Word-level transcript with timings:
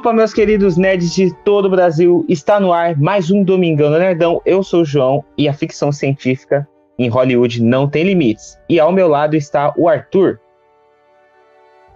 Opa, 0.00 0.14
meus 0.14 0.32
queridos 0.32 0.78
nerds 0.78 1.12
de 1.14 1.30
todo 1.44 1.66
o 1.66 1.70
Brasil, 1.70 2.24
está 2.26 2.58
no 2.58 2.72
ar 2.72 2.98
mais 2.98 3.30
um 3.30 3.44
Domingão 3.44 3.90
do 3.90 3.98
Nerdão. 3.98 4.40
Eu 4.46 4.62
sou 4.62 4.80
o 4.80 4.84
João 4.84 5.22
e 5.36 5.46
a 5.46 5.52
ficção 5.52 5.92
científica 5.92 6.66
em 6.98 7.10
Hollywood 7.10 7.62
não 7.62 7.86
tem 7.86 8.04
limites. 8.04 8.58
E 8.66 8.80
ao 8.80 8.92
meu 8.92 9.06
lado 9.08 9.36
está 9.36 9.74
o 9.76 9.90
Arthur. 9.90 10.40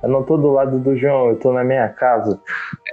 Eu 0.03 0.11
não 0.11 0.23
tô 0.23 0.37
do 0.37 0.53
lado 0.53 0.79
do 0.79 0.95
João, 0.95 1.31
eu 1.31 1.37
tô 1.37 1.51
na 1.51 1.65
minha 1.65 1.89
casa. 1.89 2.39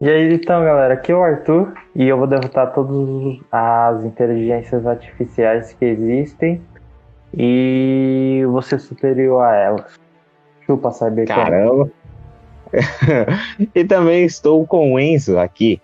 e 0.00 0.08
aí, 0.08 0.32
então, 0.32 0.64
galera, 0.64 0.94
aqui 0.94 1.12
é 1.12 1.14
o 1.14 1.22
Arthur 1.22 1.74
e 1.94 2.08
eu 2.08 2.16
vou 2.16 2.26
derrotar 2.26 2.72
todas 2.72 3.38
as 3.52 4.02
inteligências 4.02 4.86
artificiais 4.86 5.74
que 5.74 5.84
existem 5.84 6.62
e 7.36 8.44
você 8.48 8.78
superior 8.78 9.42
a 9.42 9.54
elas. 9.54 10.05
Chupa, 10.66 10.90
Cyberpunk. 10.90 11.26
Caramba. 11.26 11.90
e 13.74 13.84
também 13.84 14.24
estou 14.24 14.66
com 14.66 14.94
o 14.94 15.00
Enzo 15.00 15.38
aqui. 15.38 15.80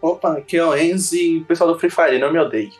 Opa, 0.00 0.38
aqui 0.38 0.56
é 0.56 0.64
o 0.64 0.76
Enzo 0.76 1.14
e 1.14 1.38
o 1.38 1.44
pessoal 1.44 1.72
do 1.72 1.78
Free 1.78 1.90
Fire, 1.90 2.18
não 2.18 2.32
me 2.32 2.38
odeie. 2.38 2.72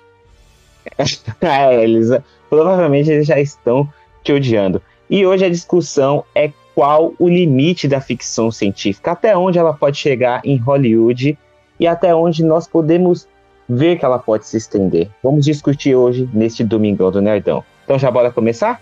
é, 1.40 1.84
eles 1.84 2.08
provavelmente 2.50 3.10
eles 3.10 3.26
já 3.26 3.38
estão 3.38 3.88
te 4.24 4.32
odiando. 4.32 4.82
E 5.08 5.24
hoje 5.26 5.44
a 5.44 5.48
discussão 5.48 6.24
é 6.34 6.50
qual 6.74 7.12
o 7.18 7.28
limite 7.28 7.86
da 7.86 8.00
ficção 8.00 8.50
científica, 8.50 9.12
até 9.12 9.36
onde 9.36 9.58
ela 9.58 9.74
pode 9.74 9.98
chegar 9.98 10.40
em 10.44 10.56
Hollywood 10.56 11.38
e 11.78 11.86
até 11.86 12.14
onde 12.14 12.42
nós 12.42 12.66
podemos 12.66 13.28
ver 13.68 13.98
que 13.98 14.04
ela 14.04 14.18
pode 14.18 14.46
se 14.46 14.56
estender. 14.56 15.10
Vamos 15.22 15.44
discutir 15.44 15.94
hoje 15.94 16.28
neste 16.32 16.64
Domingão 16.64 17.10
do 17.10 17.20
Nerdão. 17.20 17.62
Então 17.84 17.98
já 17.98 18.10
bora 18.10 18.32
começar? 18.32 18.80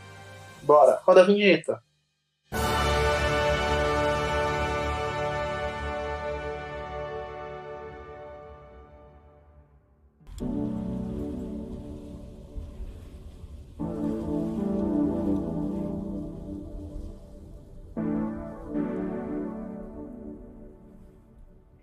Bora, 0.62 1.00
roda 1.05 1.22
a 1.22 1.25
vinheta. 1.25 1.81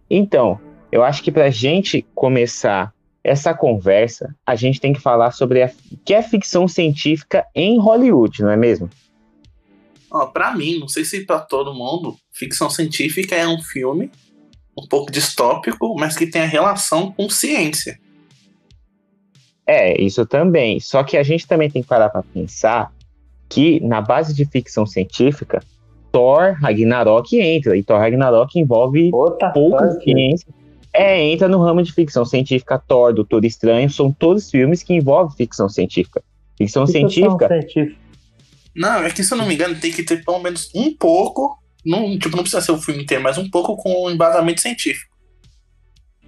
Então, 0.10 0.60
eu 0.92 1.04
acho 1.04 1.22
que 1.22 1.32
para 1.32 1.46
a 1.46 1.50
gente 1.50 2.06
começar 2.16 2.94
essa 3.24 3.54
conversa, 3.54 4.34
a 4.46 4.56
gente 4.56 4.80
tem 4.80 4.94
que 4.94 5.02
falar 5.02 5.32
sobre 5.32 5.62
a 5.62 5.72
que 6.06 6.14
é 6.14 6.22
ficção 6.22 6.68
científica 6.68 7.46
em 7.54 7.78
Hollywood, 7.78 8.42
não 8.42 8.50
é 8.50 8.56
mesmo? 8.56 8.90
Ó, 10.10 10.28
para 10.28 10.56
mim, 10.56 10.80
não 10.80 10.88
sei 10.88 11.04
se 11.04 11.26
para 11.26 11.40
todo 11.40 11.74
mundo, 11.74 12.16
ficção 12.32 12.70
científica 12.70 13.36
é 13.36 13.48
um 13.48 13.62
filme 13.62 14.10
um 14.78 14.88
pouco 14.88 15.12
distópico, 15.12 15.96
mas 15.98 16.16
que 16.16 16.28
tem 16.28 16.44
a 16.44 16.46
relação 16.46 17.12
com 17.12 17.30
ciência. 17.30 18.00
É, 19.66 20.00
isso 20.00 20.26
também. 20.26 20.80
Só 20.80 21.04
que 21.04 21.18
a 21.18 21.24
gente 21.24 21.48
também 21.48 21.70
tem 21.70 21.82
que 21.82 21.88
parar 21.88 22.10
para 22.10 22.22
pensar 22.22 22.94
que 23.50 23.80
na 23.80 24.02
base 24.02 24.34
de 24.34 24.46
ficção 24.46 24.86
científica 24.86 25.62
Thor 26.18 26.58
Ragnarok 26.60 27.40
entra. 27.40 27.78
E 27.78 27.84
Thor 27.84 28.00
Ragnarok 28.00 28.60
envolve 28.60 29.12
Outra 29.14 29.52
pouca 29.52 29.92
ciência. 30.02 30.52
É, 30.92 31.24
entra 31.24 31.48
no 31.48 31.62
ramo 31.62 31.84
de 31.84 31.94
ficção 31.94 32.26
científica. 32.26 32.80
Thor, 32.80 33.14
Doutor 33.14 33.46
Estranho, 33.46 33.88
são 33.88 34.12
todos 34.12 34.50
filmes 34.50 34.82
que 34.82 34.96
envolvem 34.96 35.38
ficção 35.38 35.70
científica. 35.70 36.24
Ficção 36.58 36.88
científica. 36.88 37.48
científica. 37.48 38.02
Não, 38.76 39.04
é 39.04 39.12
que 39.12 39.24
se 39.24 39.32
eu 39.32 39.38
não 39.38 39.46
me 39.46 39.54
engano, 39.54 39.80
tem 39.80 39.92
que 39.92 40.02
ter 40.02 40.26
pelo 40.26 40.40
menos 40.40 40.72
um 40.74 40.92
pouco. 40.92 41.60
Não, 41.86 42.18
tipo, 42.18 42.36
não 42.36 42.42
precisa 42.42 42.64
ser 42.64 42.72
o 42.72 42.80
filme 42.80 43.04
inteiro, 43.04 43.22
mas 43.22 43.38
um 43.38 43.48
pouco 43.48 43.78
com 43.78 44.10
embasamento 44.10 44.62
científico. 44.62 45.16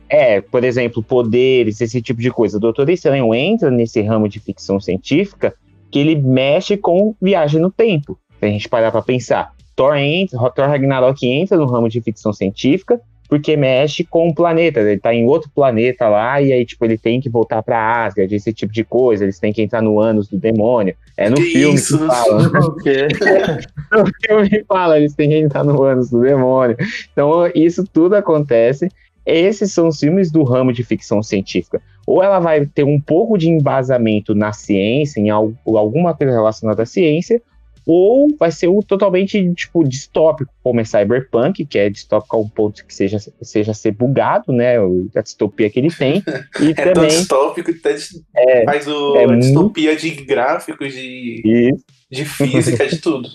É, 0.07 0.39
por 0.39 0.63
exemplo, 0.63 1.01
poderes, 1.01 1.81
esse 1.81 1.99
tipo 1.99 2.21
de 2.21 2.29
coisa. 2.29 2.57
O 2.57 2.59
Doutor 2.59 2.87
Estranho 2.91 3.33
entra 3.33 3.71
nesse 3.71 4.03
ramo 4.03 4.29
de 4.29 4.39
ficção 4.39 4.79
científica 4.79 5.55
que 5.89 5.97
ele 5.97 6.15
mexe 6.15 6.77
com 6.77 7.15
viagem 7.19 7.59
no 7.59 7.71
tempo. 7.71 8.19
Se 8.39 8.45
a 8.45 8.49
gente 8.49 8.69
parar 8.69 8.91
pra 8.91 9.01
pensar. 9.01 9.51
Thor, 9.79 9.95
entra, 9.95 10.37
Thor 10.49 10.67
Ragnarok 10.67 11.25
entra 11.25 11.55
no 11.57 11.65
ramo 11.65 11.87
de 11.87 12.01
ficção 12.01 12.33
científica 12.33 12.99
porque 13.29 13.55
mexe 13.55 14.03
com 14.03 14.27
o 14.27 14.33
planeta. 14.35 14.81
Ele 14.81 14.99
tá 14.99 15.13
em 15.13 15.25
outro 15.25 15.49
planeta 15.55 16.09
lá 16.09 16.41
e 16.41 16.51
aí, 16.51 16.65
tipo, 16.65 16.83
ele 16.83 16.97
tem 16.97 17.21
que 17.21 17.29
voltar 17.29 17.63
pra 17.63 18.05
Asgard, 18.05 18.35
esse 18.35 18.51
tipo 18.51 18.73
de 18.73 18.83
coisa. 18.83 19.23
Eles 19.23 19.39
têm 19.39 19.53
que 19.53 19.61
entrar 19.61 19.81
no 19.81 19.99
ânus 20.01 20.27
do 20.27 20.37
demônio. 20.37 20.95
É 21.15 21.29
no 21.29 21.35
Que 21.37 21.43
filme 21.43 21.75
isso? 21.75 21.97
que 21.97 22.05
fala. 22.07 22.75
Quê? 22.83 23.07
no 23.95 24.05
filme 24.25 24.65
fala, 24.67 24.97
eles 24.97 25.13
têm 25.13 25.29
que 25.29 25.37
entrar 25.37 25.63
no 25.63 25.81
ânus 25.83 26.09
do 26.09 26.19
demônio. 26.21 26.75
Então, 27.13 27.49
isso 27.55 27.85
tudo 27.93 28.15
acontece. 28.15 28.89
Esses 29.25 29.71
são 29.71 29.87
os 29.89 29.99
filmes 29.99 30.31
do 30.31 30.43
ramo 30.43 30.73
de 30.73 30.83
ficção 30.83 31.21
científica. 31.21 31.79
Ou 32.07 32.23
ela 32.23 32.39
vai 32.39 32.65
ter 32.65 32.83
um 32.83 32.99
pouco 32.99 33.37
de 33.37 33.47
embasamento 33.47 34.33
na 34.33 34.51
ciência, 34.51 35.19
em 35.21 35.29
al- 35.29 35.53
alguma 35.67 36.15
coisa 36.15 36.33
relacionada 36.33 36.81
à 36.81 36.85
ciência, 36.85 37.39
ou 37.85 38.35
vai 38.37 38.51
ser 38.51 38.67
o 38.67 38.81
totalmente 38.83 39.53
tipo 39.53 39.83
distópico, 39.83 40.51
como 40.63 40.79
é 40.79 40.83
Cyberpunk, 40.85 41.65
que 41.65 41.77
é 41.77 41.89
distópico 41.89 42.35
a 42.35 42.39
um 42.39 42.47
ponto 42.47 42.85
que 42.85 42.93
seja, 42.93 43.17
seja 43.41 43.73
ser 43.73 43.91
bugado, 43.91 44.51
né? 44.53 44.75
A 45.15 45.21
distopia 45.21 45.69
que 45.69 45.79
ele 45.79 45.89
tem. 45.91 46.23
E 46.61 46.71
É 46.71 46.73
tão 46.73 46.93
também. 46.93 47.09
distópico 47.09 47.71
que 47.73 47.79
até 47.79 47.93
dis- 47.95 48.21
É, 48.35 48.63
faz 48.65 48.87
o, 48.87 49.15
é 49.15 49.23
a 49.23 49.27
muito- 49.27 49.41
distopia 49.41 49.95
de 49.95 50.09
gráficos, 50.11 50.93
de, 50.93 51.41
Isso. 51.73 51.83
de 52.11 52.25
física, 52.25 52.87
de 52.87 52.97
tudo. 52.97 53.27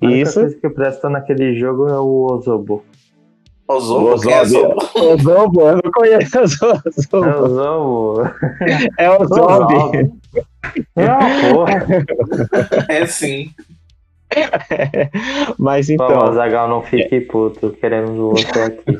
A 0.00 0.06
única 0.06 0.22
Isso. 0.28 0.40
coisa 0.40 0.56
que 0.56 0.68
presta 0.70 1.08
naquele 1.08 1.54
jogo 1.58 1.88
é 1.88 1.98
o 1.98 2.26
Ozobo. 2.32 2.84
Ozobo, 3.68 4.20
quem 4.20 4.32
é 4.32 4.42
Ozobo. 4.42 4.76
Ozobo? 4.94 5.60
Eu 5.60 5.74
não 5.76 5.92
conheço 5.92 6.40
o 6.40 6.46
Zobo. 6.46 6.82
É 7.12 7.28
o 7.28 7.44
Ozobo. 7.44 8.22
É 8.98 9.10
o 9.10 9.24
Zombie. 9.26 10.12
É 10.96 11.04
uma 11.04 11.54
porra. 11.54 12.86
É 12.88 13.06
sim. 13.06 13.50
Mas 15.58 15.86
Pô, 15.88 15.92
então, 15.92 16.32
Zagal, 16.32 16.68
não 16.68 16.82
fique 16.82 17.20
puto. 17.22 17.70
Queremos 17.72 18.16
você 18.16 18.60
aqui. 18.60 18.98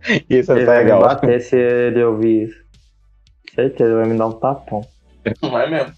isso 0.30 0.52
é 0.52 0.64
vai 0.64 0.78
legal. 0.78 1.00
bater 1.00 1.40
se 1.40 1.56
ele 1.56 2.02
ouvir 2.04 2.48
isso. 2.48 2.60
Certeza, 3.54 3.94
vai 3.94 4.06
me 4.06 4.16
dar 4.16 4.28
um 4.28 4.32
tapão. 4.32 4.82
Não 5.42 5.58
é 5.58 5.68
mesmo? 5.68 5.94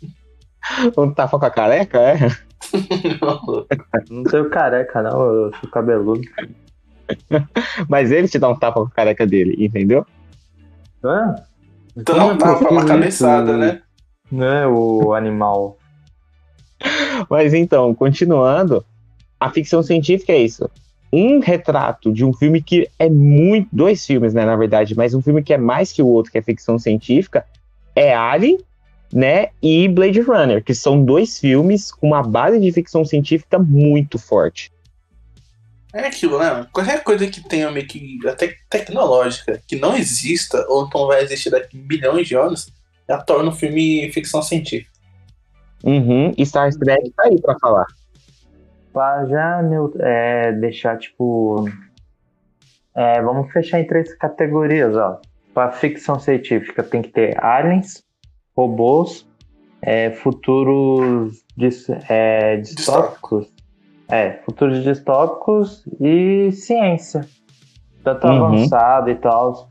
Um 0.97 1.13
tapa 1.13 1.39
com 1.39 1.47
a 1.47 1.51
careca, 1.51 1.99
é? 2.01 2.19
Não 4.11 4.25
tenho 4.25 4.49
careca, 4.49 5.03
não. 5.03 5.21
Eu 5.23 5.53
sou 5.61 5.71
cabeludo. 5.71 6.23
Mas 7.89 8.11
ele 8.11 8.29
te 8.29 8.39
dá 8.39 8.49
um 8.49 8.57
tapa 8.57 8.81
com 8.81 8.87
a 8.87 8.91
careca 8.91 9.27
dele, 9.27 9.57
entendeu? 9.59 10.07
Ah, 11.05 11.35
Tu 12.05 12.15
não 12.15 12.39
tapa 12.39 12.71
uma 12.71 12.87
cabeçada, 12.87 13.57
né? 13.57 13.83
Não 14.31 14.47
é 14.47 14.67
o 14.67 15.13
animal. 15.13 15.77
Mas 17.29 17.53
então, 17.53 17.95
continuando, 17.95 18.85
a 19.39 19.51
ficção 19.51 19.83
científica 19.83 20.33
é 20.33 20.39
isso. 20.39 20.69
Um 21.13 21.41
retrato 21.41 22.11
de 22.11 22.25
um 22.25 22.33
filme 22.33 22.63
que 22.63 22.89
é 22.99 23.11
muito. 23.11 23.69
Dois 23.71 24.07
filmes, 24.07 24.33
né, 24.33 24.47
na 24.47 24.57
verdade, 24.57 24.97
mas 24.97 25.13
um 25.13 25.21
filme 25.21 25.43
que 25.43 25.53
é 25.53 25.59
mais 25.59 25.93
que 25.93 26.03
o 26.03 26.07
outro, 26.07 26.33
que 26.33 26.39
é 26.39 26.43
ficção 26.43 26.79
científica, 26.79 27.45
é 27.95 28.15
Alien, 28.15 28.59
né? 29.13 29.49
E 29.63 29.87
Blade 29.89 30.23
Runner, 30.23 30.65
que 30.65 30.75
são 30.75 31.05
dois 31.05 31.39
filmes 31.39 31.93
com 31.93 32.07
uma 32.07 32.23
base 32.23 32.59
de 32.59 32.73
ficção 32.73 33.05
científica 33.05 33.59
muito 33.59 34.19
forte. 34.19 34.73
É 35.95 36.07
aquilo, 36.07 36.39
né? 36.39 36.67
Qualquer 36.73 37.03
coisa 37.05 37.27
que 37.27 37.47
tenha 37.47 37.71
meio 37.71 37.87
que 37.87 38.19
até 38.27 38.55
tecnológica, 38.71 39.61
que 39.67 39.77
não 39.77 39.95
exista, 39.97 40.65
ou 40.69 40.87
então 40.87 41.07
vai 41.07 41.23
existir 41.23 41.51
daqui 41.51 41.79
a 41.79 41.87
bilhões 41.87 42.27
de 42.27 42.35
anos, 42.35 42.73
já 43.09 43.19
torna 43.19 43.51
o 43.51 43.55
filme 43.55 44.11
ficção 44.11 44.41
científica. 44.43 44.91
Uhum, 45.85 46.33
e 46.39 46.47
Star 46.47 46.73
Trek 46.73 47.11
tá 47.11 47.25
aí 47.25 47.41
pra 47.41 47.59
falar. 47.59 47.87
Pra 48.93 49.27
já 49.27 49.61
é, 50.01 50.53
deixar, 50.53 50.97
tipo. 50.99 51.69
é, 52.95 53.21
vamos 53.21 53.53
fechar 53.53 53.81
em 53.81 53.87
três 53.87 54.15
categorias, 54.17 54.95
ó. 54.97 55.21
Pra 55.53 55.73
ficção 55.73 56.19
científica 56.19 56.83
tem 56.83 57.03
que 57.03 57.09
ter 57.11 57.43
aliens, 57.45 58.03
robôs, 58.57 59.27
é, 59.83 60.11
futuros 60.13 61.43
dis- 61.57 61.89
é, 62.09 62.57
distópicos. 62.57 63.53
É, 64.13 64.33
futuros 64.45 64.83
distópicos 64.85 65.85
e 66.01 66.51
ciência. 66.53 67.27
Tanto 68.05 68.27
Uhum. 68.27 68.45
avançado 68.47 69.11
e 69.11 69.15
tal. 69.15 69.69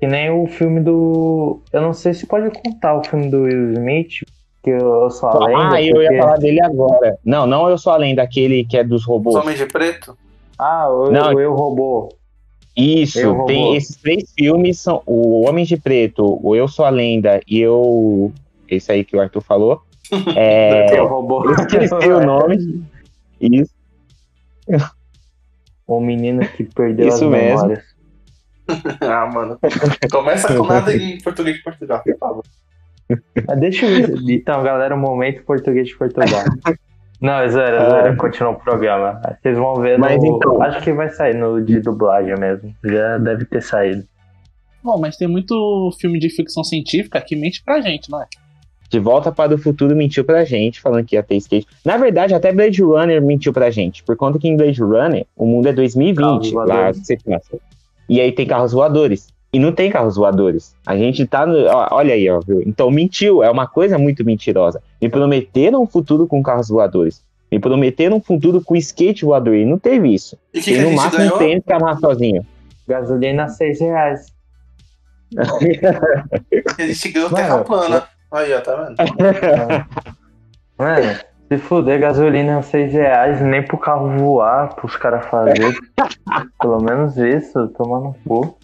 Que 0.00 0.06
nem 0.06 0.28
o 0.30 0.46
filme 0.46 0.80
do. 0.80 1.60
Eu 1.72 1.80
não 1.82 1.92
sei 1.92 2.12
se 2.12 2.26
pode 2.26 2.50
contar 2.50 2.98
o 2.98 3.04
filme 3.04 3.28
do 3.30 3.42
Will 3.42 3.72
Smith, 3.74 4.24
que 4.62 4.70
eu 4.70 5.08
sou 5.10 5.28
a 5.28 5.46
lenda. 5.46 5.74
ah, 5.76 5.82
eu 5.82 6.02
ia 6.02 6.18
falar 6.20 6.36
dele 6.38 6.60
agora. 6.60 7.16
Não, 7.24 7.46
não 7.46 7.68
eu 7.70 7.78
sou 7.78 7.92
além 7.92 8.14
daquele 8.14 8.64
que 8.64 8.76
é 8.76 8.82
dos 8.84 9.02
Os 9.02 9.06
robôs. 9.06 9.36
Homens 9.36 9.58
de 9.58 9.66
Preto? 9.66 10.16
Ah, 10.58 10.88
o, 10.90 11.10
Não. 11.10 11.32
o 11.34 11.40
Eu 11.40 11.54
Robô. 11.54 12.08
Isso, 12.76 13.18
Eu, 13.20 13.32
Robô. 13.32 13.46
tem 13.46 13.76
esses 13.76 13.96
três 13.96 14.32
filmes 14.38 14.78
são 14.80 15.00
o 15.06 15.46
Homem 15.48 15.64
de 15.64 15.76
Preto, 15.78 16.38
o 16.42 16.54
Eu 16.56 16.66
Sou 16.68 16.84
a 16.84 16.90
Lenda 16.90 17.40
e 17.46 17.58
eu 17.60 18.32
esse 18.68 18.90
aí 18.92 19.04
que 19.04 19.16
o 19.16 19.20
Arthur 19.20 19.40
falou. 19.42 19.80
É, 20.36 20.98
Eu 20.98 21.06
Robô. 21.06 21.44
eu 21.44 21.52
esqueci 21.52 21.94
o 21.94 22.20
nome. 22.26 22.84
Isso. 23.40 23.75
O 25.86 26.00
menino 26.00 26.46
que 26.48 26.64
perdeu 26.64 27.08
Isso 27.08 27.24
as 27.24 27.30
mesmo. 27.30 27.56
memórias. 27.62 27.84
ah, 29.00 29.26
mano. 29.32 29.58
Começa 30.10 30.56
com 30.56 30.66
nada 30.66 30.94
em 30.94 31.18
português 31.20 31.56
de 31.56 31.62
Portugal, 31.62 32.02
por 32.02 32.18
favor. 32.18 32.44
Deixa 33.58 33.86
eu 33.86 34.06
ver. 34.16 34.34
Então, 34.34 34.62
galera, 34.64 34.94
um 34.96 34.98
momento 34.98 35.44
português 35.44 35.86
de 35.88 35.96
Portugal. 35.96 36.26
Não, 37.20 37.34
é 37.34 37.48
zero, 37.48 37.76
é 37.76 37.90
zero. 37.90 38.16
Continua 38.16 38.50
o 38.50 38.56
programa. 38.58 39.20
Vocês 39.40 39.56
vão 39.56 39.76
ver 39.76 39.96
no. 39.98 40.04
Mas 40.04 40.22
então- 40.22 40.60
Acho 40.62 40.82
que 40.82 40.92
vai 40.92 41.08
sair 41.10 41.34
no 41.34 41.62
de 41.64 41.80
dublagem 41.80 42.34
mesmo. 42.36 42.74
Já 42.84 43.16
deve 43.18 43.44
ter 43.44 43.62
saído. 43.62 44.04
Bom, 44.82 44.98
mas 44.98 45.16
tem 45.16 45.26
muito 45.28 45.90
filme 46.00 46.18
de 46.18 46.28
ficção 46.28 46.62
científica 46.64 47.20
que 47.20 47.34
mente 47.36 47.62
pra 47.64 47.80
gente, 47.80 48.10
não 48.10 48.20
é? 48.22 48.26
De 48.88 48.98
Volta 48.98 49.32
para 49.32 49.54
o 49.54 49.58
Futuro 49.58 49.94
mentiu 49.96 50.24
pra 50.24 50.44
gente, 50.44 50.80
falando 50.80 51.04
que 51.04 51.16
ia 51.16 51.22
ter 51.22 51.36
skate. 51.36 51.66
Na 51.84 51.96
verdade, 51.96 52.34
até 52.34 52.52
Blade 52.52 52.82
Runner 52.82 53.20
mentiu 53.22 53.52
pra 53.52 53.70
gente. 53.70 54.02
Por 54.02 54.16
conta 54.16 54.38
que 54.38 54.48
em 54.48 54.56
Blade 54.56 54.80
Runner, 54.80 55.26
o 55.36 55.46
mundo 55.46 55.68
é 55.68 55.72
2020, 55.72 56.52
Carros 56.52 56.52
lá 56.52 56.92
você 56.92 57.16
passa. 57.16 57.58
E 58.08 58.20
aí 58.20 58.30
tem 58.32 58.46
carros 58.46 58.72
voadores. 58.72 59.28
E 59.52 59.58
não 59.58 59.72
tem 59.72 59.90
carros 59.90 60.16
voadores. 60.16 60.74
A 60.86 60.96
gente 60.96 61.26
tá 61.26 61.46
no. 61.46 61.56
ó, 61.66 61.88
Olha 61.92 62.14
aí, 62.14 62.28
ó, 62.28 62.40
viu? 62.40 62.62
Então 62.66 62.90
mentiu, 62.90 63.42
é 63.42 63.50
uma 63.50 63.66
coisa 63.66 63.96
muito 63.98 64.24
mentirosa. 64.24 64.82
Me 65.00 65.08
prometeram 65.08 65.82
um 65.82 65.86
futuro 65.86 66.26
com 66.26 66.42
carros 66.42 66.68
voadores. 66.68 67.22
Me 67.50 67.58
prometeram 67.58 68.16
um 68.16 68.20
futuro 68.20 68.60
com 68.60 68.76
skate 68.76 69.24
voador. 69.24 69.54
E 69.54 69.64
não 69.64 69.78
teve 69.78 70.12
isso. 70.12 70.36
E 70.52 70.58
o 70.58 70.62
que, 70.62 70.72
Tem 70.72 70.82
no 70.82 70.92
máximo 70.92 71.18
ganhou? 71.18 71.36
um 71.36 71.38
tênis 71.38 71.64
que 71.64 71.72
amarra 71.72 71.98
sozinho. 71.98 72.46
Gasolina, 72.86 73.48
6 73.48 73.80
reais. 73.80 74.26
A 76.78 76.82
gente 76.86 77.08
ganhou 77.10 77.30
terra 77.30 77.64
plana. 77.64 78.08
Aí, 78.36 78.52
ó, 78.52 78.60
tá 78.60 78.76
vendo? 78.76 78.96
Mano, 80.78 81.18
se 81.48 81.56
fuder, 81.56 81.98
gasolina 81.98 82.58
é 82.58 82.62
6 82.62 82.92
reais, 82.92 83.40
nem 83.40 83.64
pro 83.64 83.78
carro 83.78 84.10
voar, 84.18 84.74
pros 84.74 84.94
caras 84.96 85.24
fazerem. 85.26 85.72
Pelo 86.60 86.82
menos 86.82 87.16
isso, 87.16 87.68
tomando 87.68 88.14
cu. 88.26 88.58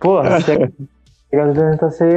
Porra, 0.00 0.40
se 0.40 0.52
a 0.52 0.56
gasolina 1.30 1.76
tá 1.76 1.90
sem. 1.90 2.08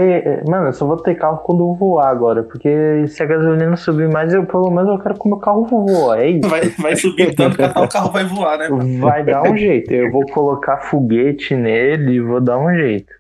Mano, 0.48 0.70
eu 0.70 0.74
só 0.74 0.88
vou 0.88 0.98
ter 0.98 1.14
carro 1.14 1.38
quando 1.44 1.62
eu 1.62 1.76
voar 1.76 2.10
agora, 2.10 2.42
porque 2.42 3.06
se 3.08 3.22
a 3.22 3.28
gasolina 3.28 3.78
subir 3.78 4.10
mais, 4.10 4.34
eu 4.34 4.44
pelo 4.48 4.72
menos 4.72 4.90
eu 4.90 4.98
quero 4.98 5.20
que 5.20 5.26
o 5.26 5.30
meu 5.30 5.38
carro 5.38 5.66
voe. 5.66 6.18
É 6.18 6.30
isso. 6.32 6.50
Vai, 6.50 6.70
vai 6.70 6.96
subir 6.96 7.36
tanto 7.36 7.58
que 7.58 7.64
até 7.64 7.80
o 7.80 7.88
carro 7.88 8.12
vai 8.12 8.24
voar, 8.24 8.58
né? 8.58 8.70
Vai 9.00 9.24
dar 9.24 9.44
um 9.44 9.56
jeito. 9.56 9.92
Eu 9.94 10.12
vou 10.12 10.26
colocar 10.26 10.78
foguete 10.78 11.54
nele 11.56 12.14
e 12.14 12.22
vou 12.22 12.42
dar 12.42 12.58
um 12.58 12.74
jeito. 12.74 13.14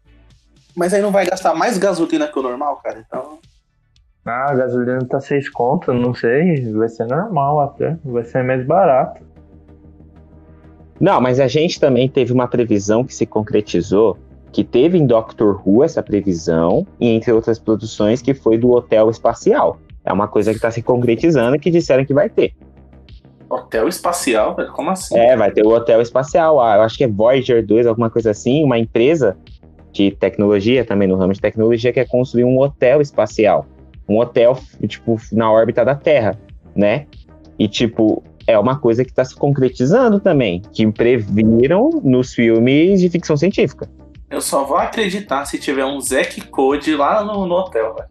Mas 0.76 0.94
aí 0.94 1.02
não 1.02 1.12
vai 1.12 1.26
gastar 1.26 1.54
mais 1.54 1.78
gasolina 1.78 2.28
que 2.28 2.40
o 2.40 2.42
normal, 2.42 2.78
cara. 2.78 3.04
Então. 3.06 3.38
Ah, 4.26 4.52
a 4.52 4.56
gasolina 4.56 5.04
tá 5.06 5.20
6 5.20 5.50
conto, 5.50 5.94
não 5.94 6.14
sei. 6.14 6.72
Vai 6.74 6.90
ser 6.90 7.08
normal 7.08 7.60
até. 7.60 7.98
Vai 8.06 8.24
ser 8.24 8.44
mais 8.44 8.66
barato. 8.66 9.22
Não, 11.00 11.20
mas 11.20 11.40
a 11.40 11.48
gente 11.48 11.80
também 11.80 12.08
teve 12.08 12.32
uma 12.32 12.48
previsão 12.48 13.04
que 13.04 13.16
se 13.16 13.26
concretizou, 13.26 14.18
que 14.52 14.64
teve 14.64 15.00
em 15.00 15.08
Doctor 15.08 15.60
Who 15.66 15.84
essa 15.84 16.04
previsão, 16.04 16.86
e 17.00 17.08
entre 17.08 17.32
outras 17.32 17.58
produções, 17.58 18.22
que 18.22 18.36
foi 18.36 18.58
do 18.60 18.70
Hotel 18.70 19.10
Espacial. 19.10 19.80
É 20.06 20.14
uma 20.14 20.28
coisa 20.28 20.52
que 20.52 20.58
está 20.58 20.70
se 20.70 20.84
concretizando 20.84 21.56
e 21.56 21.60
que 21.60 21.72
disseram 21.72 22.06
que 22.06 22.14
vai 22.14 22.30
ter. 22.30 22.54
Hotel 23.50 23.88
espacial? 23.88 24.56
Como 24.74 24.92
assim? 24.92 25.18
É, 25.18 25.36
vai 25.36 25.52
ter 25.52 25.66
o 25.66 25.70
Hotel 25.70 26.02
Espacial, 26.02 26.62
ah, 26.62 26.76
eu 26.76 26.82
acho 26.82 26.98
que 26.98 27.04
é 27.04 27.08
Voyager 27.08 27.66
2, 27.66 27.88
alguma 27.88 28.10
coisa 28.10 28.30
assim, 28.30 28.64
uma 28.64 28.78
empresa 28.78 29.36
de 29.92 30.12
tecnologia, 30.12 30.86
também 30.86 31.08
no 31.08 31.16
ramo 31.16 31.34
de 31.34 31.42
tecnologia, 31.42 31.92
quer 31.92 32.08
construir 32.08 32.46
um 32.46 32.60
hotel 32.60 33.02
espacial. 33.02 33.66
Um 34.12 34.20
hotel, 34.20 34.58
tipo, 34.88 35.16
na 35.32 35.52
órbita 35.52 35.86
da 35.86 35.96
Terra, 35.96 36.38
né? 36.76 37.06
E, 37.58 37.68
tipo, 37.68 38.22
é 38.46 38.58
uma 38.60 38.78
coisa 38.78 39.06
que 39.06 39.12
está 39.12 39.24
se 39.24 39.36
concretizando 39.36 40.20
também, 40.20 40.62
que 40.74 40.86
previram 40.92 41.90
nos 42.04 42.34
filmes 42.34 43.00
de 43.00 43.10
ficção 43.10 43.38
científica. 43.38 43.88
Eu 44.30 44.42
só 44.42 44.66
vou 44.66 44.78
acreditar 44.78 45.46
se 45.46 45.58
tiver 45.58 45.86
um 45.86 46.00
Zack 46.02 46.42
Code 46.48 46.96
lá 46.96 47.24
no, 47.24 47.46
no 47.46 47.56
hotel, 47.56 47.96
velho. 47.96 48.10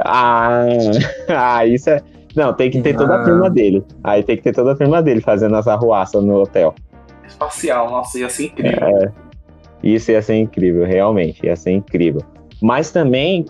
Ah, 0.00 0.64
ah, 1.28 1.66
isso 1.66 1.90
é. 1.90 2.02
Não, 2.34 2.52
tem 2.52 2.70
que 2.70 2.80
ter 2.80 2.96
toda 2.96 3.14
a 3.14 3.20
Ah. 3.20 3.24
turma 3.24 3.48
dele. 3.48 3.84
Aí 4.02 4.22
tem 4.22 4.36
que 4.36 4.42
ter 4.42 4.52
toda 4.52 4.72
a 4.72 4.76
turma 4.76 5.02
dele 5.02 5.20
fazendo 5.20 5.56
essa 5.56 5.72
arruaça 5.72 6.20
no 6.20 6.40
hotel. 6.42 6.74
Espacial, 7.26 7.90
nossa, 7.90 8.18
ia 8.18 8.28
ser 8.28 8.46
incrível. 8.46 9.12
Isso 9.82 10.10
ia 10.10 10.20
ser 10.22 10.36
incrível, 10.36 10.84
realmente, 10.84 11.44
ia 11.46 11.54
ser 11.56 11.70
incrível. 11.72 12.22
Mas 12.60 12.90
também, 12.90 13.44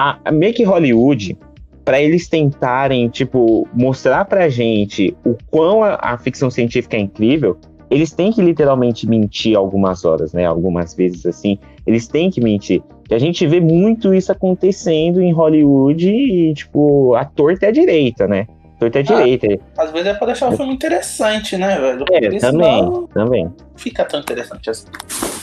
a, 0.00 0.18
a- 0.24 0.32
meio 0.32 0.54
que 0.54 0.64
Hollywood, 0.64 1.36
para 1.84 2.00
eles 2.00 2.28
tentarem, 2.28 3.08
tipo, 3.08 3.68
mostrar 3.74 4.24
pra 4.24 4.48
gente 4.48 5.14
o 5.24 5.36
quão 5.50 5.82
a, 5.84 5.94
a 6.00 6.18
ficção 6.18 6.50
científica 6.50 6.96
é 6.96 7.00
incrível, 7.00 7.58
eles 7.90 8.12
têm 8.12 8.32
que 8.32 8.40
literalmente 8.40 9.06
mentir 9.08 9.56
algumas 9.56 10.04
horas, 10.04 10.32
né? 10.32 10.46
Algumas 10.46 10.94
vezes 10.94 11.26
assim, 11.26 11.58
eles 11.86 12.06
têm 12.06 12.30
que 12.30 12.40
mentir. 12.40 12.82
E 13.10 13.14
a 13.14 13.18
gente 13.18 13.44
vê 13.46 13.60
muito 13.60 14.14
isso 14.14 14.30
acontecendo 14.30 15.20
em 15.20 15.32
Hollywood 15.32 16.08
e, 16.08 16.54
tipo, 16.54 17.14
a 17.16 17.24
torta 17.24 17.66
é 17.66 17.68
a 17.70 17.72
direita, 17.72 18.28
né? 18.28 18.46
Torta 18.78 19.00
é 19.00 19.02
a 19.02 19.04
Ah. 19.04 19.16
direita. 19.24 19.58
Às 19.76 19.90
vezes 19.90 20.06
é 20.06 20.14
pra 20.14 20.28
deixar 20.28 20.48
o 20.48 20.56
filme 20.56 20.72
interessante, 20.72 21.56
né, 21.56 21.78
velho? 21.80 22.04
É, 22.12 22.38
também, 22.38 23.06
também. 23.12 23.44
não 23.44 23.52
fica 23.76 24.04
tão 24.04 24.20
interessante 24.20 24.70
assim. 24.70 24.86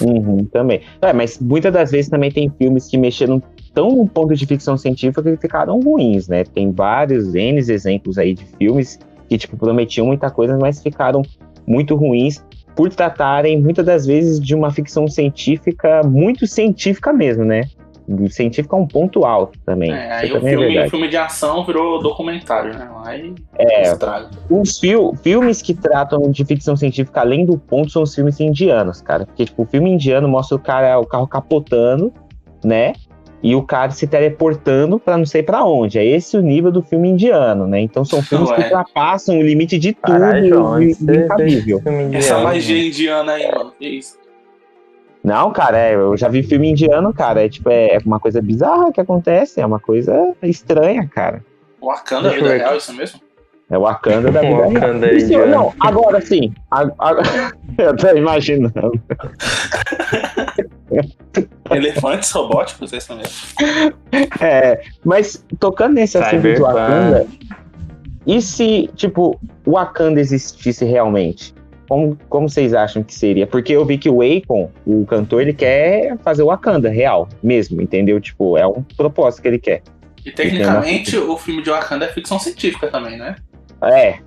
Uhum, 0.01 0.45
também. 0.45 0.81
É, 1.01 1.11
mas 1.11 1.37
muitas 1.39 1.73
das 1.73 1.91
vezes 1.91 2.09
também 2.09 2.31
tem 2.31 2.49
filmes 2.57 2.87
que 2.87 2.97
mexeram 2.97 3.41
tão 3.73 3.91
no 3.95 4.07
ponto 4.07 4.33
de 4.35 4.45
ficção 4.45 4.77
científica 4.77 5.21
que 5.23 5.37
ficaram 5.37 5.79
ruins, 5.79 6.27
né? 6.27 6.43
Tem 6.43 6.71
vários 6.71 7.33
N 7.35 7.57
exemplos 7.59 8.17
aí 8.17 8.33
de 8.33 8.45
filmes 8.57 8.99
que, 9.29 9.37
tipo, 9.37 9.57
prometiam 9.57 10.07
muita 10.07 10.29
coisa, 10.29 10.57
mas 10.57 10.81
ficaram 10.81 11.21
muito 11.65 11.95
ruins 11.95 12.43
por 12.75 12.89
tratarem, 12.89 13.59
muitas 13.59 13.85
das 13.85 14.05
vezes, 14.05 14.39
de 14.39 14.53
uma 14.55 14.71
ficção 14.71 15.07
científica 15.07 16.01
muito 16.03 16.45
científica 16.47 17.11
mesmo, 17.11 17.43
né? 17.43 17.63
Científica 18.29 18.73
é 18.73 18.79
um 18.79 18.87
ponto 18.87 19.25
alto 19.25 19.59
também. 19.65 19.91
É, 19.91 20.13
aí 20.13 20.31
o 20.31 20.35
também 20.35 20.47
é 20.47 20.51
filme, 20.51 20.65
o 20.65 20.67
verdade. 20.69 20.89
filme 20.91 21.07
de 21.09 21.17
ação 21.17 21.65
virou 21.65 22.01
documentário, 22.01 22.73
né? 22.73 22.87
Aí 23.03 23.35
É, 23.59 23.91
os 24.49 24.79
fil- 24.79 25.13
filmes 25.21 25.61
que 25.61 25.73
tratam 25.73 26.31
de 26.31 26.45
ficção 26.45 26.77
científica 26.77 27.19
além 27.19 27.45
do 27.45 27.57
ponto 27.57 27.91
são 27.91 28.03
os 28.03 28.15
filmes 28.15 28.39
indianos, 28.39 29.01
cara. 29.01 29.25
Porque, 29.25 29.43
tipo, 29.43 29.63
o 29.63 29.65
filme 29.65 29.89
indiano 29.91 30.25
mostra 30.29 30.55
o 30.55 30.59
cara, 30.59 30.97
o 30.99 31.05
carro 31.05 31.27
capotando, 31.27 32.13
né? 32.63 32.93
E 33.41 33.55
o 33.55 33.61
cara 33.61 33.91
se 33.91 34.07
teleportando 34.07 34.99
pra 34.99 35.17
não 35.17 35.25
sei 35.25 35.43
pra 35.43 35.63
onde. 35.63 35.99
É 35.99 36.05
esse 36.05 36.35
o 36.35 36.41
nível 36.41 36.71
do 36.71 36.81
filme 36.81 37.09
indiano, 37.09 37.67
né? 37.67 37.79
Então 37.79 38.03
são 38.03 38.21
filmes 38.21 38.49
que 38.49 38.59
Ué. 38.59 38.63
ultrapassam 38.65 39.37
o 39.37 39.43
limite 39.43 39.77
de 39.77 39.93
tudo 39.93 40.19
Caralho, 40.19 40.81
incabível. 40.81 41.81
Essa 42.13 42.39
magia 42.39 42.87
indiana 42.87 43.33
aí, 43.33 43.51
mano. 43.51 43.73
Que 43.77 43.87
isso? 43.87 44.17
Não, 45.23 45.51
cara, 45.51 45.77
é, 45.77 45.93
eu 45.93 46.15
já 46.15 46.29
vi 46.29 46.41
filme 46.41 46.71
indiano, 46.71 47.13
cara. 47.13 47.45
É 47.45 47.49
tipo, 47.49 47.69
é 47.69 47.99
uma 48.05 48.19
coisa 48.19 48.41
bizarra 48.41 48.91
que 48.91 49.01
acontece, 49.01 49.61
é 49.61 49.65
uma 49.65 49.79
coisa 49.79 50.33
estranha, 50.41 51.07
cara. 51.07 51.43
Wakanda, 51.81 52.29
Deixa 52.29 52.37
eu 52.37 52.43
vida 52.51 52.63
real, 52.63 52.77
isso 52.77 52.93
mesmo? 52.93 53.26
É 53.69 53.77
o 53.77 53.81
Wakanda 53.81 54.31
da 54.31 54.39
vida 54.41 54.49
real. 54.55 54.71
Wakanda 54.71 55.13
Isso. 55.13 55.45
Não, 55.47 55.73
agora 55.79 56.21
sim. 56.21 56.53
A- 56.71 56.89
a- 56.99 57.51
eu 57.77 57.95
tô 57.95 58.07
imaginando. 58.15 58.73
Elefantes 61.71 62.31
robóticos, 62.31 62.93
esse 62.93 63.13
mesmo. 63.13 63.31
É, 64.41 64.81
mas 65.03 65.45
tocando 65.59 65.93
nesse 65.95 66.17
assunto 66.17 66.41
do. 66.41 66.61
Wakanda, 66.61 67.27
e 68.25 68.41
se, 68.41 68.89
tipo, 68.95 69.39
o 69.65 69.71
Wakanda 69.71 70.19
existisse 70.19 70.83
realmente? 70.85 71.53
Como, 71.87 72.17
como 72.27 72.49
vocês 72.49 72.73
acham 72.73 73.01
que 73.01 73.13
seria? 73.15 73.47
Porque 73.47 73.71
eu 73.73 73.85
vi 73.85 73.97
que 73.97 74.09
o 74.09 74.19
Akon, 74.21 74.69
o 74.85 75.05
cantor, 75.05 75.41
ele 75.41 75.53
quer 75.53 76.17
fazer 76.17 76.43
o 76.43 76.47
Wakanda 76.47 76.89
real 76.89 77.29
mesmo, 77.41 77.81
entendeu? 77.81 78.19
Tipo, 78.19 78.57
é 78.57 78.67
um 78.67 78.83
propósito 78.95 79.41
que 79.41 79.47
ele 79.47 79.59
quer. 79.59 79.81
E 80.25 80.31
tecnicamente 80.31 81.15
o 81.17 81.37
filme 81.37 81.61
de 81.63 81.69
Wakanda 81.69 82.03
é 82.05 82.09
ficção 82.09 82.37
científica 82.37 82.87
também, 82.87 83.17
né? 83.17 83.37
É, 83.83 84.19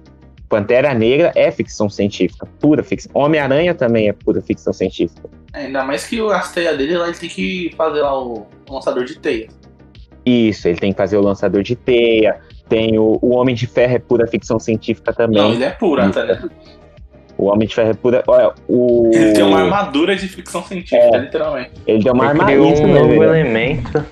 Pantera 0.49 0.92
Negra 0.95 1.33
é 1.37 1.50
ficção 1.50 1.88
científica, 1.88 2.47
pura 2.61 2.83
ficção. 2.83 3.11
Homem-Aranha 3.14 3.75
também 3.75 4.09
é 4.09 4.12
pura 4.12 4.40
ficção 4.42 4.73
científica. 4.73 5.28
Ainda 5.52 5.85
mais 5.85 6.07
que 6.07 6.21
o- 6.21 6.30
as 6.30 6.52
teias 6.52 6.76
dele 6.76 6.97
lá 6.97 7.09
ele 7.09 7.16
tem 7.16 7.28
que 7.28 7.73
fazer 7.76 8.00
lá 8.00 8.21
o, 8.21 8.47
o 8.69 8.75
lançador 8.75 9.04
de 9.04 9.19
teia. 9.19 9.49
Isso, 10.26 10.69
ele 10.69 10.78
tem 10.78 10.92
que 10.92 10.99
fazer 10.99 11.16
o 11.16 11.21
lançador 11.21 11.62
de 11.62 11.75
teia, 11.76 12.40
tem 12.69 12.99
o, 12.99 13.19
o 13.23 13.30
Homem 13.37 13.54
de 13.54 13.66
Ferro 13.66 13.95
é 13.95 13.99
pura 13.99 14.26
ficção 14.26 14.59
científica 14.59 15.12
também. 15.12 15.40
Não, 15.40 15.52
ele 15.52 15.64
é 15.64 15.71
pura, 15.71 16.04
Isso. 16.04 16.12
tá 16.12 16.23
ligado? 16.23 16.50
O 17.38 17.47
Homem 17.47 17.66
de 17.66 17.75
Ferro 17.75 17.90
é 17.90 17.95
pura. 17.95 18.23
Olha, 18.26 18.52
o. 18.69 19.11
Ele 19.14 19.33
tem 19.33 19.42
uma 19.42 19.61
armadura 19.62 20.14
de 20.14 20.28
ficção 20.28 20.62
científica, 20.62 21.16
literalmente. 21.16 21.71
Ele 21.87 22.02
tem 22.02 22.12
uma 22.12 22.26
armadura. 22.26 22.61
um 22.61 22.87
né, 22.87 23.00
novo 23.00 23.25
elemento. 23.25 24.04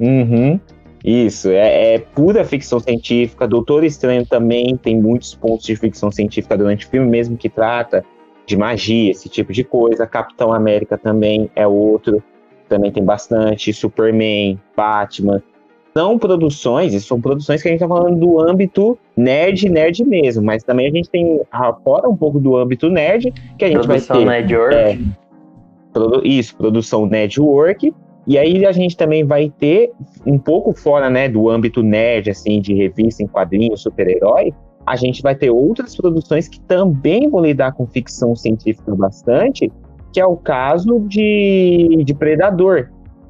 Uhum. 0.00 0.58
Isso, 1.04 1.48
é, 1.50 1.94
é 1.94 1.98
pura 1.98 2.44
ficção 2.44 2.78
científica. 2.78 3.48
Doutor 3.48 3.84
Estranho 3.84 4.26
também 4.26 4.76
tem 4.76 5.00
muitos 5.00 5.34
pontos 5.34 5.64
de 5.66 5.74
ficção 5.76 6.10
científica 6.10 6.56
durante 6.56 6.86
o 6.86 6.90
filme, 6.90 7.08
mesmo 7.08 7.36
que 7.36 7.48
trata 7.48 8.04
de 8.46 8.56
magia, 8.56 9.10
esse 9.10 9.28
tipo 9.28 9.52
de 9.52 9.64
coisa. 9.64 10.06
Capitão 10.06 10.52
América 10.52 10.98
também 10.98 11.50
é 11.56 11.66
outro, 11.66 12.22
também 12.68 12.92
tem 12.92 13.02
bastante. 13.04 13.72
Superman, 13.72 14.60
Batman. 14.76 15.42
são 15.94 16.18
produções, 16.18 16.92
e 16.94 17.00
são 17.00 17.20
produções 17.20 17.62
que 17.62 17.68
a 17.68 17.70
gente 17.70 17.80
tá 17.80 17.88
falando 17.88 18.18
do 18.20 18.40
âmbito 18.40 18.96
nerd, 19.16 19.68
nerd 19.68 20.04
mesmo, 20.04 20.42
mas 20.44 20.62
também 20.62 20.86
a 20.86 20.90
gente 20.90 21.08
tem 21.10 21.40
fora 21.82 22.08
um 22.08 22.16
pouco 22.16 22.38
do 22.38 22.56
âmbito 22.56 22.88
nerd, 22.88 23.32
que 23.58 23.64
a 23.64 23.68
gente 23.68 23.86
Produção 23.86 24.24
vai 24.24 24.42
ter. 24.44 24.48
network. 24.52 24.74
é, 24.76 24.98
produ- 25.92 26.22
isso, 26.26 26.54
produção 26.56 27.06
network. 27.06 27.92
E 28.26 28.38
aí 28.38 28.64
a 28.66 28.72
gente 28.72 28.96
também 28.96 29.24
vai 29.24 29.50
ter, 29.50 29.92
um 30.26 30.38
pouco 30.38 30.72
fora 30.72 31.08
né, 31.08 31.28
do 31.28 31.48
âmbito 31.48 31.82
nerd, 31.82 32.30
assim, 32.30 32.60
de 32.60 32.74
revista 32.74 33.22
em 33.22 33.26
quadrinhos, 33.26 33.82
super-herói, 33.82 34.52
a 34.86 34.96
gente 34.96 35.22
vai 35.22 35.34
ter 35.34 35.50
outras 35.50 35.96
produções 35.96 36.48
que 36.48 36.60
também 36.60 37.28
vão 37.28 37.42
lidar 37.42 37.72
com 37.72 37.86
ficção 37.86 38.34
científica 38.34 38.94
bastante, 38.94 39.70
que 40.12 40.20
é 40.20 40.26
o 40.26 40.36
caso 40.36 41.00
de, 41.00 42.02
de 42.04 42.14
Predador, 42.14 42.88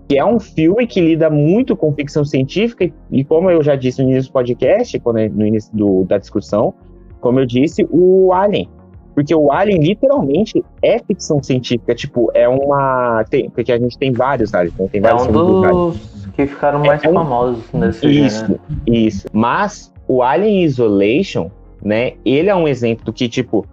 que 0.09 0.19
é 0.19 0.25
um 0.25 0.41
filme 0.41 0.87
que 0.87 1.01
lida 1.01 1.31
muito 1.31 1.77
com 1.77 1.93
ficção 1.93 2.25
científica, 2.25 2.91
e, 3.11 3.25
como 3.25 3.51
eu 3.51 3.63
já 3.63 3.77
disse 3.77 4.03
no 4.03 4.11
início 4.11 4.31
do 4.31 4.33
podcast, 4.33 4.99
quando, 5.01 5.19
no 5.29 5.47
início 5.47 5.75
do- 5.77 6.05
da 6.05 6.19
discussão, 6.19 6.75
como 7.21 7.39
eu 7.39 7.47
disse, 7.47 7.87
o 7.91 8.33
Alien. 8.33 8.69
Porque 9.15 9.35
o 9.35 9.51
Alien, 9.53 9.81
literalmente, 9.83 10.65
é 10.83 10.99
ficção 10.99 11.43
científica. 11.43 11.95
Tipo, 11.95 12.31
é 12.35 12.49
uma. 12.49 13.25
Tem, 13.29 13.51
porque 13.51 13.73
a 13.73 13.79
gente 13.79 13.99
tem 13.99 14.13
vários 14.13 14.55
aliens, 14.55 14.75
né? 14.79 14.89
Tem 14.91 14.99
É 15.01 15.03
vários 15.03 15.27
um 15.27 15.33
do 15.33 15.65
Alien. 15.65 15.73
dos 15.73 16.19
que 16.35 16.47
ficaram 16.47 16.85
É 16.85 16.87
mais 16.89 17.05
um- 17.05 17.13
famosos 17.13 17.65
nesse 17.73 18.07
Isso, 18.07 18.41
gênero. 18.41 18.61
isso. 18.87 19.27
Mas 19.33 19.93
o 20.09 20.23
Alien 20.23 20.63
Isolation, 20.63 21.51
né? 21.83 22.13
Ele 22.25 22.49
é 22.49 22.55
um 22.55 22.67
exemplo 22.69 23.05
do 23.05 23.13
que, 23.13 23.29
tipo, 23.29 23.67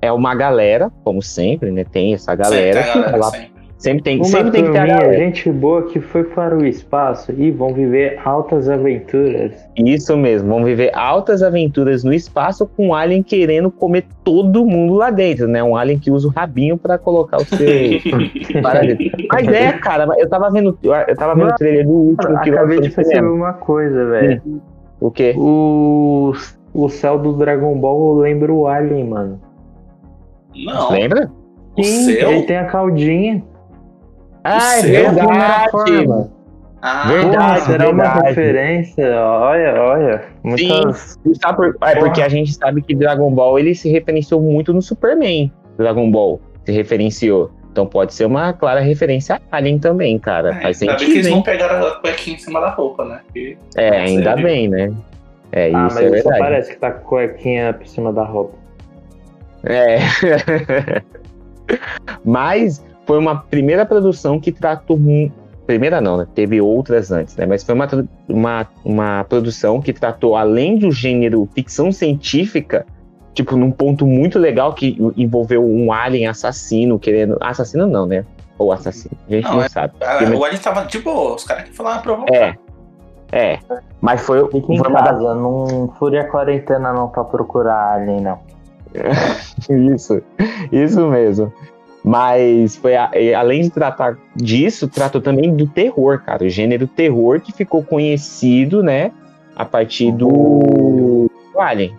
é 0.00 0.10
uma 0.12 0.34
galera, 0.34 0.90
como 1.04 1.22
sempre, 1.22 1.70
né? 1.70 1.84
Tem 1.84 2.14
essa 2.14 2.34
galera. 2.34 2.82
Sempre, 2.82 2.94
galera, 3.00 3.12
que 3.12 3.18
lá- 3.18 3.30
sempre. 3.30 3.57
Sempre 3.78 4.02
tem, 4.02 4.16
Uma 4.16 4.24
sempre 4.24 4.50
tem 4.50 4.64
que 4.64 4.72
ter 4.72 4.78
a 4.78 5.12
gente 5.12 5.50
boa 5.50 5.84
que 5.84 6.00
foi 6.00 6.24
para 6.24 6.56
o 6.56 6.66
espaço 6.66 7.32
e 7.32 7.50
vão 7.50 7.72
viver 7.72 8.18
altas 8.24 8.68
aventuras. 8.68 9.52
Isso 9.76 10.16
mesmo, 10.16 10.48
vão 10.48 10.64
viver 10.64 10.90
altas 10.94 11.42
aventuras 11.42 12.02
no 12.04 12.12
espaço 12.12 12.66
com 12.66 12.88
um 12.88 12.94
alien 12.94 13.22
querendo 13.22 13.70
comer 13.70 14.04
todo 14.24 14.66
mundo 14.66 14.94
lá 14.94 15.10
dentro, 15.10 15.46
né? 15.46 15.62
Um 15.62 15.76
alien 15.76 15.98
que 15.98 16.10
usa 16.10 16.28
o 16.28 16.30
rabinho 16.30 16.76
pra 16.76 16.98
colocar 16.98 17.38
o 17.38 17.44
seu. 17.44 17.58
Mas 19.32 19.48
é, 19.48 19.72
cara, 19.74 20.06
eu 20.18 20.28
tava 20.28 20.50
vendo, 20.50 20.76
eu 20.82 21.16
tava 21.16 21.34
vendo 21.34 21.50
o 21.50 21.56
trailer 21.56 21.86
do 21.86 21.92
último 21.92 22.40
que 22.40 22.50
Acabei 22.50 22.80
de 22.80 22.90
perceber 22.90 23.16
cinema. 23.16 23.30
uma 23.32 23.52
coisa, 23.52 24.06
velho. 24.06 24.42
O 25.00 25.10
quê? 25.10 25.34
O, 25.36 26.32
o 26.74 26.88
céu 26.88 27.18
do 27.18 27.32
Dragon 27.34 27.78
Ball 27.78 28.16
lembra 28.16 28.52
o 28.52 28.66
Alien, 28.66 29.04
mano. 29.04 29.40
Não, 30.56 30.90
Lembra? 30.90 31.30
o 31.76 31.82
Sim, 31.84 32.10
ele 32.10 32.42
tem 32.42 32.56
a 32.56 32.64
caudinha. 32.64 33.44
Ah, 34.44 34.76
é 34.76 35.06
a 35.06 35.10
verdade. 35.12 36.28
Ah, 36.80 37.08
Verdade. 37.08 37.60
Será 37.62 37.90
uma 37.90 38.04
verdade. 38.04 38.26
referência? 38.28 39.20
Olha, 39.20 39.82
olha. 39.82 40.22
Muitas. 40.44 41.18
Sabe 41.42 41.56
por- 41.56 41.76
é 41.88 41.96
porque 41.96 42.22
a 42.22 42.28
gente 42.28 42.54
sabe 42.54 42.82
que 42.82 42.94
Dragon 42.94 43.30
Ball 43.32 43.58
ele 43.58 43.74
se 43.74 43.90
referenciou 43.90 44.40
muito 44.40 44.72
no 44.72 44.80
Superman. 44.80 45.50
Dragon 45.76 46.08
Ball 46.10 46.40
se 46.64 46.70
referenciou. 46.72 47.50
Então 47.72 47.84
pode 47.86 48.14
ser 48.14 48.26
uma 48.26 48.52
clara 48.52 48.80
referência 48.80 49.40
a 49.50 49.56
Alien 49.56 49.78
também, 49.78 50.18
cara. 50.20 50.50
É, 50.50 50.60
Faz 50.62 50.80
ainda 50.82 50.94
bem 50.94 50.98
que 50.98 51.04
sentido, 51.06 51.18
eles 51.20 51.30
não 51.30 51.36
hein? 51.38 51.42
pegaram 51.44 51.86
a 51.86 51.90
cuequinha 52.00 52.36
em 52.36 52.38
cima 52.38 52.60
da 52.60 52.70
roupa, 52.70 53.04
né? 53.04 53.20
Porque- 53.26 53.56
É, 53.76 53.88
ainda 54.00 54.22
Sério? 54.30 54.42
bem, 54.44 54.68
né? 54.68 54.92
É, 55.50 55.64
Ah, 55.64 55.66
isso 55.66 55.76
mas 55.78 55.96
é 55.96 56.06
só 56.06 56.10
verdade. 56.10 56.38
parece 56.38 56.70
que 56.72 56.78
tá 56.78 56.90
com 56.92 57.08
cuequinha 57.08 57.72
por 57.72 57.86
cima 57.88 58.12
da 58.12 58.22
roupa. 58.24 58.56
É. 59.64 59.98
Mas 62.24 62.84
foi 63.08 63.16
uma 63.16 63.36
primeira 63.36 63.86
produção 63.86 64.38
que 64.38 64.52
tratou. 64.52 65.00
Primeira 65.66 65.98
não, 65.98 66.18
né? 66.18 66.26
Teve 66.34 66.60
outras 66.60 67.10
antes, 67.10 67.34
né? 67.36 67.46
Mas 67.46 67.64
foi 67.64 67.74
uma, 67.74 67.88
uma, 68.28 68.66
uma 68.84 69.24
produção 69.24 69.80
que 69.80 69.94
tratou, 69.94 70.36
além 70.36 70.78
do 70.78 70.90
gênero 70.90 71.48
ficção 71.54 71.90
científica, 71.90 72.84
tipo, 73.32 73.56
num 73.56 73.70
ponto 73.70 74.06
muito 74.06 74.38
legal 74.38 74.74
que 74.74 74.98
envolveu 75.16 75.64
um 75.64 75.90
alien 75.90 76.26
assassino 76.26 76.98
querendo. 76.98 77.38
Assassino 77.40 77.86
não, 77.86 78.04
né? 78.04 78.26
Ou 78.58 78.72
assassino. 78.72 79.16
A 79.26 79.32
gente 79.32 79.44
Não, 79.44 79.56
não, 79.56 79.62
é- 79.62 79.68
sabe. 79.70 79.94
Ah, 80.02 80.18
o 80.36 80.44
Alien 80.44 80.60
tava 80.60 80.84
de 80.84 80.98
boa, 80.98 81.34
os 81.34 81.44
caras 81.44 81.64
que 81.64 81.72
falaram 81.74 82.02
provocar. 82.02 82.34
É. 82.34 82.54
É. 83.32 83.58
Mas 84.02 84.20
foi, 84.20 84.46
Fique 84.50 84.72
em 84.72 84.80
uma 84.80 84.90
casa, 85.02 85.34
não 85.34 85.92
fure 85.98 86.18
a 86.18 86.28
quarentena 86.28 86.92
não 86.92 87.08
pra 87.08 87.24
procurar 87.24 87.94
Alien, 87.94 88.20
não. 88.20 88.38
Isso, 89.94 90.22
isso 90.72 91.06
mesmo. 91.08 91.52
Mas 92.04 92.76
foi 92.76 92.94
a- 92.96 93.10
além 93.36 93.62
de 93.62 93.70
tratar 93.70 94.16
disso, 94.34 94.88
tratou 94.88 95.20
também 95.20 95.54
do 95.54 95.66
terror, 95.66 96.22
cara. 96.22 96.44
O 96.44 96.48
gênero 96.48 96.86
terror 96.86 97.40
que 97.40 97.52
ficou 97.52 97.82
conhecido, 97.82 98.82
né? 98.82 99.12
A 99.56 99.64
partir 99.64 100.12
do, 100.12 101.28
do 101.52 101.60
Alien. 101.60 101.96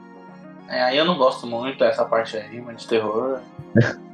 É, 0.70 0.82
aí 0.84 0.98
eu 0.98 1.06
não 1.06 1.18
gosto 1.18 1.46
muito 1.46 1.80
dessa 1.80 2.06
parte 2.06 2.38
aí, 2.38 2.62
mas 2.62 2.78
de 2.78 2.88
terror. 2.88 3.40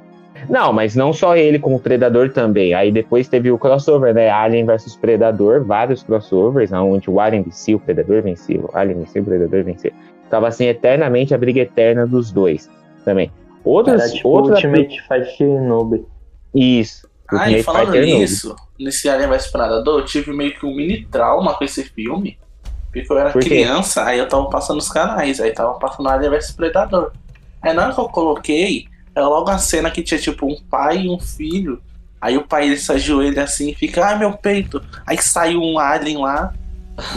Não, 0.49 0.73
mas 0.73 0.95
não 0.97 1.13
só 1.13 1.35
ele 1.35 1.57
como 1.57 1.79
Predador 1.79 2.29
também. 2.29 2.73
Aí 2.73 2.91
depois 2.91 3.27
teve 3.27 3.49
o 3.51 3.57
crossover, 3.57 4.13
né? 4.13 4.29
Alien 4.29 4.65
versus 4.65 4.95
Predador, 4.95 5.63
vários 5.63 6.03
crossovers, 6.03 6.71
onde 6.73 7.09
o 7.09 7.19
Alien 7.21 7.43
vencia, 7.43 7.75
o 7.75 7.79
Predador 7.79 8.21
vencia, 8.21 8.59
o 8.59 8.69
Alien 8.73 8.99
vencia, 8.99 9.21
o 9.21 9.25
Predador 9.25 9.63
vencia. 9.63 9.93
Tava 10.29 10.49
assim 10.49 10.65
eternamente 10.65 11.33
a 11.33 11.37
briga 11.37 11.61
eterna 11.61 12.05
dos 12.05 12.31
dois 12.31 12.69
também. 13.05 13.31
Outros, 13.65 14.01
Era 14.01 14.11
tipo 14.11 14.29
outros 14.29 14.63
Ultimate 14.63 15.01
Fight. 15.07 15.43
Isso. 16.53 17.09
Ah, 17.27 17.49
e 17.49 17.63
falando 17.63 17.99
nisso, 17.99 18.55
nesse 18.79 19.09
Alien 19.09 19.29
vs 19.29 19.47
Predador, 19.47 19.99
eu 19.99 20.05
tive 20.05 20.31
meio 20.31 20.53
que 20.53 20.65
um 20.65 20.75
mini 20.75 21.05
trauma 21.05 21.55
com 21.55 21.63
esse 21.63 21.83
filme. 21.83 22.37
Porque 22.93 23.11
eu 23.11 23.17
era 23.17 23.31
Por 23.31 23.43
criança, 23.43 24.05
aí 24.05 24.19
eu 24.19 24.27
tava 24.27 24.47
passando 24.49 24.77
os 24.77 24.89
canais, 24.89 25.41
aí 25.41 25.51
tava 25.51 25.73
passando 25.73 26.07
Alien 26.07 26.29
vs 26.29 26.51
Predador. 26.51 27.11
Aí 27.61 27.73
na 27.73 27.85
hora 27.85 27.93
que 27.93 27.99
eu 27.99 28.07
coloquei, 28.07 28.85
era 29.15 29.27
logo 29.27 29.49
a 29.49 29.57
cena 29.57 29.89
que 29.89 30.03
tinha 30.03 30.19
tipo 30.19 30.45
um 30.45 30.55
pai 30.69 31.05
e 31.05 31.09
um 31.09 31.19
filho. 31.19 31.81
Aí 32.21 32.37
o 32.37 32.47
pai 32.47 32.67
ele 32.67 32.77
se 32.77 32.91
ajoelha 32.91 33.43
assim 33.43 33.71
e 33.71 33.75
fica, 33.75 34.05
ai 34.05 34.19
meu 34.19 34.33
peito. 34.33 34.81
Aí 35.05 35.17
saiu 35.17 35.61
um 35.61 35.79
alien 35.79 36.17
lá 36.17 36.53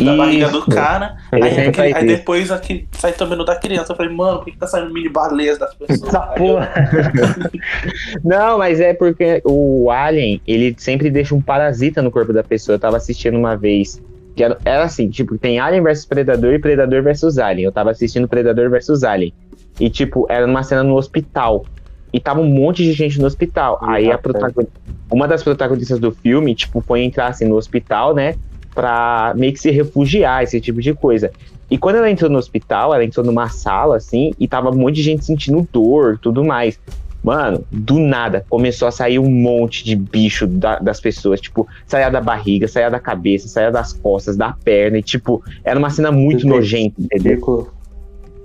da 0.04 0.16
barriga 0.16 0.48
do 0.48 0.64
cara. 0.66 1.16
Ele 1.32 1.42
Aí, 1.44 1.66
aquele- 1.68 1.94
aí 1.94 2.06
isso. 2.06 2.16
depois 2.16 2.50
aqui, 2.50 2.88
sai 2.92 3.12
também 3.12 3.38
no 3.38 3.44
da 3.44 3.56
criança. 3.56 3.92
Eu 3.92 3.96
falei, 3.96 4.12
mano, 4.12 4.38
por 4.38 4.46
que, 4.46 4.52
que 4.52 4.58
tá 4.58 4.66
saindo 4.66 4.92
mini 4.92 5.08
baleias 5.08 5.58
das 5.58 5.74
pessoas? 5.74 6.10
Não, 8.24 8.58
mas 8.58 8.80
é 8.80 8.94
porque 8.94 9.40
o 9.44 9.90
Alien, 9.90 10.40
ele 10.46 10.74
sempre 10.78 11.10
deixa 11.10 11.34
um 11.34 11.40
parasita 11.40 12.02
no 12.02 12.10
corpo 12.10 12.32
da 12.32 12.42
pessoa. 12.42 12.76
Eu 12.76 12.80
tava 12.80 12.96
assistindo 12.96 13.36
uma 13.38 13.56
vez. 13.56 14.00
Que 14.34 14.44
era, 14.44 14.56
era 14.64 14.84
assim, 14.84 15.08
tipo, 15.08 15.36
tem 15.36 15.58
Alien 15.58 15.82
versus 15.82 16.04
Predador 16.04 16.54
e 16.54 16.58
Predador 16.58 17.02
versus 17.02 17.38
Alien. 17.38 17.64
Eu 17.64 17.72
tava 17.72 17.90
assistindo 17.90 18.28
Predador 18.28 18.70
versus 18.70 19.02
Alien. 19.02 19.32
E, 19.80 19.90
tipo, 19.90 20.26
era 20.28 20.46
numa 20.46 20.62
cena 20.62 20.82
no 20.82 20.96
hospital. 20.96 21.64
E 22.12 22.20
tava 22.20 22.40
um 22.40 22.46
monte 22.46 22.82
de 22.84 22.92
gente 22.92 23.20
no 23.20 23.26
hospital. 23.26 23.78
Aí 23.82 24.10
a 24.10 24.16
protagonista, 24.16 24.72
uma 25.10 25.26
das 25.28 25.42
protagonistas 25.42 25.98
do 25.98 26.10
filme, 26.12 26.54
tipo, 26.54 26.80
foi 26.80 27.02
entrar 27.02 27.28
assim 27.28 27.46
no 27.46 27.56
hospital, 27.56 28.14
né? 28.14 28.34
Pra 28.78 29.34
meio 29.36 29.52
que 29.52 29.58
se 29.58 29.72
refugiar, 29.72 30.44
esse 30.44 30.60
tipo 30.60 30.80
de 30.80 30.94
coisa. 30.94 31.32
E 31.68 31.76
quando 31.76 31.96
ela 31.96 32.08
entrou 32.08 32.30
no 32.30 32.38
hospital, 32.38 32.94
ela 32.94 33.04
entrou 33.04 33.26
numa 33.26 33.48
sala, 33.48 33.96
assim, 33.96 34.30
e 34.38 34.46
tava 34.46 34.70
um 34.70 34.76
monte 34.76 34.94
de 34.94 35.02
gente 35.02 35.24
sentindo 35.24 35.66
dor 35.72 36.16
tudo 36.22 36.44
mais. 36.44 36.78
Mano, 37.20 37.64
do 37.72 37.98
nada 37.98 38.46
começou 38.48 38.86
a 38.86 38.92
sair 38.92 39.18
um 39.18 39.28
monte 39.28 39.84
de 39.84 39.96
bicho 39.96 40.46
da- 40.46 40.78
das 40.78 41.00
pessoas. 41.00 41.40
Tipo, 41.40 41.66
saía 41.88 42.08
da 42.08 42.20
barriga, 42.20 42.68
saía 42.68 42.88
da 42.88 43.00
cabeça, 43.00 43.48
saía 43.48 43.72
das 43.72 43.92
costas, 43.94 44.36
da 44.36 44.52
perna. 44.52 44.98
E, 44.98 45.02
tipo, 45.02 45.42
era 45.64 45.76
uma 45.76 45.90
cena 45.90 46.12
muito 46.12 46.46
nojenta, 46.46 47.02
entendeu? 47.02 47.68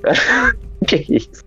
Que 0.88 1.06
isso? 1.10 1.44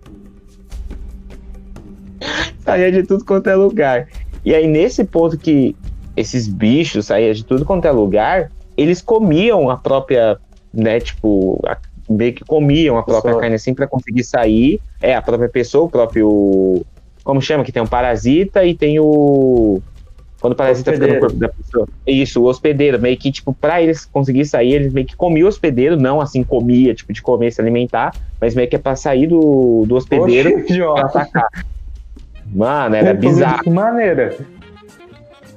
Saía 2.59 2.89
de 2.89 3.03
tudo 3.03 3.25
quanto 3.25 3.49
é 3.49 3.55
lugar. 3.55 4.07
E 4.45 4.55
aí, 4.55 4.65
nesse 4.65 5.03
ponto 5.03 5.37
que 5.37 5.75
esses 6.15 6.47
bichos 6.47 7.07
saíam 7.07 7.33
de 7.33 7.43
tudo 7.43 7.65
quanto 7.65 7.85
é 7.85 7.91
lugar, 7.91 8.49
eles 8.77 9.01
comiam 9.01 9.69
a 9.69 9.75
própria, 9.77 10.37
né, 10.73 10.99
tipo, 10.99 11.59
a- 11.67 11.77
meio 12.09 12.33
que 12.33 12.45
comiam 12.45 12.97
a 12.97 13.03
própria 13.03 13.23
Pessoa. 13.31 13.41
carne 13.41 13.55
assim 13.55 13.73
pra 13.73 13.87
conseguir 13.87 14.23
sair. 14.23 14.79
É, 15.01 15.13
a 15.15 15.21
própria 15.21 15.49
pessoa, 15.49 15.85
o 15.85 15.89
próprio. 15.89 16.85
Como 17.23 17.41
chama? 17.41 17.63
Que 17.65 17.71
tem 17.73 17.81
um 17.83 17.87
parasita 17.87 18.63
e 18.63 18.73
tem 18.73 18.97
o. 18.99 19.81
Quando 20.39 20.53
o 20.53 20.55
parasita 20.55 20.93
fica 20.93 21.07
no 21.07 21.19
corpo 21.19 21.35
da 21.35 21.49
pessoa. 21.49 21.87
Isso, 22.05 22.41
o 22.41 22.45
hospedeiro. 22.45 22.97
Meio 23.01 23.17
que, 23.17 23.31
tipo, 23.31 23.53
pra 23.53 23.81
eles 23.81 24.05
conseguir 24.05 24.45
sair, 24.45 24.73
eles 24.73 24.93
meio 24.93 25.05
que 25.07 25.15
comiam 25.15 25.45
o 25.45 25.49
hospedeiro, 25.49 25.97
não 25.97 26.21
assim 26.21 26.43
comia, 26.43 26.93
tipo, 26.93 27.11
de 27.11 27.21
comer, 27.21 27.51
se 27.51 27.59
alimentar, 27.59 28.13
mas 28.39 28.53
meio 28.55 28.69
que 28.69 28.75
é 28.75 28.79
pra 28.79 28.95
sair 28.95 29.25
do, 29.27 29.83
do 29.87 29.95
hospedeiro 29.95 30.51
Poxa, 30.51 30.63
pra 30.63 30.73
idiota. 30.75 31.01
atacar. 31.01 31.49
Mano, 32.45 32.95
era 32.95 33.09
Como 33.15 33.19
bizarro. 33.19 33.63
Que 33.63 33.69
maneira? 33.71 34.37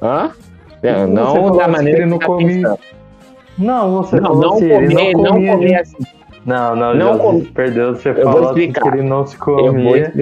Hã? 0.03 0.31
Não, 0.83 0.91
Você 1.07 1.07
não 1.07 1.27
falou 1.35 1.57
da 1.59 1.69
maneira 1.69 2.01
que 2.01 2.07
não 2.07 2.19
tá 2.19 2.27
comia. 2.27 2.49
pensando. 2.63 2.79
Não, 3.61 4.03
você 4.03 4.17
Não, 4.21 4.27
falou 4.29 4.43
não 4.43 4.55
assim, 4.57 4.69
comer, 4.69 4.85
ele 4.87 4.95
não 4.95 5.33
comia 5.33 5.53
comer 5.53 5.69
de- 5.69 5.75
assim. 5.77 5.97
Não, 6.47 6.75
não, 6.75 6.95
Não 6.95 7.13
não 7.13 7.19
com- 7.19 7.45
perdeu, 7.53 7.95
você 7.95 8.09
Eu 8.11 8.23
falou 8.23 8.55
que 8.55 8.61
ele 8.63 9.03
não 9.03 9.27
se 9.27 9.37
comia. 9.37 10.13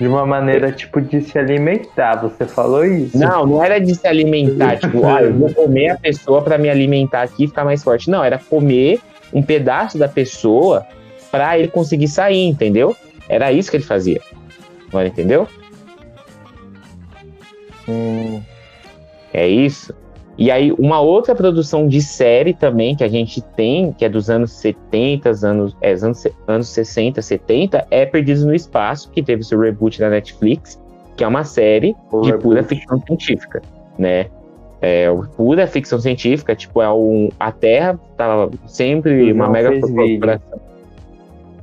De 0.00 0.06
uma 0.06 0.24
maneira, 0.26 0.70
tipo, 0.70 1.00
de 1.00 1.20
se 1.22 1.36
alimentar. 1.38 2.16
Você 2.22 2.46
falou 2.46 2.84
isso. 2.84 3.16
Não, 3.18 3.44
não 3.46 3.64
era 3.64 3.80
de 3.80 3.94
se 3.94 4.06
alimentar, 4.06 4.76
tipo, 4.78 5.04
ah, 5.06 5.22
eu 5.22 5.34
vou 5.34 5.52
comer 5.54 5.90
a 5.90 5.96
pessoa 5.96 6.40
para 6.42 6.56
me 6.58 6.68
alimentar 6.70 7.22
aqui 7.22 7.44
e 7.44 7.46
ficar 7.48 7.64
mais 7.64 7.82
forte. 7.82 8.08
Não, 8.10 8.22
era 8.22 8.38
comer 8.38 9.00
um 9.32 9.42
pedaço 9.42 9.98
da 9.98 10.08
pessoa 10.08 10.84
para 11.30 11.58
ele 11.58 11.68
conseguir 11.68 12.08
sair, 12.08 12.44
entendeu? 12.46 12.94
Era 13.28 13.50
isso 13.52 13.70
que 13.70 13.76
ele 13.76 13.84
fazia. 13.84 14.20
Agora, 14.88 15.08
entendeu? 15.08 15.46
Hum, 17.88 18.40
É 19.32 19.46
isso. 19.46 19.94
E 20.38 20.52
aí, 20.52 20.70
uma 20.78 21.00
outra 21.00 21.34
produção 21.34 21.88
de 21.88 22.00
série 22.00 22.54
também 22.54 22.94
que 22.94 23.02
a 23.02 23.08
gente 23.08 23.42
tem, 23.42 23.92
que 23.92 24.04
é 24.04 24.08
dos 24.08 24.30
anos 24.30 24.52
70, 24.52 25.30
anos, 25.44 25.76
é, 25.80 25.90
anos, 25.90 26.28
anos 26.46 26.68
60, 26.68 27.20
70, 27.20 27.84
é 27.90 28.06
Perdidos 28.06 28.44
no 28.44 28.54
Espaço, 28.54 29.10
que 29.10 29.20
teve 29.20 29.42
seu 29.42 29.58
reboot 29.58 29.98
da 29.98 30.08
Netflix, 30.08 30.80
que 31.16 31.24
é 31.24 31.26
uma 31.26 31.42
série 31.42 31.96
o 32.12 32.20
de 32.20 32.30
reboot. 32.30 32.42
pura 32.44 32.62
ficção 32.62 33.02
científica, 33.04 33.60
né? 33.98 34.26
É, 34.80 35.08
pura 35.36 35.66
ficção 35.66 35.98
científica, 35.98 36.54
tipo, 36.54 36.80
é 36.80 36.88
um, 36.88 37.30
a 37.40 37.50
Terra 37.50 37.98
tava 38.16 38.48
sempre 38.64 39.32
uma 39.32 39.46
não 39.46 39.52
mega 39.52 39.80
corporação. 39.80 40.60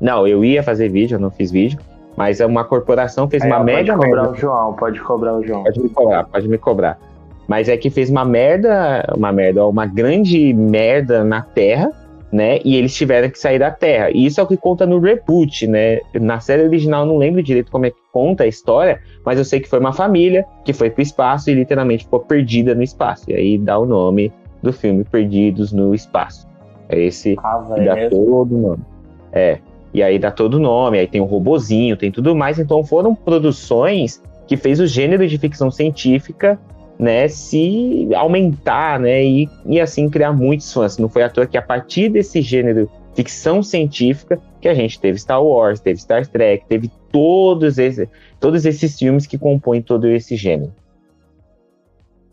Não, 0.02 0.28
eu 0.28 0.44
ia 0.44 0.62
fazer 0.62 0.90
vídeo, 0.90 1.16
eu 1.16 1.20
não 1.20 1.32
fiz 1.32 1.50
vídeo, 1.50 1.80
mas 2.18 2.42
é 2.42 2.46
uma 2.46 2.66
corporação 2.66 3.30
fez 3.30 3.42
Aí, 3.42 3.50
uma 3.50 3.64
mega 3.64 3.94
pode 3.94 4.06
cobrar 4.06 4.24
merda. 4.24 4.38
o 4.38 4.42
João, 4.42 4.74
pode 4.74 5.00
cobrar 5.00 5.34
o 5.38 5.48
João. 5.48 5.64
Pode 5.64 5.80
me 5.82 5.90
cobrar, 5.90 6.24
pode 6.26 6.48
me 6.50 6.58
cobrar. 6.58 7.00
Mas 7.48 7.70
é 7.70 7.78
que 7.78 7.90
fez 7.90 8.10
uma 8.10 8.26
merda, 8.26 9.06
uma 9.16 9.32
merda, 9.32 9.66
uma 9.66 9.86
grande 9.86 10.54
merda 10.54 11.24
na 11.24 11.42
Terra, 11.42 11.92
né? 12.32 12.60
E 12.66 12.76
eles 12.76 12.94
tiveram 12.96 13.30
que 13.30 13.40
sair 13.40 13.60
da 13.60 13.72
Terra. 13.72 14.10
E 14.12 14.26
isso 14.26 14.40
é 14.40 14.44
o 14.44 14.48
que 14.48 14.58
conta 14.58 14.86
no 14.86 15.00
reboot, 15.00 15.68
né? 15.68 16.00
Na 16.20 16.40
série 16.40 16.64
original 16.64 17.02
eu 17.02 17.08
não 17.08 17.18
lembro 17.18 17.42
direito 17.44 17.72
como 17.72 17.86
é 17.86 17.92
que 17.92 17.98
conta 18.12 18.44
a 18.44 18.48
história, 18.48 19.00
mas 19.24 19.38
eu 19.38 19.46
sei 19.46 19.60
que 19.60 19.70
foi 19.70 19.80
uma 19.80 19.94
família 19.94 20.46
que 20.64 20.74
foi 20.74 20.90
pro 20.90 21.02
espaço 21.02 21.50
e 21.50 21.54
literalmente 21.54 22.04
ficou 22.04 22.20
perdida 22.20 22.74
no 22.74 22.84
espaço. 22.84 23.30
E 23.30 23.34
aí 23.36 23.58
dá 23.58 23.78
o 23.78 23.86
nome 23.86 24.34
do 24.62 24.74
filme 24.74 25.04
Perdidos 25.04 25.72
no 25.72 25.94
Espaço. 25.94 26.48
É 26.90 27.00
esse 27.00 27.36
Ah, 27.44 27.64
e 27.78 27.86
dá 27.86 27.94
velho. 27.96 28.10
todo 28.10 28.56
o 28.56 28.62
nome. 28.62 28.84
É. 29.32 29.60
E 29.94 30.04
aí 30.04 30.20
dá 30.20 30.30
todo 30.30 30.56
o 30.56 30.60
nome, 30.60 31.00
aí 31.00 31.08
tem 31.08 31.22
o 31.22 31.26
robozinho, 31.26 31.96
tem 31.96 32.12
tudo 32.12 32.36
mais. 32.36 32.60
Então 32.60 32.84
foram 32.84 33.16
produções 33.16 34.22
que 34.48 34.58
fez 34.58 34.80
o 34.80 34.86
gênero 34.88 35.26
de 35.28 35.38
ficção 35.38 35.72
científica, 35.72 36.60
né, 36.98 37.28
se 37.28 38.08
aumentar, 38.16 39.00
né, 39.00 39.24
e, 39.24 39.50
e 39.66 39.80
assim 39.80 40.10
criar 40.10 40.34
muitos 40.34 40.72
fãs. 40.72 40.98
Não 40.98 41.10
foi 41.10 41.24
à 41.24 41.30
toa 41.30 41.46
que 41.46 41.58
a 41.58 41.62
partir 41.62 42.10
desse 42.10 42.42
gênero 42.42 42.90
ficção 43.14 43.64
científica 43.64 44.40
que 44.62 44.68
a 44.68 44.74
gente 44.74 45.00
teve 45.00 45.18
Star 45.18 45.44
Wars, 45.44 45.80
teve 45.80 46.00
Star 46.00 46.28
Trek, 46.28 46.66
teve 46.68 46.92
todos 47.12 47.78
esses, 47.78 48.08
todos 48.40 48.66
esses 48.66 48.98
filmes 48.98 49.26
que 49.26 49.38
compõem 49.38 49.82
todo 49.82 50.08
esse 50.08 50.36
gênero. 50.36 50.74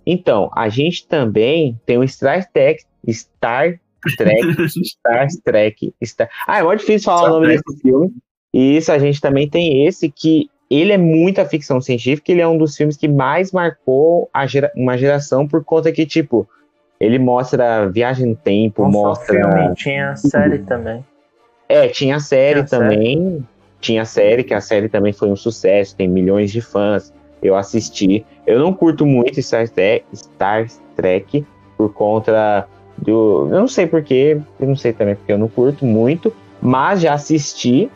Então, 0.05 0.51
a 0.55 0.69
gente 0.69 1.07
também 1.07 1.81
tem 1.87 1.99
o 1.99 2.09
Star 2.09 2.51
Trek, 2.53 2.83
Star 3.09 3.79
Trek, 4.17 4.69
Star 4.85 5.29
Trek. 5.45 5.95
Star... 6.05 6.29
Ah, 6.47 6.59
é 6.59 6.63
muito 6.65 6.81
difícil 6.81 7.05
falar 7.05 7.21
Star 7.21 7.31
o 7.31 7.35
nome 7.35 7.47
Trek. 7.47 7.63
desse 7.65 7.83
filme. 7.83 8.13
E 8.53 8.77
isso 8.77 8.93
a 8.93 8.99
gente 8.99 9.21
também 9.21 9.49
tem 9.49 9.87
esse 9.87 10.11
que 10.11 10.51
ele 10.75 10.93
é 10.93 10.99
muita 10.99 11.45
ficção 11.45 11.81
científica, 11.81 12.33
ele 12.33 12.41
é 12.41 12.49
um 12.49 12.57
dos 12.57 12.77
filmes 12.77 12.97
que 12.97 13.09
mais 13.09 13.53
marcou 13.53 14.31
a 14.33 14.47
gera- 14.47 14.73
uma 14.77 14.97
geração 14.97 15.47
por 15.47 15.65
conta 15.65 15.93
que, 15.93 16.07
tipo, 16.07 16.49
ele 17.01 17.19
mostra 17.19 17.89
viagem 17.89 18.27
no 18.29 18.37
tempo, 18.37 18.83
só 18.85 18.89
mostra. 18.91 19.35
filme, 19.35 19.75
tinha 19.75 20.17
série 20.17 20.59
também. 20.59 21.05
É, 21.69 21.89
tinha 21.89 22.21
série 22.21 22.65
Tinha 22.65 22.81
também. 22.81 23.47
Tinha 23.81 24.05
série, 24.05 24.45
que 24.45 24.55
a 24.55 24.61
série 24.61 24.89
também 24.89 25.13
foi 25.13 25.29
um 25.29 25.35
sucesso, 25.37 25.97
tem 25.97 26.07
milhões 26.07 26.53
de 26.53 26.61
fãs. 26.61 27.13
Eu 27.43 27.57
assisti. 27.57 28.25
Eu 28.47 28.61
não 28.61 28.73
curto 28.73 29.05
muito 29.05 29.43
Star 29.43 29.69
Trek, 29.69 30.05
Star 30.15 30.69
Trek 30.95 31.45
por 31.77 31.93
conta 31.93 32.69
do. 32.97 33.49
Eu 33.51 33.59
não 33.61 33.67
sei 33.67 33.87
porquê, 33.89 34.41
eu 34.61 34.67
não 34.69 34.77
sei 34.77 34.93
também 34.93 35.17
porque 35.17 35.33
eu 35.33 35.39
não 35.39 35.49
curto 35.49 35.85
muito, 35.85 36.33
mas 36.61 37.01
já 37.01 37.15
assisti. 37.15 37.91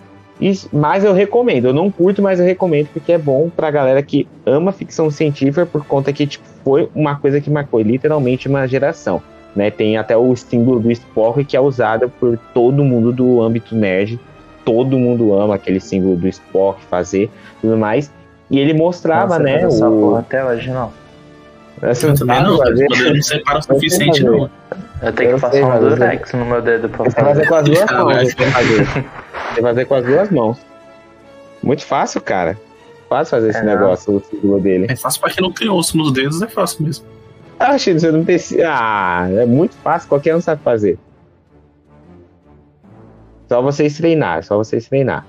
Mas 0.73 1.05
eu 1.05 1.13
recomendo. 1.13 1.67
Eu 1.69 1.73
não 1.73 1.91
curto, 1.91 2.21
mas 2.23 2.39
eu 2.39 2.47
recomendo 2.47 2.89
porque 2.93 3.13
é 3.13 3.19
bom 3.19 3.49
pra 3.55 3.71
galera 3.71 4.03
que 4.03 4.29
ama 4.45 4.71
ficção 4.73 5.11
científica 5.11 5.65
por 5.65 5.85
conta 5.87 6.13
que 6.13 6.27
tipo, 6.27 6.45
foi 6.65 6.89
uma 6.95 7.17
coisa 7.17 7.41
que 7.41 7.49
marcou 7.51 7.81
literalmente 7.81 8.49
uma 8.49 8.67
geração. 8.67 9.23
Né, 9.55 9.71
tem 9.71 9.97
até 9.97 10.15
o 10.15 10.37
símbolo 10.37 10.79
do 10.81 10.91
Spock 10.93 11.43
que 11.43 11.57
é 11.57 11.61
usado 11.61 12.11
por 12.21 12.39
todo 12.53 12.85
mundo 12.85 13.11
do 13.11 13.41
âmbito 13.41 13.75
nerd. 13.75 14.21
Todo 14.67 14.99
mundo 14.99 15.33
ama 15.33 15.55
aquele 15.55 15.81
símbolo 15.81 16.15
do 16.17 16.29
Spock 16.29 16.79
fazer 16.91 17.31
tudo 17.63 17.75
mais. 17.79 18.13
E 18.51 18.59
ele 18.59 18.75
mostrava, 18.75 19.39
Nossa, 19.39 19.43
né? 19.43 19.63
Essa 19.63 19.89
O... 19.89 19.99
porra 20.01 20.19
até 20.21 20.45
hoje 20.45 20.71
não. 20.71 20.93
Você 21.81 22.05
Eu 22.05 22.11
não 22.11 22.17
também 22.17 22.43
não, 22.43 22.59
fazer? 22.59 22.87
eu 23.07 23.15
não 23.15 23.23
separo 23.23 23.59
o 23.59 23.63
suficiente, 23.63 24.23
não. 24.25 24.51
Eu 25.03 25.13
tenho 25.13 25.31
Eu 25.31 25.35
que 25.37 25.41
passar 25.41 25.65
um 25.77 25.89
durex 25.89 26.33
no 26.35 26.45
meu 26.45 26.61
dedo 26.63 26.89
pra 26.91 27.11
fazer 27.11 27.47
fazer. 27.47 27.47
com 27.49 27.55
as 27.55 27.65
duas 27.69 27.81
Ah, 27.89 28.05
mãos. 28.05 28.35
Você 29.57 29.63
fazer. 29.63 29.85
Com 29.87 29.95
as 29.95 30.05
duas 30.05 30.31
mãos. 30.31 30.59
Muito 31.63 31.85
fácil, 31.85 32.21
cara. 32.21 32.57
Fácil 33.09 33.31
fazer 33.33 33.51
esse 33.51 33.59
É, 33.59 33.63
não. 33.65 33.73
negócio, 33.75 34.15
o 34.17 34.21
símbolo 34.21 34.61
dele. 34.61 34.87
É 34.89 34.97
fácil 34.97 35.21
pra 35.21 35.31
quem 35.31 35.43
não 35.43 35.53
tem 35.53 35.69
osso 35.69 35.97
nos 35.97 36.13
dedos, 36.13 36.41
é 36.43 36.47
fácil 36.49 36.85
mesmo. 36.85 37.07
Ah, 37.59 37.77
Chico, 37.79 37.99
você 37.99 38.11
não 38.13 38.25
tem. 38.25 38.37
Ah, 38.67 39.27
é 39.31 39.47
muito 39.47 39.75
fácil, 39.77 40.09
qualquer 40.09 40.37
um 40.37 40.41
sabe 40.41 40.63
fazer. 40.63 40.99
Só 43.49 43.63
vocês 43.63 43.97
treinar, 43.97 44.43
só 44.43 44.57
vocês 44.57 44.89
treinar. 44.89 45.27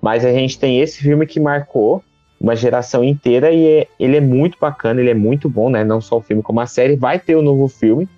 Mas 0.00 0.24
a 0.24 0.32
gente 0.32 0.58
tem 0.58 0.80
esse 0.80 0.98
filme 1.02 1.26
que 1.26 1.40
marcou 1.40 2.02
uma 2.40 2.54
geração 2.54 3.02
inteira 3.02 3.50
e 3.50 3.66
é- 3.80 3.88
ele 3.98 4.16
é 4.16 4.20
muito 4.20 4.56
bacana, 4.60 5.00
ele 5.00 5.10
é 5.10 5.14
muito 5.14 5.48
bom, 5.48 5.68
né? 5.68 5.82
Não 5.82 6.00
só 6.00 6.18
o 6.18 6.20
filme 6.20 6.42
como 6.42 6.60
a 6.60 6.66
série. 6.66 6.94
Vai 6.96 7.18
ter 7.18 7.34
o 7.34 7.42
novo 7.42 7.66
filme 7.66 8.08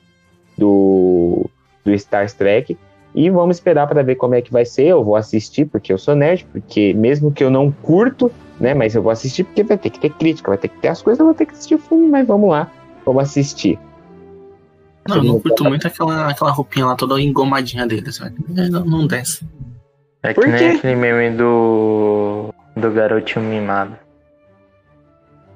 do, 0.56 1.48
do 1.84 1.98
Star 1.98 2.30
Trek. 2.30 2.76
E 3.18 3.28
vamos 3.30 3.56
esperar 3.56 3.88
para 3.88 4.00
ver 4.00 4.14
como 4.14 4.36
é 4.36 4.40
que 4.40 4.52
vai 4.52 4.64
ser. 4.64 4.84
Eu 4.84 5.02
vou 5.02 5.16
assistir 5.16 5.64
porque 5.64 5.92
eu 5.92 5.98
sou 5.98 6.14
nerd, 6.14 6.46
porque 6.52 6.94
mesmo 6.94 7.32
que 7.32 7.42
eu 7.42 7.50
não 7.50 7.68
curto, 7.68 8.30
né? 8.60 8.74
Mas 8.74 8.94
eu 8.94 9.02
vou 9.02 9.10
assistir 9.10 9.42
porque 9.42 9.64
vai 9.64 9.76
ter 9.76 9.90
que 9.90 9.98
ter 9.98 10.10
crítica, 10.10 10.52
vai 10.52 10.56
ter 10.56 10.68
que 10.68 10.78
ter 10.78 10.86
as 10.86 11.02
coisas, 11.02 11.18
eu 11.18 11.26
vou 11.26 11.34
ter 11.34 11.46
que 11.46 11.52
assistir 11.52 11.74
o 11.74 11.78
filme, 11.78 12.06
mas 12.06 12.24
vamos 12.24 12.48
lá, 12.48 12.70
vamos 13.04 13.24
assistir. 13.24 13.76
Não, 15.08 15.16
eu 15.16 15.24
não 15.24 15.40
curto 15.40 15.64
muito 15.64 15.84
aquela, 15.88 16.28
aquela 16.28 16.52
roupinha 16.52 16.86
lá 16.86 16.94
toda 16.94 17.20
engomadinha 17.20 17.88
deles, 17.88 18.20
velho. 18.20 18.36
Não, 18.48 18.84
não 18.84 19.04
desce. 19.04 19.44
É 20.22 20.32
Por 20.32 20.44
que 20.44 20.50
nem 20.50 20.58
quê? 20.58 20.76
aquele 20.76 20.94
meme 20.94 21.36
do. 21.36 22.54
do 22.76 22.90
garotinho 22.92 23.44
mimado. 23.44 23.96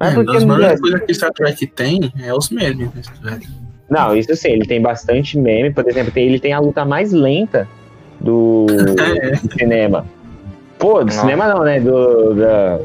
Mas 0.00 0.18
É, 0.18 0.24
das 0.24 0.42
melhores 0.42 0.80
coisas 0.80 1.00
que 1.02 1.14
Star 1.14 1.30
Trek 1.30 1.64
tem 1.68 2.12
é 2.20 2.34
os 2.34 2.50
memes, 2.50 2.90
velho. 3.20 3.61
Não, 3.92 4.16
isso 4.16 4.34
sim, 4.34 4.50
ele 4.52 4.64
tem 4.66 4.80
bastante 4.80 5.38
meme. 5.38 5.70
Por 5.72 5.86
exemplo, 5.88 6.10
tem- 6.12 6.26
ele 6.26 6.40
tem 6.40 6.52
a 6.52 6.58
luta 6.58 6.84
mais 6.84 7.12
lenta 7.12 7.68
do, 8.20 8.66
É. 9.22 9.30
do 9.36 9.52
cinema. 9.52 10.06
Pô, 10.78 11.00
do 11.00 11.06
Nossa. 11.06 11.20
cinema 11.20 11.46
não, 11.48 11.62
né? 11.62 11.78
Do, 11.78 12.34
da- 12.34 12.78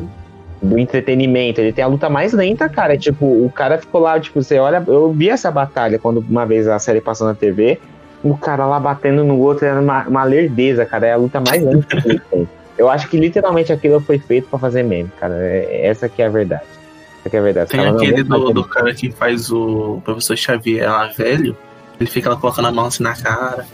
do 0.61 0.77
entretenimento. 0.77 1.61
Ele 1.61 1.71
tem 1.71 1.83
a 1.83 1.87
luta 1.87 2.09
mais 2.09 2.33
lenta, 2.33 2.67
cara. 2.67 2.97
Tipo, 2.97 3.25
o 3.25 3.51
cara 3.53 3.77
ficou 3.77 4.01
lá, 4.01 4.19
tipo, 4.19 4.41
você 4.43 4.59
olha. 4.59 4.83
Eu 4.87 5.11
vi 5.11 5.29
essa 5.29 5.49
batalha 5.49 5.97
quando 5.97 6.17
uma 6.29 6.45
vez 6.45 6.67
a 6.67 6.77
série 6.79 6.99
passou 7.01 7.25
na 7.27 7.33
TV. 7.33 7.79
O 8.23 8.35
cara 8.37 8.65
lá 8.65 8.79
batendo 8.79 9.23
no 9.23 9.39
outro 9.39 9.65
era 9.65 9.79
uma, 9.79 10.07
uma 10.07 10.23
lerdeza, 10.23 10.85
cara. 10.85 11.07
É 11.07 11.13
a 11.13 11.17
luta 11.17 11.39
mais 11.39 11.63
lenta 11.63 12.01
que 12.01 12.07
ele 12.09 12.21
tem. 12.31 12.49
Eu 12.77 12.89
acho 12.89 13.07
que 13.09 13.17
literalmente 13.17 13.71
aquilo 13.73 13.99
foi 13.99 14.19
feito 14.19 14.47
pra 14.49 14.59
fazer 14.59 14.83
meme, 14.83 15.09
cara. 15.19 15.35
É- 15.39 15.87
essa 15.87 16.09
que 16.09 16.21
é 16.21 16.25
a 16.25 16.29
verdade. 16.29 16.63
Essa 17.27 17.29
que 17.29 17.37
é 17.37 17.41
verdade. 17.41 17.69
Tem 17.69 17.79
aquele 17.85 18.23
do, 18.23 18.53
do 18.53 18.63
cara 18.63 18.93
que 18.93 19.11
faz 19.11 19.51
o 19.51 20.01
professor 20.03 20.37
Xavier 20.37 20.89
lá 20.89 21.07
velho. 21.07 21.55
Ele 21.99 22.09
fica 22.09 22.29
lá 22.29 22.35
colocando 22.35 22.67
a 22.67 22.71
mão 22.71 22.85
assim 22.85 23.03
na 23.03 23.15
cara. 23.15 23.65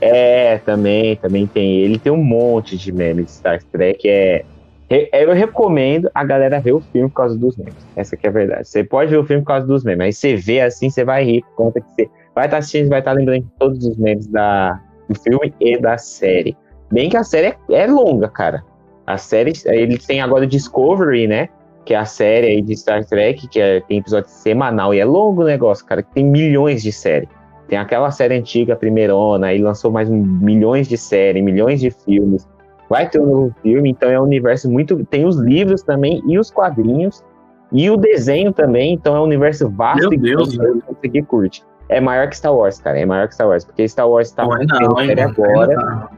É, 0.00 0.58
também, 0.58 1.16
também 1.16 1.46
tem. 1.46 1.80
Ele 1.80 1.98
tem 1.98 2.12
um 2.12 2.22
monte 2.22 2.76
de 2.76 2.92
memes 2.92 3.26
de 3.26 3.32
Star 3.32 3.62
Trek. 3.72 4.08
É, 4.08 4.44
re- 4.90 5.08
eu 5.12 5.32
recomendo 5.32 6.10
a 6.14 6.24
galera 6.24 6.60
ver 6.60 6.72
o 6.72 6.80
filme 6.80 7.08
por 7.08 7.16
causa 7.16 7.38
dos 7.38 7.56
memes. 7.56 7.74
Essa 7.94 8.16
que 8.16 8.26
é 8.26 8.30
a 8.30 8.32
verdade. 8.32 8.68
Você 8.68 8.84
pode 8.84 9.10
ver 9.10 9.18
o 9.18 9.24
filme 9.24 9.42
por 9.42 9.48
causa 9.48 9.66
dos 9.66 9.84
memes. 9.84 10.04
Aí 10.06 10.12
você 10.12 10.36
vê 10.36 10.60
assim, 10.60 10.90
você 10.90 11.04
vai 11.04 11.24
rir 11.24 11.42
por 11.42 11.54
conta 11.66 11.80
que 11.80 11.88
você 11.94 12.10
vai 12.34 12.46
estar 12.46 12.58
assistindo, 12.58 12.88
vai 12.88 12.98
estar 12.98 13.12
lembrando 13.12 13.42
de 13.42 13.50
todos 13.58 13.84
os 13.86 13.96
memes 13.96 14.26
da, 14.26 14.80
do 15.08 15.18
filme 15.18 15.54
e 15.60 15.78
da 15.78 15.96
série. 15.98 16.56
Bem 16.92 17.08
que 17.08 17.16
a 17.16 17.24
série 17.24 17.48
é, 17.48 17.56
é 17.70 17.86
longa, 17.86 18.28
cara. 18.28 18.62
A 19.06 19.16
série, 19.16 19.52
ele 19.66 19.98
tem 19.98 20.20
agora 20.20 20.44
o 20.44 20.46
Discovery, 20.46 21.26
né? 21.26 21.48
Que 21.86 21.94
é 21.94 21.96
a 21.96 22.04
série 22.04 22.48
aí 22.48 22.60
de 22.60 22.76
Star 22.76 23.04
Trek, 23.04 23.48
que 23.48 23.58
é- 23.60 23.80
tem 23.80 23.98
episódio 23.98 24.28
semanal. 24.28 24.92
E 24.92 24.98
é 24.98 25.04
longo 25.04 25.42
o 25.42 25.44
negócio, 25.44 25.86
cara, 25.86 26.02
que 26.02 26.12
tem 26.12 26.24
milhões 26.24 26.82
de 26.82 26.92
séries. 26.92 27.28
Tem 27.68 27.78
aquela 27.78 28.10
série 28.10 28.34
antiga, 28.34 28.74
a 28.74 28.76
primeirona, 28.76 29.46
aí 29.46 29.62
lançou 29.62 29.90
mais 29.90 30.08
milhões 30.10 30.86
de 30.86 30.98
séries, 30.98 31.42
milhões 31.42 31.80
de 31.80 31.90
filmes. 31.90 32.46
Vai 32.88 33.08
ter 33.08 33.20
um 33.20 33.26
novo 33.26 33.54
filme, 33.62 33.88
então 33.90 34.10
é 34.10 34.20
um 34.20 34.24
universo 34.24 34.70
muito. 34.70 35.04
Tem 35.06 35.24
os 35.24 35.36
livros 35.36 35.82
também, 35.82 36.22
e 36.26 36.38
os 36.38 36.50
quadrinhos, 36.50 37.24
e 37.72 37.90
o 37.90 37.96
desenho 37.96 38.52
também, 38.52 38.94
então 38.94 39.16
é 39.16 39.20
um 39.20 39.24
universo 39.24 39.68
vasto 39.68 40.10
Meu 40.10 40.12
e 40.12 40.16
Deus, 40.18 40.56
grande, 40.56 40.82
consegui 40.82 41.22
curte. 41.22 41.64
É 41.88 42.00
maior 42.00 42.28
que 42.28 42.36
Star 42.36 42.54
Wars, 42.54 42.80
cara, 42.80 42.98
é 43.00 43.06
maior 43.06 43.26
que 43.28 43.34
Star 43.34 43.48
Wars, 43.48 43.64
porque 43.64 43.88
Star 43.88 44.08
Wars 44.08 44.30
tá 44.32 44.44
Não 44.44 44.56
é 44.56 44.64
não, 44.66 44.96
série 44.96 45.14
mano. 45.20 45.34
agora. 45.38 45.74
Não 45.74 46.02
é 46.02 46.08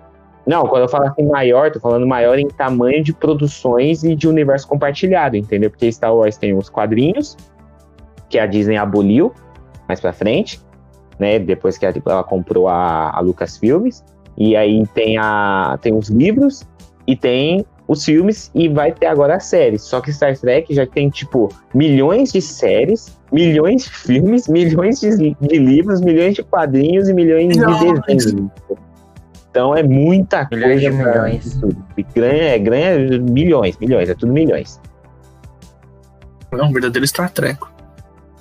não. 0.48 0.58
Não, 0.58 0.66
quando 0.66 0.82
eu 0.82 0.88
falo 0.88 1.06
assim 1.06 1.26
maior, 1.26 1.70
tô 1.70 1.78
falando 1.78 2.06
maior 2.06 2.38
em 2.38 2.48
tamanho 2.48 3.04
de 3.04 3.12
produções 3.12 4.02
e 4.02 4.16
de 4.16 4.26
universo 4.26 4.66
compartilhado, 4.66 5.37
entendeu? 5.37 5.70
Porque 5.70 5.90
Star 5.92 6.14
Wars 6.14 6.37
tem 6.37 6.56
os 6.56 6.68
quadrinhos, 6.68 7.37
que 8.28 8.38
a 8.38 8.46
Disney 8.46 8.76
aboliu 8.76 9.32
mais 9.87 10.00
pra 10.00 10.12
frente, 10.12 10.61
né? 11.18 11.38
Depois 11.38 11.78
que 11.78 11.87
ela 11.87 12.24
comprou 12.24 12.66
a, 12.66 13.16
a 13.16 13.20
Lucasfilmes. 13.20 14.04
E 14.37 14.56
aí 14.56 14.87
tem, 14.94 15.16
a, 15.18 15.78
tem 15.80 15.94
os 15.94 16.08
livros 16.08 16.66
e 17.06 17.14
tem 17.14 17.64
os 17.87 18.04
filmes 18.04 18.50
e 18.54 18.68
vai 18.68 18.92
ter 18.92 19.06
agora 19.06 19.37
a 19.37 19.40
série. 19.40 19.78
Só 19.78 20.00
que 20.00 20.12
Star 20.12 20.37
Trek 20.37 20.74
já 20.74 20.87
tem, 20.87 21.08
tipo, 21.08 21.48
milhões 21.74 22.32
de 22.32 22.40
séries, 22.42 23.18
milhões 23.32 23.84
de 23.84 23.90
filmes, 23.90 24.46
milhões 24.50 25.00
de, 25.00 25.37
de 25.40 25.58
livros, 25.58 26.00
milhões 26.00 26.34
de 26.34 26.42
quadrinhos 26.42 27.08
e 27.08 27.14
milhões 27.14 27.56
de 27.56 27.64
desenhos. 27.64 28.50
Então 29.58 29.74
é 29.74 29.82
muita 29.82 30.46
Milhões 30.52 30.80
coisa. 30.82 30.90
de 30.90 30.96
milhões. 30.96 31.54
tudo. 31.60 31.84
E 31.96 32.02
Ganha, 32.04 32.42
é, 32.44 32.58
ganha 32.60 33.18
milhões, 33.18 33.76
milhões, 33.78 34.08
é 34.08 34.14
tudo 34.14 34.32
milhões. 34.32 34.80
É 36.52 36.62
um 36.62 36.72
verdadeiro 36.72 37.04
Star 37.08 37.28
Trek. 37.28 37.58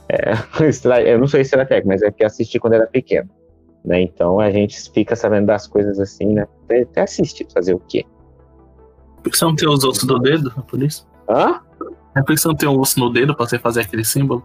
Stra- 0.72 1.02
Eu 1.02 1.18
não 1.18 1.26
sou 1.26 1.40
estratégico, 1.40 1.88
mas 1.88 2.04
é 2.04 2.12
porque 2.12 2.24
assisti 2.24 2.60
quando 2.60 2.74
era 2.74 2.86
pequeno. 2.86 3.28
Né? 3.84 4.02
Então 4.04 4.40
a 4.40 4.52
gente 4.52 4.92
fica 4.92 5.16
sabendo 5.16 5.48
das 5.48 5.66
coisas 5.66 6.00
assim, 6.00 6.34
né? 6.36 6.46
Até, 6.66 6.82
até 6.84 7.02
assiste, 7.02 7.48
fazer 7.52 7.74
o 7.74 7.80
quê? 7.80 8.06
Por 9.24 9.32
que 9.32 9.38
você 9.40 9.46
não 9.46 9.56
tem 9.56 9.68
os 9.68 9.84
ossos 9.84 10.04
do 10.04 10.20
dedo? 10.20 10.54
É 10.56 10.62
por 10.62 10.84
isso? 10.84 11.08
Hã? 11.28 11.62
É 12.16 12.20
por 12.22 12.28
que 12.36 12.38
você 12.38 12.48
não 12.48 12.56
tem 12.56 12.70
um 12.70 12.80
osso 12.80 13.00
no 13.00 13.12
dedo 13.12 13.36
pra 13.36 13.48
você 13.48 13.58
fazer 13.58 13.82
aquele 13.82 14.06
símbolo? 14.06 14.44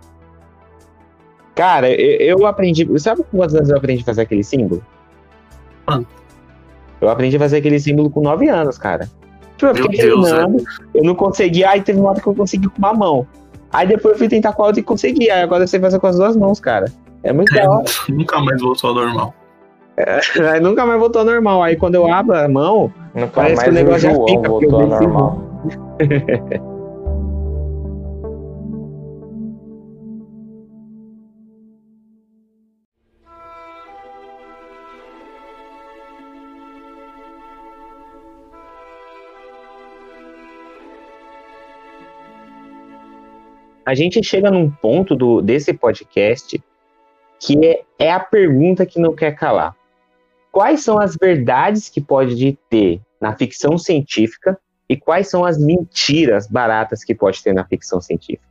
Cara, 1.54 1.90
eu, 1.90 2.38
eu 2.38 2.46
aprendi. 2.46 2.88
Sabe 2.98 3.22
quantos 3.30 3.54
anos 3.54 3.68
eu 3.68 3.76
aprendi 3.76 4.00
a 4.00 4.06
fazer 4.06 4.22
aquele 4.22 4.42
símbolo? 4.42 4.82
Quanto? 5.84 6.21
Eu 7.02 7.08
aprendi 7.08 7.36
a 7.36 7.40
fazer 7.40 7.58
aquele 7.58 7.80
símbolo 7.80 8.08
com 8.08 8.20
9 8.20 8.48
anos, 8.48 8.78
cara. 8.78 9.08
Tipo, 9.56 9.66
eu 9.66 9.74
Meu 9.74 9.82
fiquei 9.84 10.06
Deus, 10.06 10.28
treinando, 10.28 10.64
eu 10.94 11.04
não 11.04 11.14
conseguia, 11.14 11.70
aí 11.70 11.82
teve 11.82 11.98
uma 11.98 12.10
hora 12.10 12.20
que 12.20 12.26
eu 12.26 12.34
consegui 12.34 12.68
com 12.68 12.78
uma 12.78 12.94
mão. 12.94 13.26
Aí 13.72 13.86
depois 13.86 14.14
eu 14.14 14.18
fui 14.18 14.28
tentar 14.28 14.52
com 14.52 14.62
a 14.62 14.66
outra 14.66 14.80
e 14.80 14.84
consegui. 14.84 15.30
Aí 15.30 15.42
agora 15.42 15.64
eu 15.64 15.68
sei 15.68 15.80
fazer 15.80 15.98
com 15.98 16.06
as 16.06 16.16
duas 16.16 16.36
mãos, 16.36 16.60
cara. 16.60 16.92
É 17.22 17.32
muito 17.32 17.52
da 17.52 17.68
hora. 17.68 17.84
Nunca 18.08 18.40
mais 18.40 18.60
voltou 18.60 18.90
ao 18.90 18.96
normal. 18.96 19.34
Aí 20.50 20.58
nunca 20.58 20.86
mais 20.86 20.98
voltou 20.98 21.20
ao 21.20 21.26
normal. 21.26 21.62
Aí 21.62 21.76
quando 21.76 21.96
eu 21.96 22.10
abro 22.10 22.34
a 22.34 22.48
mão, 22.48 22.90
Nunca 23.14 23.28
Parece 23.34 23.62
que 23.62 23.70
o 23.70 23.72
mais 23.74 23.82
o 23.82 23.84
negócio 23.84 24.00
já 24.00 24.14
João 24.14 24.26
fica, 24.26 24.48
porque 24.48 24.66
voltou 24.66 24.80
eu 24.80 24.94
ao 24.94 25.00
normal. 25.00 25.42
a 43.92 43.94
gente 43.94 44.24
chega 44.24 44.50
num 44.50 44.70
ponto 44.70 45.14
do, 45.14 45.42
desse 45.42 45.74
podcast 45.74 46.58
que 47.38 47.58
é, 47.62 47.82
é 47.98 48.10
a 48.10 48.18
pergunta 48.18 48.86
que 48.86 48.98
não 48.98 49.14
quer 49.14 49.32
calar. 49.32 49.76
Quais 50.50 50.80
são 50.82 50.98
as 50.98 51.14
verdades 51.14 51.90
que 51.90 52.00
pode 52.00 52.58
ter 52.70 53.02
na 53.20 53.36
ficção 53.36 53.76
científica 53.76 54.58
e 54.88 54.96
quais 54.96 55.28
são 55.28 55.44
as 55.44 55.58
mentiras 55.58 56.46
baratas 56.46 57.04
que 57.04 57.14
pode 57.14 57.42
ter 57.42 57.52
na 57.52 57.66
ficção 57.66 58.00
científica? 58.00 58.48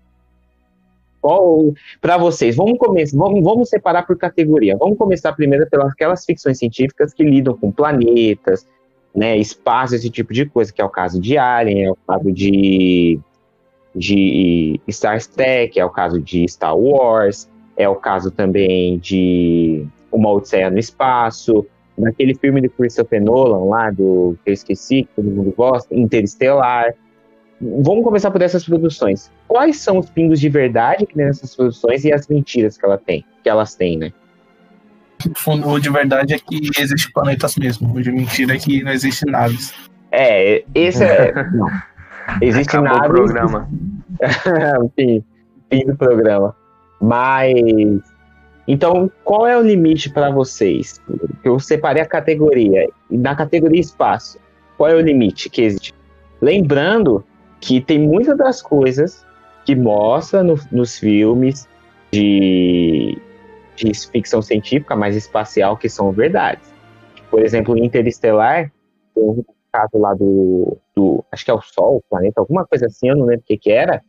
Para 1.99 2.19
vocês, 2.19 2.55
vamos 2.55 2.77
começar, 2.77 3.17
vamos, 3.17 3.43
vamos 3.43 3.69
separar 3.69 4.03
por 4.05 4.19
categoria. 4.19 4.77
Vamos 4.77 4.95
começar 4.95 5.33
primeiro 5.33 5.67
pelas 5.71 5.91
aquelas 5.91 6.23
ficções 6.23 6.59
científicas 6.59 7.15
que 7.15 7.23
lidam 7.23 7.57
com 7.57 7.71
planetas, 7.71 8.67
né, 9.15 9.37
espaço, 9.37 9.95
esse 9.95 10.09
tipo 10.11 10.33
de 10.33 10.45
coisa, 10.45 10.71
que 10.71 10.79
é 10.79 10.85
o 10.85 10.89
caso 10.89 11.19
de 11.19 11.35
Alien, 11.35 11.85
é 11.85 11.91
o 11.91 11.97
caso 12.07 12.31
de 12.31 13.19
de 13.95 14.79
Star 14.89 15.21
Trek, 15.25 15.79
é 15.79 15.85
o 15.85 15.89
caso 15.89 16.19
de 16.19 16.47
Star 16.47 16.77
Wars, 16.77 17.49
é 17.75 17.87
o 17.87 17.95
caso 17.95 18.31
também 18.31 18.97
de 18.97 19.85
Uma 20.11 20.31
Odisseia 20.31 20.69
no 20.69 20.79
Espaço, 20.79 21.65
naquele 21.97 22.33
filme 22.35 22.61
de 22.61 22.69
Christopher 22.69 23.21
Nolan 23.21 23.65
lá, 23.69 23.91
do 23.91 24.37
que 24.43 24.49
eu 24.49 24.53
esqueci, 24.53 25.03
que 25.03 25.09
todo 25.15 25.29
mundo 25.29 25.53
gosta, 25.55 25.93
Interestelar. 25.95 26.93
Vamos 27.59 28.03
começar 28.03 28.31
por 28.31 28.41
essas 28.41 28.65
produções. 28.65 29.31
Quais 29.47 29.77
são 29.77 29.99
os 29.99 30.09
pingos 30.09 30.39
de 30.39 30.49
verdade 30.49 31.05
que 31.05 31.13
tem 31.13 31.25
nessas 31.25 31.55
produções 31.55 32.03
e 32.03 32.11
as 32.11 32.27
mentiras 32.27 32.77
que 32.77 32.85
ela 32.85 32.97
tem, 32.97 33.23
que 33.43 33.49
elas 33.49 33.75
têm, 33.75 33.97
né? 33.97 34.11
No 35.27 35.35
fundo, 35.35 35.67
o 35.67 35.79
de 35.79 35.89
verdade 35.91 36.33
é 36.33 36.39
que 36.39 36.71
existe 36.79 37.11
planetas 37.13 37.55
mesmo. 37.55 37.93
O 37.93 38.01
de 38.01 38.11
mentira 38.11 38.55
é 38.55 38.57
que 38.57 38.81
não 38.81 38.91
existe 38.91 39.23
naves. 39.29 39.71
É, 40.11 40.63
esse 40.73 41.03
é. 41.03 41.31
Existe 42.41 42.77
Acabou 42.77 42.89
nada. 42.99 43.07
o 43.07 43.13
programa. 43.15 43.69
fim, 44.95 45.23
fim 45.69 45.85
do 45.85 45.95
programa. 45.95 46.55
Mas. 46.99 47.53
Então, 48.67 49.11
qual 49.23 49.47
é 49.47 49.57
o 49.57 49.61
limite 49.61 50.09
para 50.09 50.29
vocês? 50.29 51.01
Eu 51.43 51.59
separei 51.59 52.01
a 52.03 52.05
categoria. 52.05 52.87
Na 53.09 53.35
categoria 53.35 53.81
espaço, 53.81 54.37
qual 54.77 54.89
é 54.89 54.95
o 54.95 55.01
limite 55.01 55.49
que 55.49 55.63
existe? 55.63 55.93
Lembrando 56.41 57.23
que 57.59 57.81
tem 57.81 57.99
muitas 57.99 58.37
das 58.37 58.61
coisas 58.61 59.25
que 59.65 59.75
mostra 59.75 60.43
no- 60.43 60.59
nos 60.71 60.97
filmes 60.97 61.67
de, 62.11 63.17
de 63.75 63.91
ficção 64.11 64.41
científica, 64.41 64.95
mais 64.95 65.15
espacial, 65.15 65.75
que 65.75 65.89
são 65.89 66.11
verdades. 66.11 66.71
Por 67.29 67.43
exemplo, 67.43 67.77
em 67.77 67.85
Interestelar, 67.85 68.71
caso 69.71 69.97
lá 69.97 70.13
do, 70.13 70.77
do. 70.95 71.23
Acho 71.31 71.45
que 71.45 71.51
é 71.51 71.53
o 71.53 71.61
Sol, 71.61 71.97
o 71.97 72.03
planeta, 72.09 72.41
alguma 72.41 72.65
coisa 72.65 72.87
assim, 72.87 73.09
eu 73.09 73.15
não 73.15 73.25
lembro 73.25 73.43
o 73.43 73.47
que, 73.47 73.57
que 73.57 73.71
era 73.71 74.01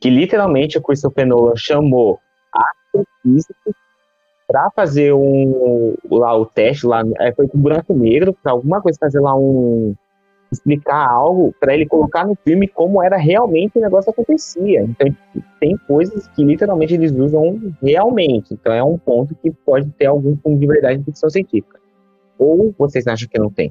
que 0.00 0.10
literalmente 0.10 0.78
o 0.78 0.82
Christopher 0.82 1.26
Nolan 1.26 1.56
chamou 1.56 2.18
astrofísicos 2.52 3.74
para 4.46 4.70
fazer 4.70 5.12
um 5.12 5.94
lá 6.10 6.36
o 6.36 6.46
teste 6.46 6.86
lá 6.86 7.02
é, 7.18 7.32
foi 7.32 7.46
com 7.48 7.58
buraco 7.58 7.92
negro 7.92 8.32
para 8.42 8.52
alguma 8.52 8.80
coisa 8.80 8.98
fazer 8.98 9.20
lá 9.20 9.36
um 9.36 9.94
explicar 10.50 11.06
algo 11.06 11.54
para 11.60 11.74
ele 11.74 11.84
colocar 11.84 12.26
no 12.26 12.34
filme 12.34 12.66
como 12.66 13.02
era 13.02 13.18
realmente 13.18 13.76
o 13.76 13.82
negócio 13.82 14.10
acontecia. 14.10 14.80
Então 14.80 15.14
tem 15.60 15.76
coisas 15.86 16.26
que 16.28 16.42
literalmente 16.42 16.94
eles 16.94 17.12
usam 17.12 17.60
realmente. 17.82 18.54
Então 18.54 18.72
é 18.72 18.82
um 18.82 18.96
ponto 18.96 19.34
que 19.34 19.50
pode 19.50 19.90
ter 19.90 20.06
algum 20.06 20.34
fundo 20.38 20.58
de 20.58 20.66
verdade 20.66 21.00
em 21.00 21.04
ficção 21.04 21.28
científica. 21.28 21.78
Ou 22.38 22.74
vocês 22.78 23.06
acham 23.06 23.28
que 23.28 23.38
não 23.38 23.50
tem 23.50 23.70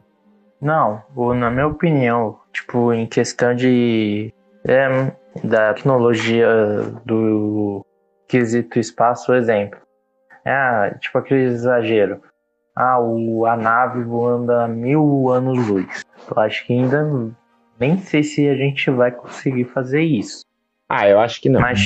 Não, 0.62 1.04
na 1.36 1.52
minha 1.52 1.68
opinião, 1.68 2.40
tipo, 2.52 2.92
em 2.94 3.06
questão 3.06 3.56
de. 3.56 4.34
é, 4.66 5.12
da 5.44 5.74
tecnologia 5.74 6.48
do 7.06 7.86
quesito 8.28 8.80
espaço, 8.80 9.34
exemplo. 9.34 9.80
É, 10.44 10.96
tipo 11.00 11.18
aquele 11.18 11.44
exagero. 11.44 12.22
Ah, 12.76 13.00
o, 13.00 13.46
a 13.46 13.58
nave 13.58 14.04
voando 14.04 14.52
a 14.52 14.68
mil 14.68 15.30
anos-luz. 15.30 16.04
Eu 16.30 16.42
acho 16.42 16.66
que 16.66 16.74
ainda 16.74 17.34
nem 17.80 17.98
sei 17.98 18.24
se 18.24 18.48
a 18.48 18.56
gente 18.56 18.90
vai 18.92 19.12
conseguir 19.12 19.66
fazer 19.66 20.02
isso. 20.02 20.44
ah 20.88 21.08
eu 21.08 21.20
acho 21.20 21.42
que 21.42 21.50
não 21.50 21.60
Mas, 21.60 21.80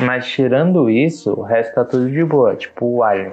mas 0.00 0.26
tirando 0.26 0.88
isso, 0.88 1.32
o 1.32 1.42
resto 1.42 1.74
tá 1.74 1.84
tudo 1.84 2.10
de 2.10 2.24
boa. 2.24 2.56
Tipo 2.56 2.86
o 2.86 3.02
Alien. 3.02 3.32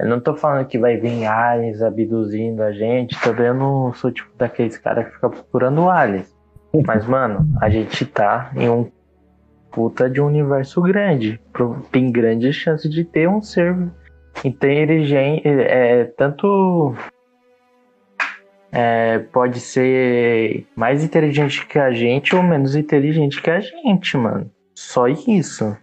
Eu 0.00 0.08
não 0.08 0.18
tô 0.18 0.34
falando 0.34 0.66
que 0.66 0.78
vai 0.78 0.96
vir 0.96 1.26
aliens 1.26 1.82
abduzindo 1.82 2.62
a 2.62 2.72
gente. 2.72 3.20
Também 3.20 3.48
eu 3.48 3.54
não 3.54 3.92
sou 3.92 4.10
tipo 4.10 4.30
daqueles 4.38 4.78
caras 4.78 5.06
que 5.06 5.12
ficam 5.12 5.28
procurando 5.28 5.90
aliens. 5.90 6.34
Mas, 6.86 7.04
mano, 7.06 7.46
a 7.60 7.68
gente 7.68 8.06
tá 8.06 8.50
em 8.56 8.66
um 8.70 8.90
puta 9.70 10.08
de 10.08 10.18
um 10.18 10.26
universo 10.26 10.80
grande. 10.80 11.38
Tem 11.92 12.10
grande 12.10 12.50
chance 12.50 12.88
de 12.88 13.04
ter 13.04 13.28
um 13.28 13.42
ser 13.42 13.76
inteligente. 14.42 15.42
É, 15.46 16.04
tanto. 16.04 16.94
é, 18.72 19.18
pode 19.18 19.60
ser 19.60 20.66
mais 20.74 21.04
inteligente 21.04 21.66
que 21.66 21.78
a 21.78 21.92
gente 21.92 22.34
ou 22.34 22.42
menos 22.42 22.74
inteligente 22.74 23.42
que 23.42 23.50
a 23.50 23.60
gente, 23.60 24.16
mano. 24.16 24.50
Só 24.74 25.06
isso. 25.08 25.76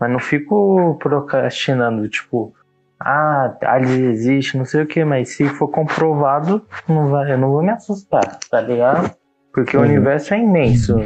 Mas 0.00 0.10
não 0.10 0.18
fico 0.18 0.96
procrastinando, 0.98 2.08
tipo, 2.08 2.54
ah, 3.04 3.56
ali 3.62 4.06
existe, 4.06 4.56
não 4.56 4.64
sei 4.64 4.82
o 4.82 4.86
que, 4.86 5.04
mas 5.04 5.36
se 5.36 5.48
for 5.48 5.68
comprovado, 5.68 6.64
não 6.88 7.08
vai, 7.08 7.32
eu 7.32 7.38
não 7.38 7.50
vou 7.50 7.62
me 7.62 7.70
assustar, 7.70 8.38
tá 8.50 8.60
ligado? 8.60 9.14
Porque 9.52 9.76
o 9.76 9.80
Uhum. 9.80 9.86
universo 9.86 10.32
é 10.34 10.38
imenso. 10.38 10.96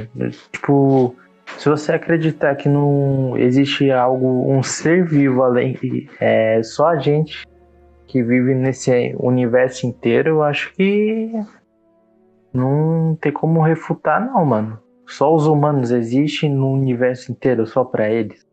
Tipo, 0.53 1.17
se 1.59 1.69
você 1.69 1.93
acreditar 1.93 2.55
que 2.55 2.69
não 2.69 3.37
existe 3.37 3.91
algo, 3.91 4.51
um 4.51 4.63
ser 4.63 5.05
vivo 5.05 5.43
além, 5.43 5.77
é 6.21 6.63
só 6.63 6.89
a 6.89 6.97
gente 6.99 7.45
que 8.07 8.23
vive 8.23 8.55
nesse 8.55 9.17
universo 9.19 9.87
inteiro, 9.87 10.29
eu 10.31 10.43
acho 10.43 10.73
que 10.75 11.33
não 12.53 13.17
tem 13.21 13.33
como 13.33 13.61
refutar, 13.61 14.25
não, 14.25 14.45
mano. 14.45 14.79
Só 15.07 15.35
os 15.35 15.47
humanos 15.47 15.91
existem 15.91 16.51
no 16.51 16.73
universo 16.73 17.31
inteiro, 17.33 17.67
só 17.67 17.85
pra 17.85 18.09
eles. 18.09 18.46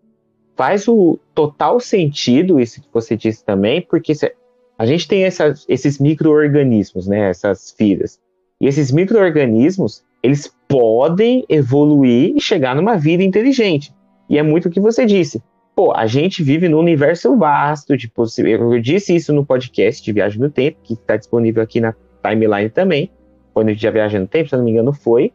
Faz 0.56 0.88
o 0.88 1.20
total 1.34 1.80
sentido 1.80 2.60
isso 2.60 2.82
que 2.82 2.88
você 2.94 3.16
disse 3.18 3.44
também, 3.44 3.82
porque 3.82 4.14
se- 4.16 4.34
A 4.78 4.88
gente 4.88 5.08
tem 5.08 5.24
essas, 5.24 5.66
esses 5.70 6.00
micro-organismos, 6.00 7.08
né? 7.08 7.30
Essas 7.30 7.72
fibras. 7.78 8.20
E 8.60 8.66
esses 8.68 8.92
micro-organismos, 8.92 10.04
eles 10.22 10.52
podem 10.68 11.46
evoluir 11.48 12.36
e 12.36 12.42
chegar 12.42 12.76
numa 12.76 12.98
vida 12.98 13.22
inteligente. 13.24 13.94
E 14.28 14.38
é 14.38 14.44
muito 14.44 14.68
o 14.68 14.72
que 14.72 14.80
você 14.80 15.06
disse. 15.06 15.42
Pô, 15.76 15.94
a 15.96 16.08
gente 16.08 16.42
vive 16.44 16.68
num 16.68 16.80
universo 16.80 17.38
vasto 17.38 17.96
de 17.96 18.10
possibilidades. 18.10 18.74
Eu 18.74 18.82
disse 18.82 19.16
isso 19.16 19.32
no 19.32 19.46
podcast 19.46 20.04
de 20.04 20.12
Viagem 20.12 20.40
no 20.40 20.50
Tempo, 20.50 20.80
que 20.84 20.94
está 20.94 21.16
disponível 21.18 21.62
aqui 21.62 21.80
na 21.80 21.94
timeline 22.28 22.70
também. 22.70 23.12
Quando 23.54 23.70
a 23.70 23.72
gente 23.74 23.82
já 23.82 23.92
viaja 23.92 24.20
no 24.20 24.28
tempo, 24.28 24.50
se 24.50 24.56
não 24.58 24.64
me 24.64 24.72
engano, 24.72 24.92
foi. 24.92 25.32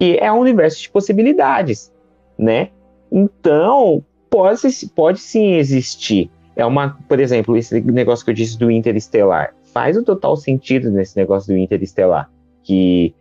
E 0.00 0.16
é 0.16 0.30
um 0.32 0.40
universo 0.40 0.82
de 0.82 0.90
possibilidades, 0.90 1.92
né? 2.36 2.70
Então, 3.10 4.04
pode, 4.30 4.60
pode 4.94 5.20
sim 5.20 5.54
existir. 5.54 6.30
É 6.56 6.64
uma, 6.64 6.96
por 7.08 7.20
exemplo, 7.20 7.56
esse 7.56 7.80
negócio 7.80 8.24
que 8.24 8.30
eu 8.30 8.34
disse 8.34 8.58
do 8.58 8.70
interestelar. 8.70 9.54
Faz 9.72 9.96
o 9.96 10.04
total 10.04 10.36
sentido 10.36 10.90
nesse 10.90 11.16
negócio 11.16 11.52
do 11.52 11.58
interestelar. 11.58 12.30
Que 12.62 13.14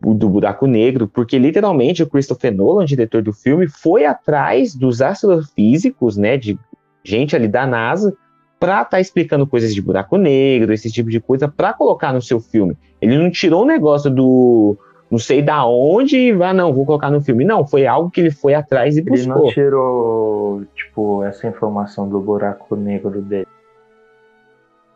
do 0.00 0.28
buraco 0.28 0.66
negro, 0.66 1.08
porque 1.08 1.38
literalmente 1.38 2.02
o 2.02 2.06
Christopher 2.06 2.54
Nolan, 2.54 2.84
diretor 2.84 3.22
do 3.22 3.32
filme, 3.32 3.66
foi 3.66 4.04
atrás 4.04 4.74
dos 4.74 5.00
astrofísicos, 5.00 6.16
né, 6.16 6.36
de 6.36 6.58
gente 7.02 7.34
ali 7.34 7.48
da 7.48 7.66
NASA, 7.66 8.14
para 8.60 8.78
estar 8.78 8.90
tá 8.90 9.00
explicando 9.00 9.46
coisas 9.46 9.74
de 9.74 9.80
buraco 9.80 10.16
negro, 10.16 10.72
esse 10.72 10.90
tipo 10.90 11.10
de 11.10 11.18
coisa, 11.18 11.48
para 11.48 11.72
colocar 11.72 12.12
no 12.12 12.22
seu 12.22 12.40
filme. 12.40 12.76
Ele 13.00 13.18
não 13.18 13.30
tirou 13.30 13.62
o 13.62 13.66
negócio 13.66 14.10
do 14.10 14.76
não 15.10 15.18
sei 15.18 15.40
da 15.40 15.64
onde 15.66 16.16
e 16.16 16.42
ah, 16.42 16.52
não, 16.52 16.72
vou 16.72 16.84
colocar 16.84 17.10
no 17.10 17.20
filme. 17.20 17.44
Não, 17.44 17.66
foi 17.66 17.86
algo 17.86 18.10
que 18.10 18.20
ele 18.20 18.30
foi 18.30 18.54
atrás 18.54 18.96
e 18.96 19.02
buscou. 19.02 19.36
Ele 19.36 19.44
não 19.44 19.52
tirou, 19.52 20.64
tipo, 20.74 21.22
essa 21.24 21.46
informação 21.46 22.08
do 22.08 22.20
buraco 22.20 22.74
negro 22.74 23.22
dele. 23.22 23.46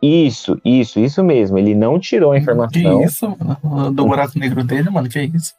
Isso, 0.01 0.59
isso, 0.65 0.99
isso 0.99 1.23
mesmo. 1.23 1.57
Ele 1.57 1.75
não 1.75 1.99
tirou 1.99 2.31
a 2.31 2.37
informação. 2.37 2.99
Que 2.99 3.05
isso, 3.05 3.37
mano? 3.63 3.91
Do 3.91 4.05
buraco 4.05 4.37
negro 4.37 4.63
dele, 4.63 4.89
mano, 4.89 5.07
que 5.07 5.19
isso? 5.21 5.53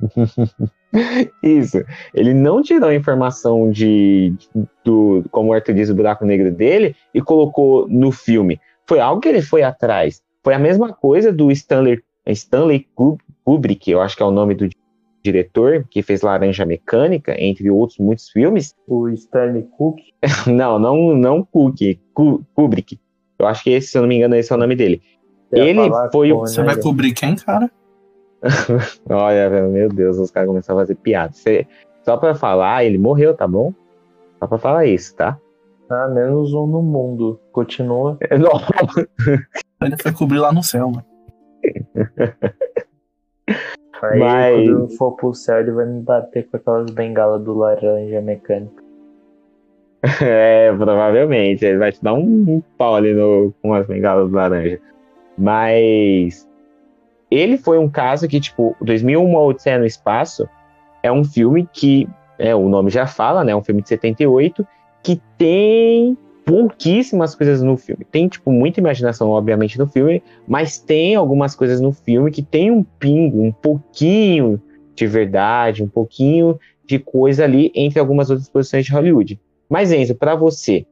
isso. 1.42 1.78
Ele 2.12 2.34
não 2.34 2.60
tirou 2.60 2.88
a 2.88 2.94
informação 2.94 3.70
de, 3.70 4.34
do, 4.84 5.24
como 5.30 5.50
o 5.50 5.52
Arthur 5.52 5.74
diz, 5.74 5.88
o 5.88 5.94
buraco 5.94 6.24
negro 6.24 6.50
dele 6.50 6.96
e 7.14 7.22
colocou 7.22 7.88
no 7.88 8.10
filme. 8.10 8.60
Foi 8.86 9.00
algo 9.00 9.20
que 9.20 9.28
ele 9.28 9.40
foi 9.40 9.62
atrás. 9.62 10.20
Foi 10.42 10.54
a 10.54 10.58
mesma 10.58 10.92
coisa 10.92 11.32
do 11.32 11.50
Stanley, 11.50 12.02
Stanley 12.26 12.86
Kubrick, 12.94 13.23
eu 13.86 14.00
acho 14.00 14.16
que 14.16 14.22
é 14.22 14.26
o 14.26 14.30
nome 14.30 14.54
do 14.54 14.68
diretor, 15.24 15.86
que 15.90 16.02
fez 16.02 16.22
Laranja 16.22 16.66
Mecânica, 16.66 17.34
entre 17.38 17.70
outros 17.70 17.98
muitos 17.98 18.28
filmes. 18.28 18.74
O 18.86 19.08
Stanley 19.08 19.66
Cook? 19.76 19.98
não, 20.46 20.78
não, 20.78 21.14
não 21.14 21.42
Cook, 21.42 21.98
Kubrick. 22.54 23.00
Eu 23.38 23.46
acho 23.46 23.64
que 23.64 23.70
esse, 23.70 23.88
se 23.88 23.98
eu 23.98 24.02
não 24.02 24.08
me 24.08 24.16
engano, 24.16 24.36
esse 24.36 24.52
é 24.52 24.56
o 24.56 24.58
nome 24.58 24.76
dele. 24.76 25.02
ele 25.50 25.90
foi 26.12 26.32
o. 26.32 26.40
Você 26.40 26.62
vai 26.62 26.80
cobrir 26.80 27.12
quem, 27.12 27.34
cara? 27.36 27.70
Olha, 29.08 29.48
meu 29.68 29.88
Deus, 29.88 30.18
os 30.18 30.30
caras 30.30 30.48
começaram 30.48 30.78
a 30.78 30.82
fazer 30.82 30.94
piada. 30.96 31.32
Você, 31.32 31.66
só 32.02 32.16
pra 32.16 32.34
falar, 32.34 32.84
ele 32.84 32.98
morreu, 32.98 33.34
tá 33.34 33.48
bom? 33.48 33.72
Só 34.38 34.46
pra 34.46 34.58
falar 34.58 34.86
isso, 34.86 35.16
tá? 35.16 35.38
Ah, 35.90 36.08
menos 36.08 36.52
um 36.52 36.66
no 36.66 36.82
mundo. 36.82 37.40
Continua. 37.52 38.18
Não. 38.30 38.60
Ele 39.82 39.96
foi 39.96 40.12
cobrir 40.12 40.38
lá 40.38 40.52
no 40.52 40.62
céu, 40.62 40.90
mano. 40.90 41.04
Aí, 44.02 44.18
Mas... 44.18 44.54
quando 44.54 44.80
eu 44.80 44.88
for 44.90 45.12
pro 45.12 45.34
céu, 45.34 45.60
ele 45.60 45.72
vai 45.72 45.86
me 45.86 46.00
bater 46.00 46.48
com 46.48 46.56
aquelas 46.56 46.90
bengalas 46.90 47.42
do 47.42 47.54
laranja 47.54 48.20
mecânico. 48.20 48.82
É, 50.20 50.70
provavelmente. 50.76 51.64
Ele 51.64 51.78
vai 51.78 51.90
te 51.90 52.02
dar 52.02 52.12
um, 52.12 52.62
pau 52.76 52.94
ali 52.94 53.14
no, 53.14 53.54
com 53.62 53.72
as 53.72 53.86
bengalas 53.86 54.28
do 54.28 54.36
laranja. 54.36 54.78
Mas 55.36 56.46
ele 57.30 57.56
foi 57.56 57.78
um 57.78 57.88
caso 57.88 58.28
que, 58.28 58.38
tipo, 58.38 58.76
2001 58.82 59.34
Odisseia 59.34 59.78
no 59.78 59.86
Espaço 59.86 60.48
é 61.02 61.10
um 61.10 61.24
filme 61.24 61.66
que, 61.72 62.06
é, 62.38 62.54
o 62.54 62.68
nome 62.68 62.90
já 62.90 63.06
fala, 63.06 63.42
né? 63.42 63.52
É 63.52 63.56
um 63.56 63.64
filme 63.64 63.82
de 63.82 63.88
78 63.88 64.66
que 65.02 65.20
tem 65.38 66.16
pouquíssimas 66.44 67.34
coisas 67.34 67.62
no 67.62 67.76
filme. 67.76 68.04
Tem, 68.04 68.28
tipo, 68.28 68.52
muita 68.52 68.80
imaginação, 68.80 69.30
obviamente, 69.30 69.78
no 69.78 69.86
filme, 69.86 70.22
mas 70.46 70.78
tem 70.78 71.14
algumas 71.14 71.54
coisas 71.54 71.80
no 71.80 71.92
filme 71.92 72.30
que 72.30 72.42
tem 72.42 72.70
um 72.70 72.82
pingo, 72.82 73.42
um 73.42 73.52
pouquinho 73.52 74.60
de 74.94 75.06
verdade, 75.06 75.82
um 75.82 75.88
pouquinho 75.88 76.58
de 76.86 76.98
coisa 76.98 77.44
ali 77.44 77.72
entre 77.74 77.98
algumas 77.98 78.30
outras 78.30 78.48
produções 78.48 78.84
de 78.84 78.92
Hollywood. 78.92 79.40
Mas, 79.68 79.90
Enzo, 79.90 80.14
para 80.14 80.34
você, 80.34 80.86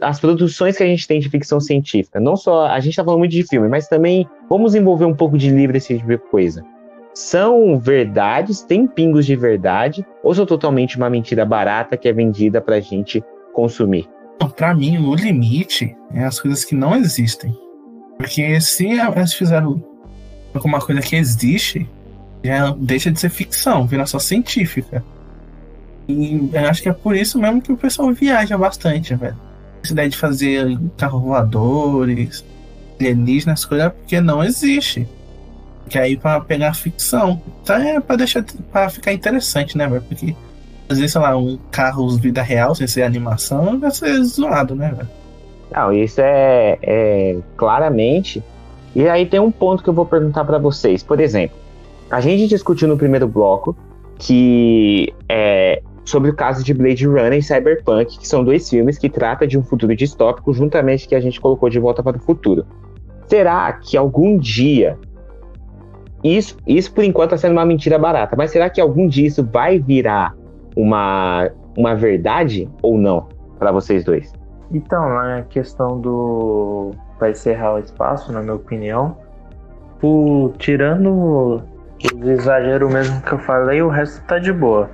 as 0.00 0.20
produções 0.20 0.76
que 0.76 0.82
a 0.82 0.86
gente 0.86 1.06
tem 1.06 1.18
de 1.18 1.28
ficção 1.28 1.60
científica, 1.60 2.20
não 2.20 2.36
só 2.36 2.66
a 2.66 2.78
gente 2.80 2.96
tá 2.96 3.04
falando 3.04 3.18
muito 3.18 3.32
de 3.32 3.46
filme, 3.46 3.68
mas 3.68 3.88
também 3.88 4.26
vamos 4.48 4.74
envolver 4.74 5.04
um 5.04 5.14
pouco 5.14 5.36
de 5.36 5.50
livro, 5.50 5.76
esse 5.76 5.96
tipo 5.96 6.08
de 6.08 6.18
coisa. 6.18 6.64
São 7.14 7.78
verdades, 7.78 8.62
tem 8.62 8.86
pingos 8.86 9.26
de 9.26 9.36
verdade, 9.36 10.06
ou 10.22 10.34
são 10.34 10.46
totalmente 10.46 10.96
uma 10.96 11.10
mentira 11.10 11.44
barata 11.44 11.96
que 11.96 12.08
é 12.08 12.12
vendida 12.12 12.60
pra 12.60 12.80
gente 12.80 13.22
consumir? 13.52 14.08
Para 14.48 14.74
mim, 14.74 14.98
o 14.98 15.14
limite 15.14 15.96
é 16.12 16.24
as 16.24 16.40
coisas 16.40 16.64
que 16.64 16.74
não 16.74 16.94
existem. 16.96 17.56
Porque 18.16 18.60
se 18.60 18.98
elas 18.98 19.34
fizeram 19.34 19.82
alguma 20.54 20.80
coisa 20.80 21.00
que 21.00 21.16
existe, 21.16 21.88
já 22.44 22.70
deixa 22.70 23.10
de 23.10 23.18
ser 23.18 23.30
ficção, 23.30 23.86
vira 23.86 24.06
só 24.06 24.18
científica. 24.18 25.04
E 26.08 26.50
eu 26.52 26.68
acho 26.68 26.82
que 26.82 26.88
é 26.88 26.92
por 26.92 27.16
isso 27.16 27.38
mesmo 27.38 27.62
que 27.62 27.72
o 27.72 27.76
pessoal 27.76 28.12
viaja 28.12 28.58
bastante, 28.58 29.14
velho. 29.14 29.36
Essa 29.82 29.92
ideia 29.92 30.08
de 30.08 30.16
fazer 30.16 30.78
carros 30.96 31.22
voadores, 31.22 32.44
alienígenas, 33.00 33.64
coisa, 33.64 33.90
porque 33.90 34.20
não 34.20 34.42
existe. 34.42 35.06
Que 35.88 35.98
aí 35.98 36.16
para 36.16 36.40
pegar 36.40 36.74
ficção. 36.74 37.42
Então 37.62 37.76
é 37.76 38.00
pra 38.00 38.16
deixar 38.16 38.44
para 38.72 38.88
ficar 38.88 39.12
interessante, 39.12 39.76
né, 39.76 39.88
velho? 39.88 40.02
Porque 40.02 40.36
vezes, 40.98 41.12
sei 41.12 41.20
lá, 41.20 41.36
um 41.36 41.58
carro 41.70 42.08
vida 42.16 42.42
real, 42.42 42.74
sem 42.74 42.86
ser 42.86 43.02
animação, 43.02 43.78
vai 43.78 43.90
ser 43.90 44.22
zoado, 44.24 44.74
né, 44.74 44.92
velho? 44.94 45.08
Não, 45.74 45.92
isso 45.92 46.20
é, 46.20 46.78
é 46.82 47.38
claramente. 47.56 48.42
E 48.94 49.08
aí 49.08 49.24
tem 49.24 49.40
um 49.40 49.50
ponto 49.50 49.82
que 49.82 49.88
eu 49.88 49.94
vou 49.94 50.04
perguntar 50.04 50.44
para 50.44 50.58
vocês. 50.58 51.02
Por 51.02 51.18
exemplo, 51.18 51.56
a 52.10 52.20
gente 52.20 52.46
discutiu 52.46 52.86
no 52.86 52.96
primeiro 52.96 53.26
bloco 53.26 53.74
que 54.18 55.12
é, 55.28 55.82
sobre 56.04 56.30
o 56.30 56.34
caso 56.34 56.62
de 56.62 56.74
Blade 56.74 57.06
Runner 57.06 57.32
e 57.32 57.42
Cyberpunk, 57.42 58.18
que 58.18 58.28
são 58.28 58.44
dois 58.44 58.68
filmes 58.68 58.98
que 58.98 59.08
tratam 59.08 59.48
de 59.48 59.58
um 59.58 59.62
futuro 59.62 59.96
distópico, 59.96 60.52
juntamente 60.52 61.08
que 61.08 61.14
a 61.14 61.20
gente 61.20 61.40
colocou 61.40 61.70
de 61.70 61.78
volta 61.78 62.02
para 62.02 62.18
o 62.18 62.20
futuro. 62.20 62.66
Será 63.26 63.72
que 63.72 63.96
algum 63.96 64.36
dia 64.36 64.98
isso, 66.22 66.56
isso 66.66 66.92
por 66.92 67.02
enquanto 67.02 67.34
está 67.34 67.48
sendo 67.48 67.52
uma 67.52 67.64
mentira 67.64 67.98
barata, 67.98 68.36
mas 68.36 68.50
será 68.50 68.70
que 68.70 68.80
algum 68.80 69.08
dia 69.08 69.26
isso 69.26 69.42
vai 69.42 69.78
virar 69.78 70.34
uma, 70.76 71.50
uma 71.76 71.94
verdade 71.94 72.68
ou 72.82 72.98
não 72.98 73.28
para 73.58 73.72
vocês 73.72 74.04
dois? 74.04 74.32
Então, 74.70 75.08
na 75.08 75.42
questão 75.42 76.00
do 76.00 76.92
vai 77.20 77.30
encerrar 77.30 77.74
o 77.74 77.78
espaço, 77.78 78.32
na 78.32 78.40
minha 78.40 78.54
opinião, 78.54 79.16
tirando 80.58 81.62
os 82.02 82.28
exageros 82.28 82.92
mesmo 82.92 83.20
que 83.22 83.32
eu 83.32 83.38
falei, 83.38 83.80
o 83.82 83.88
resto 83.88 84.24
tá 84.26 84.38
de 84.38 84.52
boa 84.52 84.90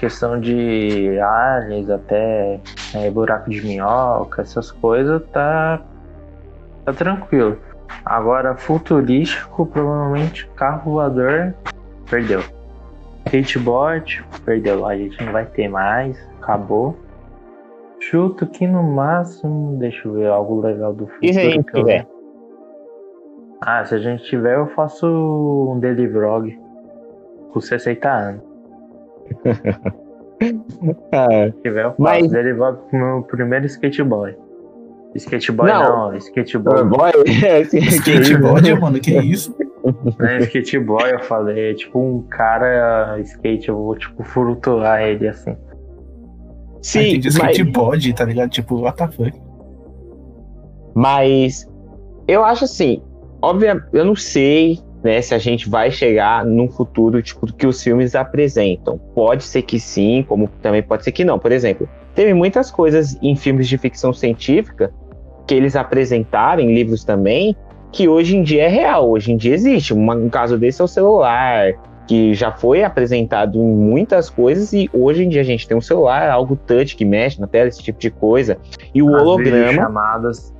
questão 0.00 0.40
de 0.40 1.20
aliens, 1.20 1.90
até 1.90 2.58
é, 2.94 3.10
buraco 3.10 3.50
de 3.50 3.60
minhoca, 3.60 4.40
essas 4.40 4.72
coisas, 4.72 5.22
tá, 5.30 5.82
tá 6.86 6.92
tranquilo. 6.94 7.58
Agora, 8.02 8.56
futurístico, 8.56 9.66
provavelmente 9.66 10.48
carro 10.56 10.92
voador, 10.92 11.54
perdeu. 12.08 12.42
Skateboard, 13.26 14.24
perdeu. 14.44 14.86
A 14.86 14.96
gente 14.96 15.22
não 15.22 15.32
vai 15.32 15.46
ter 15.46 15.68
mais, 15.68 16.18
acabou. 16.40 16.96
Chuto 18.00 18.46
que 18.46 18.66
no 18.66 18.82
máximo, 18.82 19.76
deixa 19.78 20.08
eu 20.08 20.14
ver 20.14 20.28
algo 20.28 20.60
legal 20.60 20.94
do 20.94 21.06
futuro. 21.06 21.26
E 21.26 21.34
se 21.34 21.40
a 21.40 21.50
gente 21.50 21.72
tiver? 21.72 22.06
Ah, 23.60 23.84
se 23.84 23.94
a 23.94 23.98
gente 23.98 24.24
tiver, 24.24 24.56
eu 24.56 24.68
faço 24.68 25.06
um 25.06 25.78
daily 25.78 26.06
vlog 26.06 26.58
com 27.52 27.60
60 27.60 28.10
anos. 28.10 28.42
ah, 31.12 31.52
tiver, 31.62 31.84
eu 31.84 31.94
mas... 31.98 32.32
Ele 32.32 32.54
vai 32.54 32.72
pro 32.72 32.98
meu 32.98 33.22
primeiro 33.22 33.66
skateboy. 33.66 34.34
Skateboy 35.14 35.68
não, 35.68 36.10
não 36.10 36.16
skateboard. 36.16 36.88
Skateboard, 37.70 38.80
mano, 38.80 38.98
que 38.98 39.14
isso? 39.18 39.54
Não 40.18 40.26
é 40.26 40.38
skateboy, 40.40 41.12
eu 41.12 41.20
falei, 41.20 41.70
é 41.70 41.74
tipo 41.74 41.98
um 41.98 42.22
cara 42.22 43.18
skate, 43.20 43.68
eu 43.68 43.76
vou 43.76 43.96
tipo 43.96 44.22
flutuar 44.24 45.02
ele 45.02 45.28
assim. 45.28 45.56
Sim, 46.82 47.18
skateboard, 47.18 48.08
mas... 48.08 48.18
tá 48.18 48.24
ligado? 48.24 48.50
Tipo, 48.50 48.80
what 48.80 48.96
the 48.96 49.08
fuck? 49.08 49.38
Mas 50.94 51.68
eu 52.26 52.44
acho 52.44 52.64
assim, 52.64 53.02
óbvio, 53.42 53.82
eu 53.92 54.04
não 54.04 54.16
sei 54.16 54.78
né, 55.02 55.20
se 55.20 55.34
a 55.34 55.38
gente 55.38 55.68
vai 55.68 55.90
chegar 55.90 56.44
num 56.44 56.68
futuro 56.68 57.22
tipo 57.22 57.46
que 57.52 57.66
os 57.66 57.82
filmes 57.82 58.14
apresentam. 58.14 58.98
Pode 59.14 59.44
ser 59.44 59.62
que 59.62 59.80
sim, 59.80 60.24
como 60.28 60.48
também 60.62 60.82
pode 60.82 61.04
ser 61.04 61.12
que 61.12 61.24
não. 61.24 61.38
Por 61.38 61.52
exemplo, 61.52 61.88
teve 62.14 62.34
muitas 62.34 62.70
coisas 62.70 63.18
em 63.22 63.34
filmes 63.34 63.68
de 63.68 63.78
ficção 63.78 64.12
científica 64.12 64.92
que 65.46 65.54
eles 65.54 65.74
apresentaram 65.74 66.62
em 66.62 66.74
livros 66.74 67.04
também, 67.04 67.56
que 67.92 68.08
hoje 68.08 68.36
em 68.36 68.42
dia 68.42 68.64
é 68.64 68.68
real, 68.68 69.10
hoje 69.10 69.32
em 69.32 69.36
dia 69.36 69.54
existe. 69.54 69.92
um 69.92 70.28
caso 70.28 70.56
desse 70.56 70.80
é 70.80 70.84
o 70.84 70.88
celular, 70.88 71.72
que 72.06 72.34
já 72.34 72.50
foi 72.50 72.82
apresentado 72.82 73.58
em 73.58 73.74
muitas 73.74 74.28
coisas 74.28 74.72
e 74.72 74.90
hoje 74.92 75.24
em 75.24 75.28
dia 75.28 75.40
a 75.40 75.44
gente 75.44 75.66
tem 75.66 75.76
um 75.76 75.80
celular, 75.80 76.28
algo 76.28 76.56
touch 76.56 76.96
que 76.96 77.04
mexe 77.04 77.40
na 77.40 77.46
tela, 77.46 77.68
esse 77.68 77.82
tipo 77.82 77.98
de 77.98 78.10
coisa. 78.10 78.58
E 78.94 79.02
o 79.02 79.14
As 79.14 79.22
holograma. 79.22 79.72
chamadas. 79.72 80.54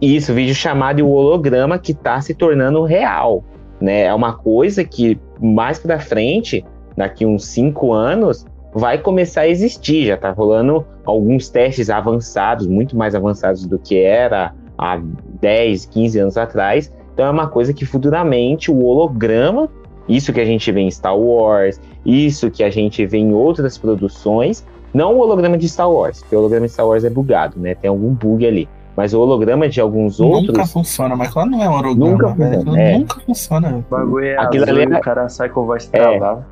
Isso, 0.00 0.32
vídeo 0.32 0.54
chamado 0.54 1.00
e 1.00 1.02
o 1.02 1.10
holograma 1.10 1.78
que 1.78 1.92
está 1.92 2.20
se 2.20 2.32
tornando 2.32 2.82
real. 2.84 3.44
Né? 3.80 4.04
É 4.04 4.14
uma 4.14 4.32
coisa 4.32 4.84
que 4.84 5.20
mais 5.40 5.78
para 5.78 5.98
frente, 5.98 6.64
daqui 6.96 7.26
uns 7.26 7.44
cinco 7.46 7.92
anos, 7.92 8.46
vai 8.72 8.98
começar 8.98 9.42
a 9.42 9.48
existir. 9.48 10.06
Já 10.06 10.14
está 10.14 10.30
rolando 10.30 10.86
alguns 11.04 11.48
testes 11.48 11.90
avançados, 11.90 12.66
muito 12.66 12.96
mais 12.96 13.14
avançados 13.14 13.66
do 13.66 13.78
que 13.78 13.98
era 13.98 14.54
há 14.78 15.00
10, 15.40 15.86
15 15.86 16.18
anos 16.18 16.36
atrás. 16.36 16.92
Então 17.14 17.26
é 17.26 17.30
uma 17.30 17.48
coisa 17.48 17.72
que 17.72 17.84
futuramente 17.84 18.70
o 18.70 18.84
holograma 18.84 19.68
isso 20.08 20.32
que 20.32 20.40
a 20.40 20.44
gente 20.44 20.72
vê 20.72 20.80
em 20.80 20.90
Star 20.90 21.14
Wars, 21.18 21.78
isso 22.06 22.50
que 22.50 22.64
a 22.64 22.70
gente 22.70 23.04
vê 23.04 23.18
em 23.18 23.34
outras 23.34 23.76
produções, 23.76 24.64
não 24.94 25.14
o 25.16 25.18
holograma 25.20 25.58
de 25.58 25.68
Star 25.68 25.90
Wars, 25.90 26.20
porque 26.20 26.34
o 26.34 26.38
holograma 26.38 26.66
de 26.66 26.72
Star 26.72 26.86
Wars 26.88 27.04
é 27.04 27.10
bugado, 27.10 27.60
né? 27.60 27.74
Tem 27.74 27.90
algum 27.90 28.14
bug 28.14 28.46
ali. 28.46 28.66
Mas 28.96 29.12
o 29.12 29.20
holograma 29.20 29.68
de 29.68 29.80
alguns 29.82 30.18
nunca 30.18 30.34
outros. 30.36 30.48
Nunca 30.56 30.66
funciona, 30.66 31.14
mas 31.14 31.28
claro, 31.30 31.50
não 31.50 31.62
é 31.62 31.68
um 31.68 31.72
holograma. 31.74 32.10
Nunca 32.10 32.28
velho. 32.34 32.54
funciona. 32.56 32.80
É. 32.80 32.98
Nunca 32.98 33.20
funciona. 33.20 33.84
O 33.86 33.90
bagulho 33.94 34.26
é 34.26 34.38
Aquilo 34.38 34.64
azul 34.64 34.76
ali 34.76 34.90
e 34.90 34.94
é- 34.94 34.98
o 34.98 35.00
cara 35.02 35.28
sai 35.28 35.48
com 35.50 35.66
voz 35.66 35.86
travada. 35.86 36.46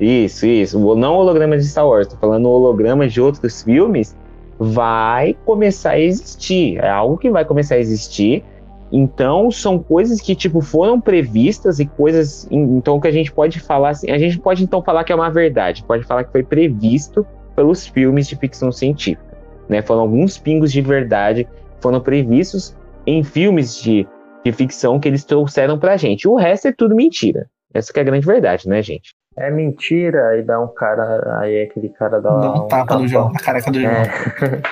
Isso, 0.00 0.46
isso. 0.46 0.78
O- 0.78 0.94
Não 0.96 1.14
o 1.14 1.18
holograma 1.18 1.56
de 1.58 1.64
Star 1.64 1.86
Wars, 1.86 2.06
tô 2.06 2.16
falando 2.16 2.46
o 2.46 2.50
holograma 2.50 3.06
de 3.08 3.20
outros 3.20 3.62
filmes. 3.62 4.16
Vai 4.62 5.36
começar 5.44 5.92
a 5.92 6.00
existir. 6.00 6.78
É 6.78 6.90
algo 6.90 7.18
que 7.18 7.30
vai 7.30 7.44
começar 7.44 7.76
a 7.76 7.78
existir. 7.78 8.44
Então, 8.90 9.50
são 9.50 9.78
coisas 9.78 10.20
que, 10.20 10.34
tipo, 10.34 10.60
foram 10.60 11.00
previstas 11.00 11.78
e 11.78 11.86
coisas. 11.86 12.46
Então, 12.50 13.00
que 13.00 13.08
a 13.08 13.12
gente 13.12 13.32
pode 13.32 13.58
falar 13.58 13.90
assim. 13.90 14.10
A 14.10 14.18
gente 14.18 14.38
pode, 14.38 14.62
então, 14.62 14.82
falar 14.82 15.04
que 15.04 15.12
é 15.12 15.14
uma 15.14 15.30
verdade. 15.30 15.82
Pode 15.84 16.04
falar 16.04 16.24
que 16.24 16.32
foi 16.32 16.42
previsto 16.42 17.26
pelos 17.56 17.86
filmes 17.86 18.28
de 18.28 18.36
ficção 18.36 18.70
científica. 18.70 19.36
Né? 19.68 19.82
Foram 19.82 20.02
alguns 20.02 20.38
pingos 20.38 20.70
de 20.70 20.80
verdade 20.80 21.46
foram 21.82 22.00
previstos 22.00 22.74
em 23.04 23.24
filmes 23.24 23.76
de, 23.76 24.06
de 24.44 24.52
ficção 24.52 25.00
que 25.00 25.08
eles 25.08 25.24
trouxeram 25.24 25.78
pra 25.78 25.96
gente. 25.96 26.28
O 26.28 26.36
resto 26.36 26.68
é 26.68 26.72
tudo 26.72 26.94
mentira. 26.94 27.50
Essa 27.74 27.92
é 27.96 28.00
a 28.00 28.04
grande 28.04 28.24
verdade, 28.24 28.68
né, 28.68 28.80
gente? 28.80 29.14
É 29.36 29.50
mentira, 29.50 30.28
aí 30.28 30.42
dá 30.42 30.60
um 30.60 30.68
cara, 30.68 31.40
aí 31.40 31.62
aquele 31.62 31.88
cara 31.88 32.20
dá, 32.20 32.30
Dá 32.38 32.52
um 32.52 32.68
tapa 32.68 32.98
no 32.98 33.08
João, 33.08 33.32
na 33.32 33.40
careca 33.40 33.70
do 33.70 33.80
João. 33.80 33.92
É. 33.92 34.10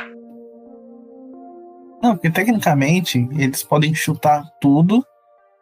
Não, 2.03 2.15
porque 2.15 2.31
tecnicamente 2.31 3.29
eles 3.33 3.63
podem 3.63 3.95
chutar 3.95 4.43
tudo 4.61 5.05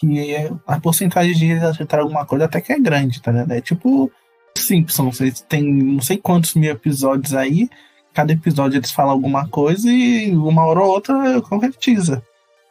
e 0.03 0.35
a 0.67 0.81
porcentagem 0.81 1.35
de 1.35 1.51
eles 1.51 1.63
acertar 1.63 2.01
alguma 2.01 2.25
coisa 2.25 2.45
até 2.45 2.61
que 2.61 2.73
é 2.73 2.79
grande, 2.79 3.21
tá 3.21 3.33
ligado? 3.33 3.53
É 3.53 3.61
tipo 3.61 4.11
Simpsons, 4.57 5.21
eles 5.21 5.41
têm 5.41 5.65
não 5.65 6.01
sei 6.01 6.17
quantos 6.17 6.55
mil 6.55 6.71
episódios 6.71 7.35
aí, 7.35 7.69
cada 8.15 8.33
episódio 8.33 8.79
eles 8.79 8.93
falam 8.93 9.13
alguma 9.13 9.49
coisa 9.49 9.91
e 9.91 10.31
uma 10.37 10.65
hora 10.67 10.81
ou 10.81 10.91
outra 10.91 11.41
concretiza. 11.43 12.23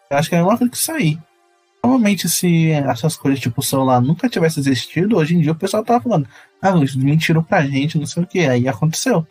Eu 0.09 0.17
acho 0.17 0.29
que 0.29 0.35
é 0.35 0.39
a 0.39 0.41
mesma 0.41 0.57
coisa 0.57 0.71
que 0.71 0.77
isso 0.77 0.91
aí. 0.91 1.17
Provavelmente 1.81 2.27
se 2.27 2.71
essas 2.71 3.15
coisas 3.15 3.39
tipo 3.39 3.61
o 3.61 3.63
celular 3.63 4.01
nunca 4.01 4.29
tivesse 4.29 4.59
existido, 4.59 5.17
hoje 5.17 5.35
em 5.35 5.41
dia 5.41 5.51
o 5.51 5.55
pessoal 5.55 5.83
tava 5.83 6.01
falando, 6.01 6.27
ah, 6.61 6.73
mentiram 6.95 7.43
pra 7.43 7.65
gente, 7.65 7.97
não 7.97 8.05
sei 8.05 8.23
o 8.23 8.27
que, 8.27 8.39
aí 8.39 8.67
aconteceu. 8.67 9.25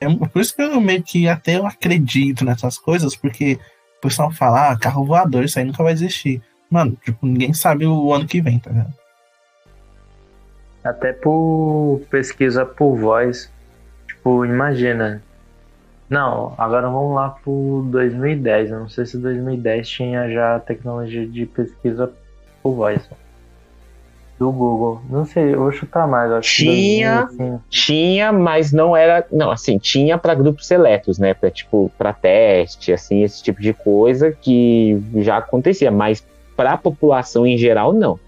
É 0.00 0.08
por 0.26 0.42
isso 0.42 0.54
que 0.54 0.62
eu 0.62 0.80
meio 0.80 1.02
que 1.02 1.28
até 1.28 1.56
eu 1.56 1.66
acredito 1.66 2.44
nessas 2.44 2.76
coisas, 2.76 3.14
porque 3.14 3.58
o 3.98 4.00
pessoal 4.02 4.32
fala, 4.32 4.70
ah, 4.70 4.78
carro 4.78 5.04
voador, 5.04 5.44
isso 5.44 5.58
aí 5.58 5.64
nunca 5.64 5.82
vai 5.82 5.92
existir. 5.92 6.42
Mano, 6.68 6.96
tipo, 7.04 7.24
ninguém 7.24 7.54
sabe 7.54 7.86
o 7.86 8.12
ano 8.12 8.26
que 8.26 8.40
vem, 8.40 8.58
tá 8.58 8.70
ligado? 8.70 8.94
Até 10.82 11.12
por 11.12 12.02
pesquisa 12.10 12.64
por 12.66 12.96
voz. 12.96 13.52
Tipo, 14.08 14.44
imagina. 14.44 15.22
Não, 16.12 16.52
agora 16.58 16.90
vamos 16.90 17.14
lá 17.14 17.30
pro 17.30 17.86
2010. 17.90 18.70
Eu 18.70 18.80
não 18.80 18.88
sei 18.90 19.06
se 19.06 19.16
2010 19.16 19.88
tinha 19.88 20.30
já 20.30 20.60
tecnologia 20.60 21.26
de 21.26 21.46
pesquisa 21.46 22.12
por 22.62 22.74
voz. 22.74 23.00
Do 24.38 24.52
Google. 24.52 25.00
Não 25.08 25.24
sei, 25.24 25.54
eu 25.54 25.60
vou 25.60 25.72
chutar 25.72 26.06
mais. 26.06 26.30
Acho 26.30 26.54
que 26.54 26.64
Tinha. 26.64 27.22
2005. 27.22 27.64
Tinha, 27.70 28.30
mas 28.30 28.72
não 28.72 28.94
era. 28.94 29.26
Não, 29.32 29.50
assim, 29.50 29.78
tinha 29.78 30.18
para 30.18 30.34
grupos 30.34 30.66
seletos, 30.66 31.18
né? 31.18 31.32
Pra, 31.32 31.50
tipo, 31.50 31.90
para 31.96 32.12
teste, 32.12 32.92
assim, 32.92 33.22
esse 33.22 33.42
tipo 33.42 33.62
de 33.62 33.72
coisa 33.72 34.32
que 34.32 35.02
já 35.16 35.38
acontecia, 35.38 35.90
mas 35.90 36.22
para 36.54 36.72
a 36.72 36.76
população 36.76 37.46
em 37.46 37.56
geral, 37.56 37.90
não. 37.90 38.20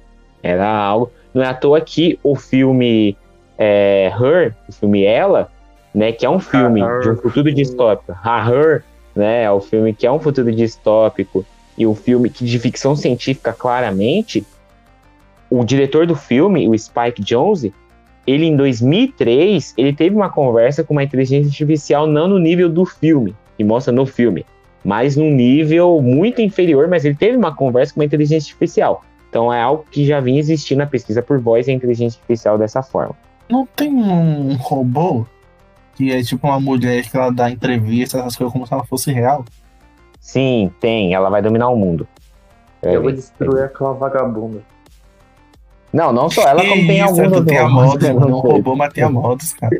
Era 0.42 0.66
algo. 0.66 1.12
Não 1.34 1.42
é 1.42 1.48
à 1.48 1.54
toa 1.54 1.82
que 1.82 2.18
o 2.22 2.34
filme 2.34 3.14
é, 3.58 4.10
Her, 4.18 4.54
o 4.66 4.72
filme 4.72 5.04
Ela, 5.04 5.50
né? 5.94 6.12
Que 6.12 6.26
é 6.26 6.30
um 6.30 6.40
filme 6.40 6.80
Her. 6.80 7.00
de 7.00 7.10
um 7.10 7.16
futuro 7.16 7.52
distópico. 7.52 8.16
A 8.22 8.50
Her, 8.50 8.84
né? 9.14 9.44
É 9.44 9.50
o 9.50 9.60
filme 9.60 9.94
que 9.94 10.06
é 10.06 10.10
um 10.10 10.18
futuro 10.18 10.50
distópico 10.50 11.44
e 11.76 11.86
um 11.86 11.94
filme 11.94 12.28
que 12.28 12.44
de 12.44 12.58
ficção 12.58 12.96
científica, 12.96 13.52
claramente. 13.52 14.44
O 15.50 15.64
diretor 15.64 16.06
do 16.06 16.16
filme, 16.16 16.68
o 16.68 16.76
Spike 16.76 17.22
Jonze, 17.22 17.72
ele 18.26 18.46
em 18.46 18.56
2003, 18.56 19.74
ele 19.76 19.92
teve 19.92 20.16
uma 20.16 20.30
conversa 20.30 20.82
com 20.82 20.94
uma 20.94 21.02
inteligência 21.02 21.48
artificial 21.48 22.06
não 22.06 22.26
no 22.26 22.38
nível 22.38 22.68
do 22.68 22.84
filme, 22.84 23.36
que 23.56 23.62
mostra 23.62 23.92
no 23.92 24.06
filme, 24.06 24.44
mas 24.82 25.16
num 25.16 25.30
nível 25.30 26.00
muito 26.00 26.40
inferior, 26.40 26.88
mas 26.88 27.04
ele 27.04 27.14
teve 27.14 27.36
uma 27.36 27.54
conversa 27.54 27.92
com 27.92 28.00
uma 28.00 28.06
inteligência 28.06 28.50
artificial. 28.50 29.04
Então 29.28 29.52
é 29.52 29.60
algo 29.60 29.84
que 29.90 30.06
já 30.06 30.20
vinha 30.20 30.40
existindo 30.40 30.78
na 30.78 30.86
pesquisa 30.86 31.22
por 31.22 31.38
voz 31.38 31.66
e 31.66 31.70
a 31.70 31.74
inteligência 31.74 32.18
artificial 32.18 32.56
dessa 32.56 32.82
forma. 32.82 33.14
Não 33.48 33.66
tem 33.66 33.92
um 33.92 34.54
robô 34.54 35.26
que 35.94 36.12
é 36.12 36.22
tipo 36.22 36.46
uma 36.46 36.60
mulher 36.60 37.08
que 37.08 37.16
ela 37.16 37.30
dá 37.30 37.50
entrevista, 37.50 38.18
essas 38.18 38.36
coisas 38.36 38.52
como 38.52 38.66
se 38.66 38.72
ela 38.72 38.84
fosse 38.84 39.12
real? 39.12 39.44
Sim, 40.20 40.70
tem, 40.80 41.14
ela 41.14 41.28
vai 41.30 41.42
dominar 41.42 41.68
o 41.68 41.76
mundo. 41.76 42.06
Eu 42.82 43.02
vou 43.02 43.12
destruir 43.12 43.64
aquela 43.64 43.92
vagabunda. 43.94 44.62
Não, 45.92 46.12
não 46.12 46.28
só 46.28 46.42
ela, 46.42 46.62
como 46.62 46.86
tem 46.86 47.00
alguns 47.00 47.44
tem 47.44 47.58
a 47.58 47.68
mano, 47.68 47.94
não 48.28 48.40
robô, 48.40 48.74
mas 48.74 48.92
tem 48.92 49.04
a 49.04 49.08
modos, 49.10 49.54
cara. 49.54 49.78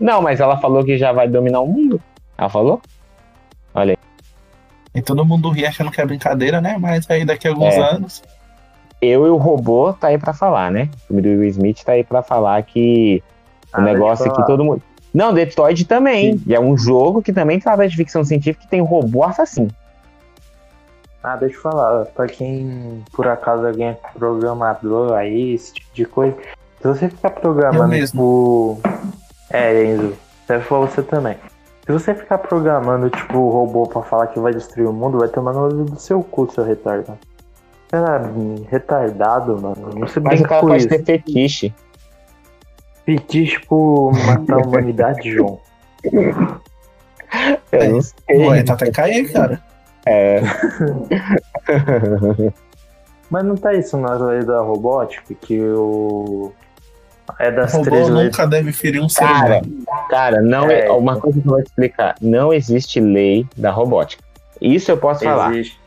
Não, 0.00 0.22
mas 0.22 0.40
ela 0.40 0.56
falou 0.56 0.84
que 0.84 0.96
já 0.96 1.12
vai 1.12 1.28
dominar 1.28 1.60
o 1.60 1.66
mundo. 1.66 2.00
Ela 2.36 2.48
falou? 2.48 2.80
E 4.94 5.02
todo 5.02 5.24
mundo 5.24 5.50
ri 5.50 5.64
achando 5.64 5.90
que 5.90 6.00
é 6.00 6.06
brincadeira, 6.06 6.60
né? 6.60 6.76
Mas 6.78 7.08
aí 7.08 7.24
daqui 7.24 7.46
a 7.46 7.50
alguns 7.50 7.74
É. 7.74 7.80
anos. 7.94 8.22
Eu 9.00 9.26
e 9.26 9.30
o 9.30 9.36
robô 9.36 9.92
tá 9.92 10.08
aí 10.08 10.18
pra 10.18 10.32
falar, 10.32 10.72
né? 10.72 10.88
O 11.08 11.14
Will 11.14 11.44
Smith 11.44 11.84
tá 11.84 11.92
aí 11.92 12.02
pra 12.02 12.20
falar 12.20 12.60
que 12.64 13.22
Ah, 13.72 13.78
o 13.78 13.80
eu 13.80 13.84
negócio 13.92 14.24
aqui 14.26 14.34
falar. 14.36 14.46
todo 14.46 14.64
mundo. 14.64 14.82
Não, 15.12 15.32
Detroit 15.32 15.84
também. 15.86 16.40
E 16.46 16.54
é 16.54 16.60
um 16.60 16.76
jogo 16.76 17.22
que 17.22 17.32
também 17.32 17.58
trata 17.58 17.88
de 17.88 17.96
ficção 17.96 18.22
científica 18.24 18.64
que 18.64 18.70
tem 18.70 18.80
robô 18.82 19.24
assassino. 19.24 19.68
Ah, 21.22 21.36
deixa 21.36 21.56
eu 21.56 21.60
falar, 21.62 22.04
pra 22.06 22.26
quem 22.26 23.02
por 23.12 23.26
acaso 23.26 23.66
alguém 23.66 23.88
é 23.88 23.98
programador 24.16 25.12
aí, 25.14 25.54
esse 25.54 25.74
tipo 25.74 25.88
de 25.92 26.04
coisa, 26.04 26.36
se 26.80 26.86
você 26.86 27.08
ficar 27.08 27.30
Eu 27.30 27.34
programando 27.40 27.88
mesmo. 27.88 28.78
tipo. 28.82 28.88
É, 29.50 29.84
Enzo, 29.84 30.14
serve 30.46 30.64
pra 30.66 30.78
você 30.78 31.02
também. 31.02 31.36
Se 31.84 31.92
você 31.92 32.14
ficar 32.14 32.38
programando, 32.38 33.10
tipo, 33.10 33.36
o 33.38 33.50
robô 33.50 33.86
pra 33.86 34.02
falar 34.02 34.26
que 34.28 34.38
vai 34.38 34.52
destruir 34.52 34.86
o 34.88 34.92
mundo, 34.92 35.18
vai 35.18 35.28
tomar 35.28 35.52
no 35.54 35.60
olho 35.64 35.84
do 35.86 35.98
seu 35.98 36.22
cu, 36.22 36.48
seu 36.52 36.62
retardado. 36.62 37.18
Cara, 37.90 38.30
retardado, 38.70 39.58
mano. 39.60 39.90
Não 39.96 40.06
se 40.06 40.20
Mas 40.20 40.40
o 40.40 40.44
cara 40.44 40.60
pode 40.60 40.76
isso. 40.76 40.88
ter 40.88 41.02
fetiche. 41.02 41.74
Pedir, 43.08 43.46
tipo, 43.48 44.12
matar 44.26 44.56
a 44.56 44.66
humanidade, 44.66 45.30
João. 45.32 45.58
Eu 47.72 47.90
não 47.92 48.02
sei. 48.02 48.14
Ué, 48.46 48.62
tá 48.62 48.74
até 48.74 48.90
cair, 48.90 49.32
cara. 49.32 49.62
É. 50.04 50.42
Mas 53.30 53.44
não 53.46 53.54
tá 53.56 53.72
isso 53.72 53.96
na 53.96 54.12
lei 54.14 54.44
da 54.44 54.60
robótica, 54.60 55.34
que 55.40 55.58
o. 55.58 56.52
É 57.38 57.48
O 57.48 57.56
das 57.56 57.72
robô 57.72 57.84
três 57.84 58.08
leis. 58.10 58.26
nunca 58.26 58.46
deve 58.46 58.72
ferir 58.72 59.00
um 59.02 59.08
ser 59.08 59.20
Cara, 59.20 59.62
humano. 59.62 59.84
cara, 60.10 60.42
não 60.42 60.70
é. 60.70 60.86
É. 60.86 60.90
Uma 60.92 61.18
coisa 61.18 61.40
que 61.40 61.46
eu 61.46 61.50
vou 61.50 61.62
te 61.62 61.66
explicar. 61.68 62.14
Não 62.20 62.52
existe 62.52 63.00
lei 63.00 63.46
da 63.56 63.70
robótica. 63.70 64.22
Isso 64.60 64.90
eu 64.90 64.98
posso 64.98 65.24
falar. 65.24 65.54
Existe. 65.54 65.80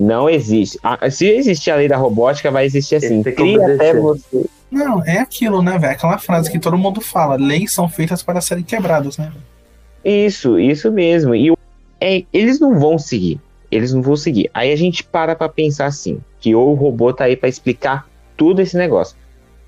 Não 0.00 0.28
existe. 0.28 0.76
Ah, 0.82 1.08
se 1.08 1.28
existir 1.28 1.70
a 1.70 1.76
lei 1.76 1.86
da 1.86 1.96
robótica, 1.96 2.50
vai 2.50 2.64
existir 2.66 2.96
assim. 2.96 3.22
Cria 3.22 3.74
até 3.74 3.94
você. 3.94 4.44
Não, 4.70 5.04
é 5.04 5.18
aquilo, 5.18 5.62
né, 5.62 5.78
velho? 5.78 5.92
Aquela 5.92 6.18
frase 6.18 6.50
que 6.50 6.58
todo 6.58 6.76
mundo 6.76 7.00
fala: 7.00 7.36
leis 7.36 7.72
são 7.72 7.88
feitas 7.88 8.22
para 8.22 8.40
serem 8.40 8.64
quebradas, 8.64 9.18
né? 9.18 9.32
Isso, 10.04 10.58
isso 10.58 10.90
mesmo. 10.90 11.34
E 11.34 11.52
é, 12.00 12.24
eles 12.32 12.60
não 12.60 12.78
vão 12.78 12.98
seguir. 12.98 13.40
Eles 13.70 13.92
não 13.92 14.02
vão 14.02 14.16
seguir. 14.16 14.50
Aí 14.52 14.72
a 14.72 14.76
gente 14.76 15.02
para 15.02 15.34
pra 15.34 15.48
pensar 15.48 15.86
assim: 15.86 16.20
que 16.40 16.54
o 16.54 16.74
robô 16.74 17.12
tá 17.12 17.24
aí 17.24 17.36
pra 17.36 17.48
explicar 17.48 18.08
tudo 18.36 18.60
esse 18.60 18.76
negócio. 18.76 19.16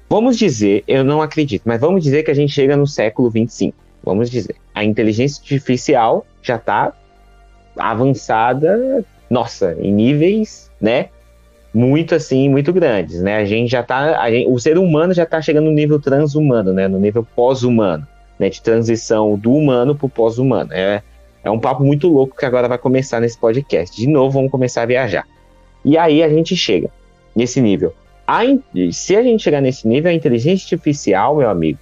Vamos 0.08 0.36
dizer, 0.36 0.84
eu 0.86 1.02
não 1.02 1.20
acredito, 1.20 1.62
mas 1.64 1.80
vamos 1.80 2.02
dizer 2.02 2.22
que 2.22 2.30
a 2.30 2.34
gente 2.34 2.52
chega 2.52 2.76
no 2.76 2.86
século 2.86 3.28
25. 3.28 3.76
Vamos 4.04 4.30
dizer. 4.30 4.54
A 4.72 4.84
inteligência 4.84 5.40
artificial 5.40 6.24
já 6.42 6.58
tá 6.58 6.92
avançada, 7.76 9.04
nossa, 9.28 9.76
em 9.80 9.92
níveis, 9.92 10.70
né? 10.80 11.08
Muito 11.76 12.14
assim, 12.14 12.48
muito 12.48 12.72
grandes, 12.72 13.20
né? 13.20 13.36
A 13.36 13.44
gente 13.44 13.72
já 13.72 13.82
tá. 13.82 14.30
Gente, 14.30 14.48
o 14.48 14.58
ser 14.58 14.78
humano 14.78 15.12
já 15.12 15.26
tá 15.26 15.42
chegando 15.42 15.66
no 15.66 15.72
nível 15.72 16.00
transhumano, 16.00 16.72
né? 16.72 16.88
No 16.88 16.98
nível 16.98 17.22
pós-humano, 17.36 18.08
né? 18.38 18.48
De 18.48 18.62
transição 18.62 19.36
do 19.36 19.52
humano 19.52 19.94
pro 19.94 20.08
pós-humano. 20.08 20.72
É, 20.72 21.02
é 21.44 21.50
um 21.50 21.58
papo 21.58 21.84
muito 21.84 22.08
louco 22.08 22.34
que 22.34 22.46
agora 22.46 22.66
vai 22.66 22.78
começar 22.78 23.20
nesse 23.20 23.36
podcast. 23.36 23.94
De 23.94 24.06
novo, 24.06 24.30
vamos 24.30 24.50
começar 24.50 24.84
a 24.84 24.86
viajar. 24.86 25.26
E 25.84 25.98
aí 25.98 26.22
a 26.22 26.30
gente 26.30 26.56
chega 26.56 26.88
nesse 27.34 27.60
nível. 27.60 27.92
A, 28.26 28.40
se 28.90 29.14
a 29.14 29.22
gente 29.22 29.42
chegar 29.42 29.60
nesse 29.60 29.86
nível, 29.86 30.10
a 30.10 30.14
inteligência 30.14 30.74
artificial, 30.74 31.36
meu 31.36 31.50
amigo, 31.50 31.80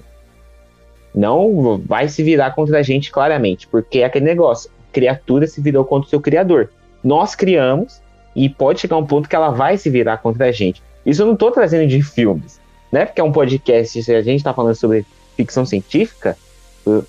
não 1.14 1.80
vai 1.86 2.08
se 2.08 2.20
virar 2.20 2.50
contra 2.50 2.80
a 2.80 2.82
gente 2.82 3.12
claramente, 3.12 3.68
porque 3.68 4.00
é 4.00 4.06
aquele 4.06 4.24
negócio, 4.24 4.68
criatura 4.92 5.46
se 5.46 5.60
virou 5.60 5.84
contra 5.84 6.08
o 6.08 6.10
seu 6.10 6.20
criador. 6.20 6.72
Nós 7.04 7.36
criamos 7.36 8.02
e 8.34 8.48
pode 8.48 8.80
chegar 8.80 8.96
um 8.96 9.06
ponto 9.06 9.28
que 9.28 9.36
ela 9.36 9.50
vai 9.50 9.76
se 9.76 9.88
virar 9.90 10.18
contra 10.18 10.46
a 10.46 10.52
gente. 10.52 10.82
Isso 11.04 11.22
eu 11.22 11.26
não 11.26 11.34
estou 11.34 11.50
trazendo 11.50 11.86
de 11.88 12.02
filmes, 12.02 12.60
né? 12.90 13.04
Porque 13.04 13.20
é 13.20 13.24
um 13.24 13.32
podcast, 13.32 14.02
se 14.02 14.14
a 14.14 14.22
gente 14.22 14.38
está 14.38 14.52
falando 14.54 14.74
sobre 14.74 15.04
ficção 15.36 15.64
científica, 15.64 16.36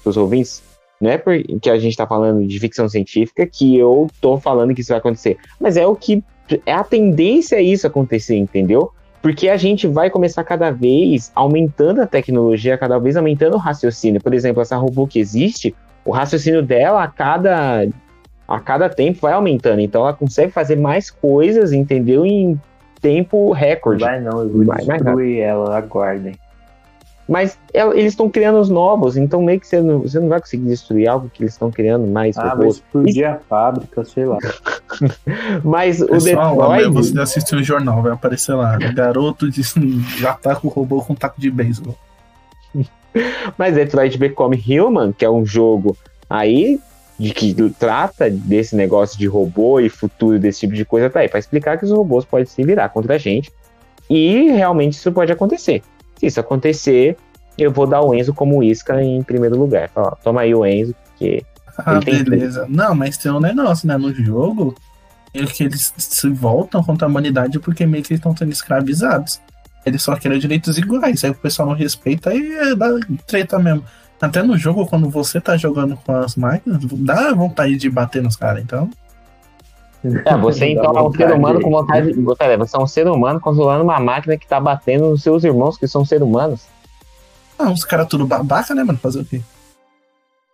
os 0.03 0.17
ouvintes, 0.17 0.63
não 0.99 1.11
é 1.11 1.17
porque 1.17 1.69
a 1.69 1.77
gente 1.77 1.91
está 1.91 2.07
falando 2.07 2.45
de 2.47 2.59
ficção 2.59 2.87
científica 2.87 3.45
que 3.45 3.77
eu 3.77 4.07
estou 4.13 4.39
falando 4.39 4.73
que 4.73 4.81
isso 4.81 4.89
vai 4.89 4.99
acontecer. 4.99 5.37
Mas 5.59 5.77
é 5.77 5.85
o 5.85 5.95
que 5.95 6.23
é 6.65 6.73
a 6.73 6.83
tendência 6.83 7.57
a 7.57 7.61
isso 7.61 7.87
acontecer, 7.87 8.35
entendeu? 8.35 8.91
Porque 9.21 9.49
a 9.49 9.57
gente 9.57 9.87
vai 9.87 10.09
começar 10.09 10.43
cada 10.43 10.69
vez 10.69 11.31
aumentando 11.33 12.01
a 12.01 12.07
tecnologia, 12.07 12.77
cada 12.77 12.99
vez 12.99 13.17
aumentando 13.17 13.55
o 13.55 13.59
raciocínio. 13.59 14.21
Por 14.21 14.33
exemplo, 14.33 14.61
essa 14.61 14.77
robô 14.77 15.07
que 15.07 15.19
existe, 15.19 15.75
o 16.05 16.11
raciocínio 16.11 16.61
dela 16.61 17.03
a 17.03 17.07
cada, 17.07 17.87
a 18.47 18.59
cada 18.59 18.89
tempo 18.89 19.19
vai 19.21 19.33
aumentando. 19.33 19.79
Então 19.79 20.01
ela 20.01 20.13
consegue 20.13 20.51
fazer 20.51 20.75
mais 20.75 21.09
coisas, 21.09 21.71
entendeu? 21.73 22.25
Em 22.25 22.59
tempo 23.01 23.51
recorde. 23.51 24.03
Vai 24.03 24.21
não, 24.21 24.41
eu 24.41 24.49
vou 24.49 24.65
vai, 24.65 24.77
destruir 24.77 25.39
ela, 25.39 25.77
aguardem. 25.77 26.35
Mas 27.27 27.57
eles 27.73 28.13
estão 28.13 28.29
criando 28.29 28.59
os 28.59 28.69
novos, 28.69 29.17
então 29.17 29.41
meio 29.41 29.59
que 29.59 29.67
você 29.67 29.81
não, 29.81 30.01
você 30.01 30.19
não 30.19 30.29
vai 30.29 30.39
conseguir 30.39 30.67
destruir 30.67 31.07
algo 31.07 31.27
que 31.33 31.41
eles 31.41 31.53
estão 31.53 31.71
criando 31.71 32.05
mais. 32.05 32.37
Ah, 32.37 32.53
vai 32.53 32.67
explodir 32.67 33.23
e... 33.23 33.25
a 33.25 33.39
fábrica, 33.49 34.05
sei 34.05 34.25
lá. 34.25 34.37
Mas 35.63 36.03
Pessoal, 36.05 36.55
o 36.55 36.75
Detroit... 36.75 36.93
você 36.93 37.19
assistiu 37.19 37.57
o 37.57 37.63
jornal, 37.63 38.03
vai 38.03 38.11
aparecer 38.11 38.53
lá. 38.53 38.77
Garoto 38.77 39.49
de... 39.49 39.63
já 40.21 40.33
tá 40.33 40.55
com 40.55 40.67
o 40.67 40.71
robô 40.71 41.01
com 41.01 41.13
um 41.13 41.15
taco 41.15 41.41
de 41.41 41.49
beisebol. 41.49 41.97
Mas 43.57 43.73
Detroit 43.73 44.19
Become 44.19 44.63
Human, 44.67 45.11
que 45.11 45.25
é 45.25 45.29
um 45.29 45.43
jogo 45.43 45.97
aí 46.29 46.79
de 47.17 47.33
que 47.33 47.55
trata 47.79 48.29
desse 48.29 48.75
negócio 48.75 49.17
de 49.17 49.25
robô 49.25 49.79
e 49.79 49.89
futuro 49.89 50.37
desse 50.37 50.61
tipo 50.61 50.73
de 50.73 50.83
coisa, 50.83 51.09
tá 51.09 51.21
aí 51.21 51.29
para 51.29 51.39
explicar 51.39 51.77
que 51.77 51.85
os 51.85 51.91
robôs 51.91 52.25
podem 52.25 52.45
se 52.45 52.61
virar 52.63 52.89
contra 52.89 53.15
a 53.15 53.17
gente 53.17 53.51
e 54.09 54.49
realmente 54.51 54.93
isso 54.93 55.11
pode 55.11 55.31
acontecer. 55.31 55.81
Se 56.17 56.27
isso 56.27 56.39
acontecer, 56.39 57.17
eu 57.57 57.71
vou 57.71 57.87
dar 57.87 58.01
o 58.01 58.13
Enzo 58.13 58.33
como 58.33 58.61
isca 58.63 59.01
em 59.01 59.23
primeiro 59.23 59.57
lugar. 59.57 59.89
Fala, 59.89 60.17
toma 60.23 60.41
aí 60.41 60.53
o 60.53 60.65
Enzo, 60.65 60.93
porque. 61.03 61.43
Ah, 61.77 61.99
beleza. 61.99 62.65
Não, 62.69 62.95
mas 62.95 63.17
tem 63.17 63.31
um 63.31 63.39
negócio, 63.39 63.87
né? 63.87 63.97
No 63.97 64.13
jogo, 64.13 64.75
é 65.33 65.45
que 65.45 65.63
eles 65.63 65.93
se 65.97 66.29
voltam 66.29 66.83
contra 66.83 67.05
a 67.05 67.09
humanidade 67.09 67.59
porque 67.59 67.85
meio 67.85 68.03
que 68.03 68.13
eles 68.13 68.19
estão 68.19 68.35
sendo 68.35 68.51
escravizados. 68.51 69.41
Eles 69.85 70.01
só 70.01 70.15
querem 70.15 70.39
direitos 70.39 70.77
iguais. 70.77 71.23
Aí 71.23 71.31
o 71.31 71.35
pessoal 71.35 71.69
não 71.69 71.75
respeita 71.75 72.33
e 72.33 72.75
dá 72.75 72.87
treta 73.27 73.59
mesmo. 73.59 73.83
Até 74.19 74.41
no 74.41 74.57
jogo, 74.57 74.85
quando 74.85 75.09
você 75.09 75.41
tá 75.41 75.57
jogando 75.57 75.97
com 75.97 76.13
as 76.13 76.35
máquinas, 76.35 76.79
dá 76.85 77.33
vontade 77.33 77.75
de 77.75 77.89
bater 77.89 78.21
nos 78.21 78.35
caras, 78.35 78.63
então. 78.63 78.89
É, 80.25 80.37
você 80.37 80.69
então 80.71 80.93
é 80.97 81.01
um 81.01 81.11
ser 81.11 81.31
humano 81.33 81.61
com 81.61 81.69
vontade. 81.69 82.13
Peraí, 82.37 82.57
você 82.57 82.77
é 82.77 82.79
um 82.79 82.87
ser 82.87 83.07
humano 83.07 83.39
controlando 83.39 83.83
uma 83.83 83.99
máquina 83.99 84.37
que 84.37 84.47
tá 84.47 84.59
batendo 84.59 85.09
nos 85.09 85.23
seus 85.23 85.43
irmãos 85.43 85.77
que 85.77 85.87
são 85.87 86.05
seres 86.05 86.25
humanos. 86.25 86.65
Ah, 87.57 87.71
os 87.71 87.83
caras 87.83 88.07
tudo 88.07 88.25
babaca, 88.25 88.73
né, 88.73 88.83
mano? 88.83 88.99
Fazer 88.99 89.19
o 89.21 89.25
quê? 89.25 89.41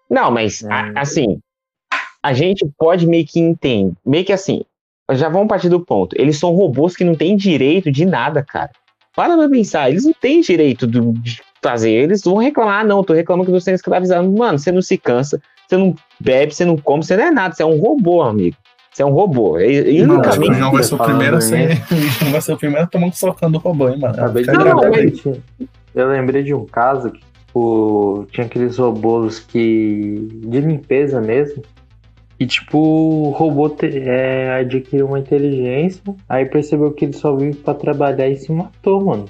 Não, 0.09 0.31
mas 0.31 0.63
é. 0.63 0.71
a, 0.71 1.01
assim, 1.01 1.39
a 2.21 2.33
gente 2.33 2.67
pode 2.77 3.07
meio 3.07 3.25
que 3.25 3.39
entender. 3.39 3.93
Meio 4.05 4.25
que 4.25 4.33
assim, 4.33 4.63
já 5.11 5.29
vamos 5.29 5.47
partir 5.47 5.69
do 5.69 5.79
ponto. 5.79 6.15
Eles 6.19 6.37
são 6.37 6.53
robôs 6.53 6.95
que 6.95 7.03
não 7.03 7.15
têm 7.15 7.35
direito 7.35 7.91
de 7.91 8.05
nada, 8.05 8.43
cara. 8.43 8.71
Para 9.15 9.35
pra 9.35 9.49
pensar, 9.49 9.89
eles 9.89 10.05
não 10.05 10.13
têm 10.13 10.41
direito 10.41 10.87
do, 10.87 11.13
de 11.13 11.41
fazer. 11.61 11.91
Eles 11.91 12.23
vão 12.23 12.37
reclamar, 12.37 12.81
ah, 12.81 12.83
não, 12.83 13.03
tô 13.03 13.13
reclamando 13.13 13.51
que 13.51 13.59
você 13.59 13.71
é 13.71 13.73
escravizado. 13.75 14.29
Mano, 14.31 14.57
você 14.57 14.71
não 14.71 14.81
se 14.81 14.97
cansa, 14.97 15.41
você 15.67 15.77
não 15.77 15.95
bebe, 16.19 16.53
você 16.53 16.65
não 16.65 16.77
come, 16.77 17.03
você 17.03 17.15
não 17.15 17.23
é 17.23 17.31
nada, 17.31 17.53
você 17.53 17.63
é 17.63 17.65
um 17.65 17.79
robô, 17.79 18.21
amigo. 18.21 18.57
Você 18.91 19.03
é 19.03 19.05
um 19.05 19.11
robô. 19.11 19.57
E, 19.59 20.03
não, 20.03 20.19
acho 20.19 20.39
que 20.39 20.49
o 20.51 20.53
João 20.53 20.71
vai 20.71 20.83
ser 20.83 20.95
o 20.95 20.97
primeiro 20.97 21.37
a 21.37 21.41
ser. 21.41 21.81
vai 22.29 22.41
ser 22.41 22.53
o 22.53 22.57
primeiro 22.57 22.83
a 22.83 22.87
tomar 22.87 23.07
um 23.07 23.11
socando 23.11 23.57
o 23.57 23.61
robô, 23.61 23.89
hein, 23.89 23.99
mano. 23.99 24.13
Acabei 24.15 24.43
de 24.43 24.51
não, 24.51 24.75
mas... 24.75 25.23
Eu 25.93 26.07
lembrei 26.07 26.43
de 26.43 26.53
um 26.53 26.65
caso 26.65 27.11
que, 27.11 27.19
tipo, 27.19 28.27
tinha 28.31 28.45
aqueles 28.45 28.77
robôs 28.77 29.39
que. 29.39 30.27
de 30.45 30.61
limpeza 30.61 31.21
mesmo. 31.21 31.63
E 32.39 32.45
tipo, 32.47 32.77
o 32.79 33.29
robô 33.29 33.69
te, 33.69 33.85
é, 33.99 34.61
adquiriu 34.61 35.05
uma 35.05 35.19
inteligência, 35.19 36.01
aí 36.27 36.43
percebeu 36.45 36.91
que 36.91 37.05
ele 37.05 37.13
só 37.13 37.35
vive 37.35 37.55
para 37.57 37.75
trabalhar 37.75 38.27
e 38.27 38.35
se 38.35 38.51
matou, 38.51 39.05
mano. 39.05 39.25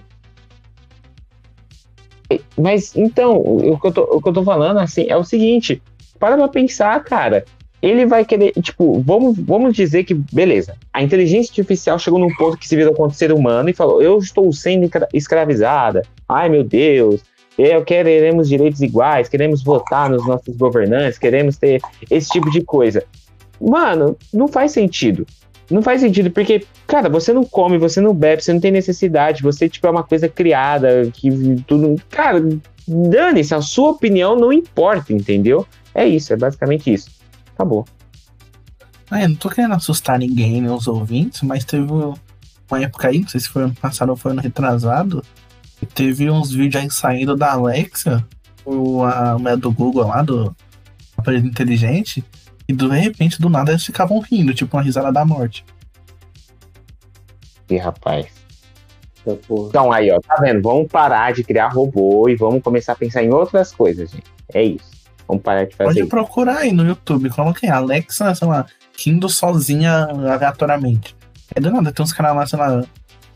Mas 2.58 2.96
então, 2.96 3.36
o 3.36 3.78
que, 3.80 3.88
eu 3.88 3.92
tô, 3.92 4.02
o 4.04 4.22
que 4.22 4.30
eu 4.30 4.34
tô 4.34 4.44
falando 4.44 4.78
assim 4.78 5.06
é 5.10 5.18
o 5.18 5.24
seguinte: 5.24 5.82
para 6.20 6.38
pra 6.38 6.48
pensar, 6.48 7.04
cara 7.04 7.44
ele 7.82 8.06
vai 8.06 8.24
querer, 8.24 8.52
tipo, 8.62 9.02
vamos, 9.02 9.38
vamos 9.40 9.76
dizer 9.76 10.04
que, 10.04 10.14
beleza, 10.14 10.76
a 10.94 11.02
inteligência 11.02 11.52
artificial 11.52 11.98
chegou 11.98 12.20
num 12.20 12.34
ponto 12.36 12.58
que 12.58 12.68
se 12.68 12.76
virou 12.76 12.94
contra 12.94 13.16
o 13.16 13.18
ser 13.18 13.34
humano 13.34 13.70
e 13.70 13.74
falou: 13.74 14.02
eu 14.02 14.20
estou 14.20 14.52
sendo 14.54 14.90
escravizada, 15.14 16.04
ai 16.30 16.48
meu 16.48 16.64
Deus, 16.64 17.22
eu 17.58 17.84
queremos 17.84 18.48
direitos 18.48 18.82
iguais, 18.82 19.28
queremos 19.28 19.64
votar 19.64 20.10
nos 20.10 20.26
nossos 20.28 20.56
governantes, 20.56 21.18
queremos 21.18 21.58
ter 21.58 21.82
esse 22.10 22.30
tipo 22.30 22.52
de 22.52 22.62
coisa. 22.62 23.04
Mano, 23.60 24.16
não 24.34 24.48
faz 24.48 24.72
sentido. 24.72 25.26
Não 25.72 25.82
faz 25.82 26.02
sentido, 26.02 26.30
porque, 26.32 26.66
cara, 26.86 27.10
você 27.10 27.34
não 27.34 27.44
come, 27.44 27.78
você 27.78 28.02
não 28.02 28.14
bebe, 28.14 28.44
você 28.44 28.54
não 28.54 28.60
tem 28.60 28.72
necessidade, 28.72 29.42
você, 29.42 29.70
tipo, 29.70 29.88
é 29.88 29.90
uma 29.90 30.04
coisa 30.04 30.28
criada, 30.28 31.10
que 31.14 31.30
tudo. 31.66 31.96
Cara, 32.10 32.42
dane-se, 32.88 33.56
a 33.56 33.62
sua 33.62 33.92
opinião 33.92 34.36
não 34.36 34.52
importa, 34.52 35.14
entendeu? 35.14 35.66
É 35.94 36.06
isso, 36.06 36.34
é 36.34 36.38
basicamente 36.38 36.92
isso. 36.92 37.10
Acabou. 37.54 37.86
É, 39.12 39.28
não 39.28 39.36
tô 39.36 39.50
querendo 39.50 39.74
assustar 39.74 40.18
ninguém, 40.18 40.62
meus 40.62 40.88
ouvintes, 40.88 41.42
mas 41.42 41.66
teve 41.66 41.92
uma 41.92 42.82
época 42.82 43.10
aí, 43.10 43.20
não 43.20 43.28
sei 43.28 43.42
se 43.42 43.50
foi 43.50 43.64
ano 43.64 43.76
passado 43.76 44.10
ou 44.10 44.16
foi 44.16 44.32
ano 44.32 44.42
retrasado, 44.42 45.24
teve 45.94 46.30
uns 46.30 46.52
vídeos 46.52 46.82
aí 46.82 46.90
saindo 46.90 47.36
da 47.36 47.52
Alexa, 47.52 48.26
ou 48.64 49.04
a 49.04 49.36
do 49.56 49.72
Google 49.72 50.08
lá, 50.08 50.22
do 50.22 50.56
aparelho 51.18 51.46
inteligente, 51.46 52.24
e 52.68 52.74
de 52.74 52.88
repente, 52.88 53.42
do 53.42 53.50
nada, 53.50 53.72
eles 53.72 53.86
ficavam 53.86 54.20
rindo, 54.20 54.54
tipo 54.54 54.76
uma 54.78 54.84
risada 54.84 55.12
da 55.12 55.26
morte. 55.26 55.66
E 57.70 57.78
rapaz. 57.78 58.28
Então 59.26 59.92
aí, 59.92 60.12
ó, 60.12 60.20
tá 60.20 60.36
vendo? 60.42 60.62
Vamos 60.62 60.88
parar 60.88 61.32
de 61.32 61.44
criar 61.44 61.70
robô 61.70 62.28
e 62.28 62.36
vamos 62.36 62.64
começar 62.64 62.94
a 62.94 62.96
pensar 62.96 63.24
em 63.24 63.32
outras 63.32 63.72
coisas, 63.72 64.12
gente. 64.12 64.32
É 64.54 64.64
isso. 64.64 64.90
Vamos 65.28 65.44
parar 65.44 65.66
de 65.66 65.76
fazer 65.76 66.00
Pode 66.00 66.10
procurar 66.10 66.58
aí 66.58 66.72
no 66.72 66.86
YouTube, 66.86 67.30
coloca 67.30 67.60
aí, 67.64 67.70
Alexa, 67.70 68.34
sei 68.36 68.48
lá, 68.48 68.66
rindo 68.98 69.30
sozinha 69.30 70.06
aleatoriamente. 70.06 71.16
É 71.56 71.62
do 71.62 71.72
nada, 71.72 71.92
tem 71.92 72.04
uns 72.04 72.14
caras 72.14 72.36
lá, 72.36 72.48
sei 72.48 72.60
lá, 72.60 72.84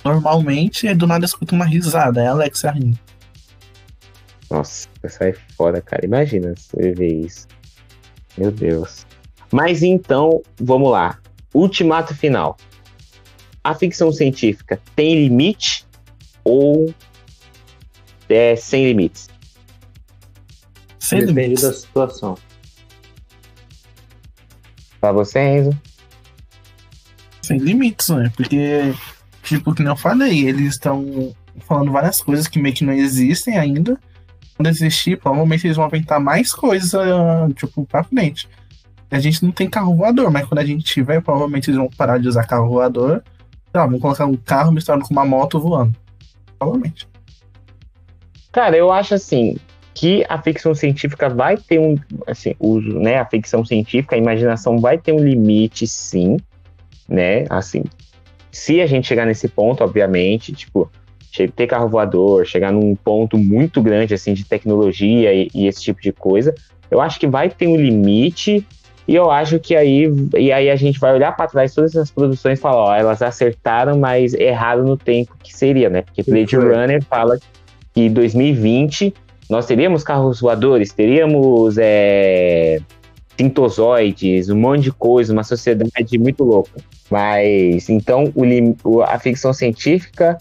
normalmente, 0.03 0.87
e 0.87 0.93
do 0.93 1.07
nada 1.07 1.25
escuta 1.25 1.55
uma 1.55 1.65
risada, 1.65 2.21
é 2.21 2.27
a 2.27 2.31
Alexa 2.31 2.71
rindo. 2.71 2.99
Nossa, 4.49 4.87
isso 5.03 5.23
aí 5.23 5.31
é 5.31 5.37
foda, 5.55 5.81
cara. 5.81 6.05
Imagina 6.05 6.53
você 6.55 6.91
ver 6.93 7.13
isso. 7.13 7.47
Meu 8.37 8.51
Deus. 8.51 9.05
Mas 9.55 9.81
então, 9.81 10.43
vamos 10.59 10.91
lá. 10.91 11.17
Ultimato 11.53 12.13
final. 12.13 12.57
A 13.63 13.73
ficção 13.73 14.11
científica 14.11 14.81
tem 14.97 15.15
limite 15.15 15.85
ou 16.43 16.93
é 18.27 18.57
sem 18.57 18.85
limites? 18.85 19.29
Sem 20.99 21.19
Depende 21.21 21.41
limites. 21.41 21.63
da 21.63 21.71
situação. 21.71 22.37
Pra 24.99 25.13
você, 25.13 25.39
Enzo? 25.39 25.81
Sem 27.41 27.57
limites, 27.57 28.09
né? 28.09 28.29
Porque, 28.35 28.93
tipo, 29.41 29.73
que 29.73 29.83
eu 29.83 29.95
falei, 29.95 30.49
eles 30.49 30.73
estão 30.73 31.33
falando 31.61 31.93
várias 31.93 32.21
coisas 32.21 32.49
que 32.49 32.59
meio 32.59 32.75
que 32.75 32.83
não 32.83 32.91
existem 32.91 33.57
ainda. 33.57 33.97
Quando 34.57 34.67
existir, 34.67 35.17
provavelmente 35.17 35.65
eles 35.65 35.77
vão 35.77 35.87
inventar 35.87 36.19
mais 36.19 36.51
coisas, 36.51 36.91
tipo, 37.55 37.85
pra 37.85 38.03
frente. 38.03 38.49
A 39.15 39.19
gente 39.19 39.41
não 39.45 39.51
tem 39.53 39.69
carro 39.69 39.95
voador, 39.95 40.29
mas 40.29 40.45
quando 40.45 40.59
a 40.59 40.65
gente 40.65 40.83
tiver, 40.83 41.21
provavelmente 41.21 41.69
eles 41.69 41.77
vão 41.77 41.89
parar 41.89 42.17
de 42.17 42.27
usar 42.27 42.43
carro 42.43 42.67
voador. 42.67 43.23
Sei 43.71 43.79
lá, 43.79 43.87
vão 43.87 43.97
colocar 43.97 44.25
um 44.25 44.35
carro 44.35 44.73
misturado 44.73 45.05
com 45.05 45.13
uma 45.13 45.23
moto 45.23 45.57
voando. 45.57 45.95
Provavelmente. 46.59 47.07
Cara, 48.51 48.75
eu 48.75 48.91
acho 48.91 49.13
assim, 49.13 49.55
que 49.93 50.25
a 50.27 50.41
ficção 50.41 50.75
científica 50.75 51.29
vai 51.29 51.55
ter 51.55 51.79
um, 51.79 51.95
assim, 52.27 52.55
uso, 52.59 52.99
né, 52.99 53.17
a 53.17 53.25
ficção 53.25 53.63
científica, 53.63 54.17
a 54.17 54.19
imaginação 54.19 54.79
vai 54.79 54.97
ter 54.97 55.13
um 55.13 55.19
limite, 55.19 55.87
sim, 55.87 56.35
né, 57.07 57.45
assim, 57.49 57.85
se 58.51 58.81
a 58.81 58.85
gente 58.85 59.07
chegar 59.07 59.25
nesse 59.25 59.47
ponto, 59.47 59.81
obviamente, 59.81 60.51
tipo, 60.51 60.91
ter 61.55 61.67
carro 61.67 61.87
voador, 61.87 62.45
chegar 62.45 62.73
num 62.73 62.95
ponto 62.97 63.37
muito 63.37 63.81
grande, 63.81 64.13
assim, 64.13 64.33
de 64.33 64.43
tecnologia 64.43 65.33
e, 65.33 65.49
e 65.55 65.67
esse 65.67 65.81
tipo 65.81 66.01
de 66.01 66.11
coisa, 66.11 66.53
eu 66.91 66.99
acho 66.99 67.17
que 67.17 67.27
vai 67.27 67.49
ter 67.49 67.67
um 67.67 67.77
limite 67.77 68.65
e 69.07 69.15
eu 69.15 69.29
acho 69.29 69.59
que 69.59 69.75
aí, 69.75 70.11
e 70.35 70.51
aí 70.51 70.69
a 70.69 70.75
gente 70.75 70.99
vai 70.99 71.13
olhar 71.13 71.35
para 71.35 71.47
trás 71.47 71.73
todas 71.73 71.95
essas 71.95 72.09
produções 72.09 72.57
e 72.57 72.61
falar, 72.61 72.83
ó, 72.83 72.95
elas 72.95 73.21
acertaram, 73.21 73.99
mas 73.99 74.33
erraram 74.33 74.83
no 74.83 74.97
tempo 74.97 75.35
que 75.43 75.55
seria, 75.55 75.89
né? 75.89 76.01
Porque 76.01 76.23
Blade 76.23 76.55
Runner 76.55 77.03
fala 77.03 77.37
que 77.93 78.09
2020 78.09 79.13
nós 79.49 79.67
teríamos 79.67 80.03
carros 80.03 80.41
voadores, 80.41 80.91
teríamos 80.91 81.77
é, 81.77 82.79
sintozoides, 83.37 84.49
um 84.49 84.57
monte 84.57 84.83
de 84.83 84.91
coisa, 84.91 85.31
uma 85.31 85.43
sociedade 85.43 86.17
muito 86.17 86.43
louca. 86.43 86.81
Mas 87.09 87.87
então 87.89 88.31
o, 88.83 89.01
a 89.03 89.19
ficção 89.19 89.53
científica 89.53 90.37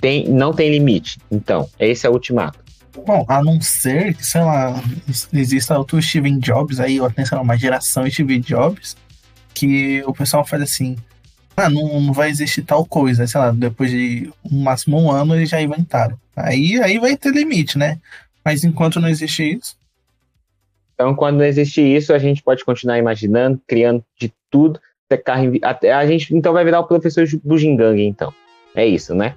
tem, 0.00 0.28
não 0.28 0.52
tem 0.52 0.70
limite. 0.70 1.18
Então, 1.30 1.68
esse 1.78 2.06
é 2.06 2.10
o 2.10 2.14
ultimato. 2.14 2.58
Bom, 3.06 3.24
a 3.28 3.42
não 3.42 3.60
ser 3.60 4.14
que, 4.14 4.24
sei 4.24 4.40
lá, 4.40 4.82
exista 5.32 5.78
outro 5.78 6.00
Steven 6.02 6.38
Jobs 6.38 6.80
aí, 6.80 7.00
ou 7.00 7.06
até, 7.06 7.24
sei 7.24 7.36
lá, 7.36 7.42
uma 7.42 7.56
geração 7.56 8.08
Steven 8.10 8.40
Jobs, 8.40 8.96
que 9.54 10.02
o 10.06 10.12
pessoal 10.12 10.44
faz 10.44 10.62
assim, 10.62 10.96
ah, 11.56 11.68
não, 11.68 12.00
não 12.00 12.12
vai 12.12 12.30
existir 12.30 12.62
tal 12.62 12.84
coisa, 12.84 13.26
sei 13.26 13.40
lá, 13.40 13.50
depois 13.50 13.90
de 13.90 14.30
um 14.44 14.62
máximo 14.62 15.00
um 15.00 15.10
ano 15.10 15.36
eles 15.36 15.48
já 15.48 15.60
inventaram. 15.60 16.18
Aí, 16.34 16.80
aí 16.82 16.98
vai 16.98 17.16
ter 17.16 17.32
limite, 17.32 17.78
né? 17.78 17.98
Mas 18.44 18.64
enquanto 18.64 18.98
não 18.98 19.08
existe 19.08 19.42
isso. 19.52 19.76
Então, 20.94 21.14
quando 21.14 21.38
não 21.38 21.44
existe 21.44 21.80
isso, 21.80 22.12
a 22.12 22.18
gente 22.18 22.42
pode 22.42 22.64
continuar 22.64 22.98
imaginando, 22.98 23.60
criando 23.66 24.04
de 24.18 24.32
tudo. 24.50 24.80
Até 25.62 25.92
a 25.92 26.06
gente 26.06 26.34
então 26.34 26.52
vai 26.52 26.64
virar 26.64 26.80
o 26.80 26.86
professor 26.86 27.26
Bujingang, 27.42 28.02
então. 28.02 28.32
É 28.74 28.86
isso, 28.86 29.14
né? 29.14 29.34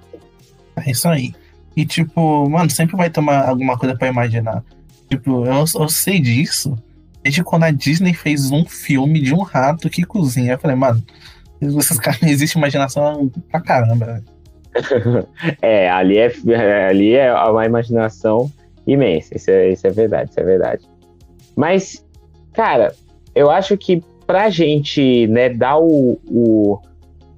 É 0.76 0.90
isso 0.90 1.08
aí. 1.08 1.34
E 1.76 1.84
tipo, 1.84 2.48
mano, 2.48 2.70
sempre 2.70 2.96
vai 2.96 3.10
tomar 3.10 3.48
alguma 3.48 3.76
coisa 3.78 3.96
para 3.96 4.08
imaginar. 4.08 4.62
Tipo, 5.08 5.44
eu, 5.44 5.64
eu 5.74 5.88
sei 5.88 6.20
disso 6.20 6.76
desde 7.24 7.42
quando 7.42 7.64
a 7.64 7.70
Disney 7.70 8.12
fez 8.12 8.50
um 8.50 8.66
filme 8.66 9.18
de 9.18 9.34
um 9.34 9.40
rato 9.40 9.88
que 9.88 10.04
cozinha. 10.04 10.52
Eu 10.52 10.58
falei, 10.58 10.76
mano, 10.76 11.02
esses 11.60 11.98
caras 12.00 12.22
existe 12.22 12.58
imaginação 12.58 13.30
pra 13.50 13.62
caramba. 13.62 14.22
é, 15.62 15.90
ali 15.90 16.18
é, 16.18 16.86
ali 16.86 17.14
é 17.14 17.32
uma 17.32 17.64
imaginação 17.64 18.52
imensa. 18.86 19.34
Isso 19.34 19.50
é, 19.50 19.70
isso 19.70 19.86
é 19.86 19.90
verdade, 19.90 20.30
isso 20.30 20.40
é 20.40 20.44
verdade. 20.44 20.84
Mas, 21.56 22.04
cara, 22.52 22.94
eu 23.34 23.50
acho 23.50 23.76
que 23.78 24.02
pra 24.26 24.50
gente 24.50 25.26
né, 25.28 25.48
dar 25.48 25.78
o, 25.78 26.20
o 26.26 26.78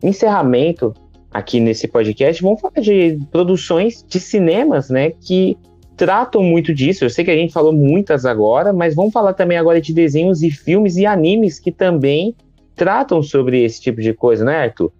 encerramento 0.03 0.95
aqui 1.37 1.61
nesse 1.61 1.87
podcast, 1.87 2.43
vamos 2.43 2.61
falar 2.61 2.80
de 2.80 3.18
produções 3.30 4.03
de 4.09 4.18
cinemas, 4.18 4.89
né, 4.89 5.11
que 5.11 5.57
tratam 5.97 6.43
muito 6.43 6.74
disso. 6.74 7.05
Eu 7.05 7.11
sei 7.11 7.24
que 7.24 7.30
a 7.30 7.37
gente 7.37 7.53
falou 7.53 7.72
muitas 7.72 8.24
agora, 8.24 8.72
mas 8.72 8.95
vamos 8.95 9.12
falar 9.12 9.34
também 9.34 9.59
agora 9.59 9.80
de 9.80 9.93
desenhos 9.93 10.43
e 10.43 10.51
filmes 10.51 10.97
e 10.97 11.05
animes 11.05 11.61
que 11.61 11.70
também 11.70 12.34
tratam 12.74 13.22
sobre 13.22 13.62
esse 13.64 13.80
tipo 13.80 14.01
de 14.01 14.14
coisa, 14.14 14.45
né, 14.45 14.64
Arthur? 14.64 14.93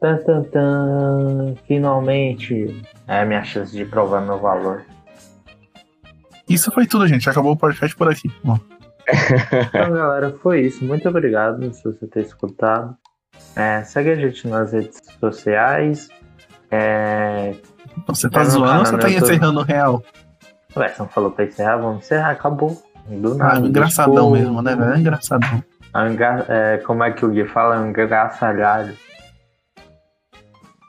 Tan, 0.00 0.16
tan, 0.18 0.42
tan. 0.44 1.54
Finalmente 1.66 2.82
é 3.06 3.20
a 3.20 3.24
minha 3.26 3.44
chance 3.44 3.76
de 3.76 3.84
provar 3.84 4.20
meu 4.20 4.38
valor. 4.38 4.82
Isso 6.48 6.70
foi 6.70 6.86
tudo, 6.86 7.06
gente. 7.06 7.28
Acabou 7.28 7.52
o 7.52 7.56
podcast 7.56 7.96
por 7.96 8.10
aqui. 8.10 8.30
Bom. 8.42 8.58
então, 9.08 9.92
galera, 9.92 10.30
foi 10.42 10.62
isso. 10.62 10.84
Muito 10.84 11.08
obrigado 11.08 11.72
se 11.72 11.82
você 11.84 12.06
ter 12.06 12.22
escutado. 12.22 12.96
É, 13.56 13.82
segue 13.84 14.10
a 14.10 14.14
gente 14.16 14.48
nas 14.48 14.72
redes 14.72 15.00
sociais. 15.20 16.08
É, 16.70 17.54
você 18.06 18.28
tá 18.28 18.44
zoando 18.44 18.80
ou 18.80 18.86
você 18.86 18.98
tá 18.98 19.10
encerrando 19.10 19.60
o 19.60 19.62
real? 19.62 20.02
Ué, 20.76 20.88
você 20.88 21.02
não 21.02 21.08
falou 21.08 21.30
pra 21.30 21.44
encerrar? 21.44 21.76
Vamos 21.76 22.04
encerrar, 22.04 22.30
acabou. 22.30 22.82
Do 23.08 23.32
ah, 23.32 23.36
nada. 23.36 23.56
Ah, 23.56 23.68
engraçadão 23.68 24.14
tipo, 24.14 24.30
mesmo, 24.30 24.62
né, 24.62 24.74
velho? 24.74 24.92
É 24.92 24.98
engraçadão. 24.98 25.64
É, 26.48 26.78
como 26.78 27.04
é 27.04 27.12
que 27.12 27.24
o 27.24 27.30
Gui 27.30 27.44
fala? 27.46 27.86
Engraçalhado. 27.86 28.94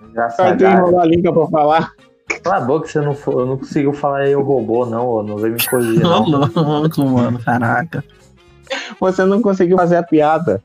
Engraçalhado. 0.01 0.63
Vai 0.63 0.73
enrolar 0.73 1.01
a 1.03 1.05
língua 1.05 1.33
pra 1.33 1.47
falar. 1.47 1.91
Cala 2.43 2.57
a 2.57 2.61
boca, 2.61 2.87
você 2.87 3.01
não, 3.01 3.15
eu 3.27 3.45
não 3.45 3.57
consigo 3.57 3.93
falar 3.93 4.27
eu 4.27 4.41
robô, 4.41 4.85
não, 4.85 5.21
não 5.23 5.37
vem 5.37 5.51
me 5.51 5.67
corrigir, 5.67 6.01
não. 6.03 6.23
louco, 6.23 7.05
mano, 7.05 7.39
caraca. 7.39 8.03
Você 8.99 9.23
não 9.25 9.41
conseguiu 9.41 9.77
fazer 9.77 9.97
a 9.97 10.03
piada. 10.03 10.61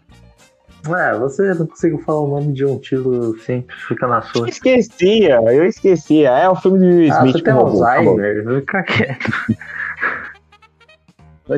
Ué, 0.89 1.19
você 1.19 1.55
não 1.55 1.67
conseguiu 1.67 1.99
falar 2.01 2.21
o 2.21 2.29
nome 2.29 2.53
de 2.53 2.65
um 2.65 2.79
tiro 2.79 3.39
sempre 3.41 3.75
fica 3.87 4.07
na 4.07 4.23
sua. 4.23 4.43
Eu 4.43 4.49
esquecia, 4.49 5.41
eu 5.53 5.65
esquecia. 5.65 6.31
É 6.31 6.49
o 6.49 6.57
filme 6.57 6.79
de 6.79 6.87
Will 6.87 7.03
Smith. 7.09 7.15
Ah, 7.15 7.33
você 7.33 7.43
tem 7.43 7.53
Alzheimer, 7.53 8.61
fica 8.61 8.83
quieto. 8.83 9.31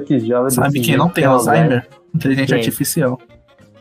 que 0.06 0.18
jovem 0.20 0.50
Sabe 0.50 0.80
quem 0.80 0.96
não 0.96 1.08
tem 1.08 1.24
Alzheimer? 1.24 1.86
Inteligência 2.14 2.56
quem? 2.56 2.64
artificial. 2.64 3.18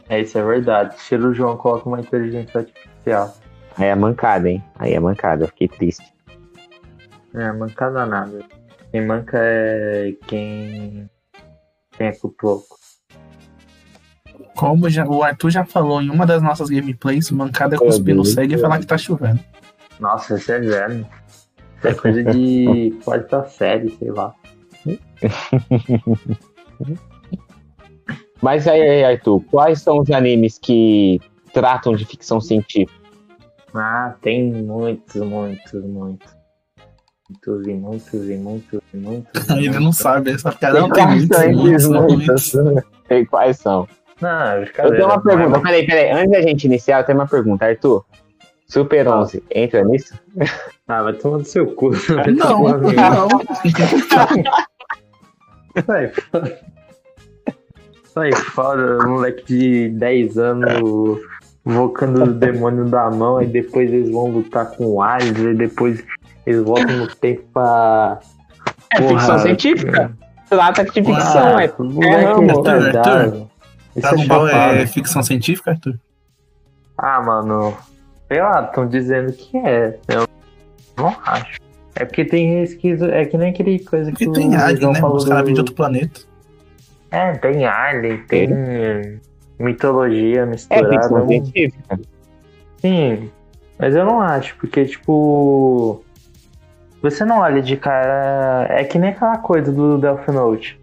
É, 0.10 0.22
isso 0.22 0.38
é 0.38 0.44
verdade. 0.44 0.96
Tira 0.98 1.34
João 1.34 1.58
coloca 1.58 1.88
uma 1.88 2.00
inteligência 2.00 2.60
artificial. 2.60 3.36
Aí 3.78 3.88
é 3.88 3.96
mancada, 3.96 4.50
hein? 4.50 4.64
Aí 4.78 4.94
é 4.94 5.00
mancada, 5.00 5.48
fiquei 5.48 5.68
triste. 5.68 6.04
É, 7.34 7.52
mancada 7.54 8.06
nada. 8.06 8.39
Quem 8.92 9.06
manca 9.06 9.38
é 9.39 10.14
quem. 10.28 11.10
Quem 11.92 12.08
é 12.08 12.12
pouco. 12.12 12.81
Como 14.62 14.88
já, 14.91 15.03
o 15.07 15.24
Arthur 15.24 15.49
já 15.49 15.66
falou 15.66 15.99
em 16.03 16.12
uma 16.12 16.24
das 16.24 16.39
nossas 16.39 16.70
gameplays, 16.70 17.32
mancada 17.32 17.76
é 17.76 17.80
cuspir 17.80 18.14
no 18.14 18.24
cego 18.24 18.53
e 18.53 18.59
falar 18.59 18.78
que 18.78 18.86
tá 18.86 18.95
chovendo. 18.95 19.39
Nossa, 19.99 20.36
isso 20.36 20.51
é 20.51 20.59
velho. 20.59 21.07
Isso 21.80 21.88
é 21.88 21.93
coisa 21.95 22.24
de 22.26 22.95
quarta 23.03 23.43
série, 23.45 23.89
sei 23.97 24.12
lá. 24.12 24.36
Mas 28.39 28.68
aí, 28.68 29.03
Arthur, 29.03 29.43
quais 29.49 29.82
são 29.82 29.97
os 29.97 30.12
animes 30.12 30.59
que 30.59 31.20
tratam 31.51 31.95
de 31.95 32.05
ficção 32.05 32.39
científica? 32.39 32.93
Ah, 33.74 34.14
tem 34.22 34.53
muitos, 34.53 35.16
muitos, 35.16 35.84
muitos. 35.84 36.32
Muitos 37.28 37.68
e 37.68 37.74
muitos 37.74 38.30
e 38.30 38.38
muitos 38.38 38.82
e 38.93 38.97
muitos. 38.97 39.49
Ele 39.49 39.80
não 39.80 39.91
sabe, 39.91 40.30
essa 40.30 40.51
cara 40.51 40.82
não 40.82 40.91
tem 40.91 41.07
muitos, 41.07 41.88
muitos, 41.88 42.53
muitos. 42.53 42.53
E 43.09 43.26
quais 43.26 43.57
são? 43.57 43.88
Não, 44.22 44.57
eu 44.57 44.91
tenho 44.91 45.05
uma 45.05 45.22
pergunta, 45.22 45.49
mas... 45.49 45.61
peraí, 45.61 45.86
peraí, 45.86 46.11
antes 46.11 46.32
da 46.32 46.41
gente 46.41 46.65
iniciar, 46.65 46.99
eu 46.99 47.05
tenho 47.05 47.17
uma 47.17 47.28
pergunta, 47.28 47.65
Arthur. 47.65 48.05
Super 48.67 49.07
11, 49.07 49.43
ah. 49.43 49.59
entra 49.59 49.84
nisso? 49.84 50.13
Ah, 50.88 51.03
vai 51.03 51.13
tomar 51.13 51.38
do 51.38 51.45
seu 51.45 51.67
cu. 51.74 51.91
Não, 52.36 52.63
não. 52.63 52.80
não. 52.80 53.30
Sai 55.86 56.07
fora. 56.09 56.59
Sai 58.03 58.32
fora, 58.34 59.07
moleque 59.07 59.45
de 59.45 59.89
10 59.89 60.38
anos 60.38 61.22
invocando 61.65 62.24
o 62.24 62.28
demônio 62.28 62.86
da 62.86 63.09
mão, 63.09 63.41
e 63.41 63.45
depois 63.45 63.91
eles 63.91 64.11
vão 64.11 64.30
lutar 64.30 64.72
com 64.72 64.86
o 64.86 65.01
Ares, 65.01 65.38
e 65.38 65.53
depois 65.53 66.03
eles 66.45 66.63
voltam 66.63 66.97
no 66.97 67.07
tempo 67.07 67.43
pra. 67.53 68.19
É 68.93 68.97
Porra, 68.99 69.19
ficção 69.19 69.39
científica. 69.39 70.11
Trata 70.49 70.84
de 70.84 70.91
ficção, 70.91 71.57
ah, 71.57 71.63
é. 71.63 71.74
Moleque 71.78 72.69
é, 72.69 72.99
Arthur, 72.99 73.47
Dragon 73.96 74.28
Ball 74.28 74.48
é 74.48 74.86
ficção 74.88 75.22
científica, 75.22 75.72
Arthur? 75.72 76.00
Ah, 76.98 77.22
mano. 77.22 77.76
Sei 78.28 78.42
lá, 78.42 78.64
estão 78.64 78.88
dizendo 78.88 79.34
que 79.34 79.58
é. 79.58 79.98
Eu 80.08 80.28
não 80.98 81.16
acho. 81.26 81.60
É 81.96 82.06
porque 82.06 82.24
tem 82.24 82.60
resquício. 82.60 83.10
É 83.12 83.26
que 83.26 83.38
nem 83.38 83.50
aquele 83.50 83.80
coisa 83.80 84.12
porque 84.12 84.26
que 84.26 84.32
tem 84.32 84.56
Alien, 84.56 84.94
né? 84.94 85.04
Os 85.04 85.26
caras 85.26 85.46
vêm 85.46 85.54
de 85.54 85.60
outro 85.60 85.76
planeta. 85.76 86.22
É, 87.10 87.34
tem 87.34 87.66
Alien, 87.66 88.18
tem 88.28 88.50
é. 88.52 89.18
mitologia 89.60 90.46
misturada. 90.46 90.88
É 90.88 91.00
ficção 91.00 91.28
científica. 91.28 92.00
Sim, 92.78 93.30
mas 93.78 93.96
eu 93.96 94.06
não 94.06 94.22
acho, 94.22 94.56
porque, 94.58 94.86
tipo. 94.86 96.04
Você 97.02 97.26
não 97.26 97.39
olha 97.39 97.62
de 97.62 97.76
cara. 97.76 98.68
É 98.70 98.84
que 98.84 98.98
nem 98.98 99.10
aquela 99.10 99.38
coisa 99.39 99.72
do 99.72 99.98
Death 99.98 100.28
Note. 100.28 100.80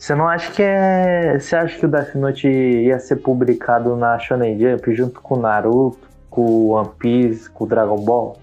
Você 0.00 0.14
não 0.14 0.26
acha 0.26 0.50
que 0.50 0.62
é. 0.62 1.38
Você 1.38 1.54
acha 1.54 1.78
que 1.78 1.84
o 1.84 1.88
Death 1.88 2.14
Note 2.14 2.48
ia 2.48 2.98
ser 2.98 3.16
publicado 3.16 3.94
na 3.94 4.18
Shonen 4.18 4.58
Jump 4.58 4.94
junto 4.94 5.20
com 5.20 5.34
o 5.34 5.38
Naruto, 5.38 6.08
com 6.30 6.40
o 6.40 6.68
One 6.70 6.88
Piece, 6.98 7.50
com 7.50 7.64
o 7.64 7.66
Dragon 7.66 8.02
Ball? 8.02 8.38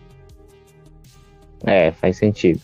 É, 1.65 1.91
faz 1.93 2.17
sentido. 2.17 2.61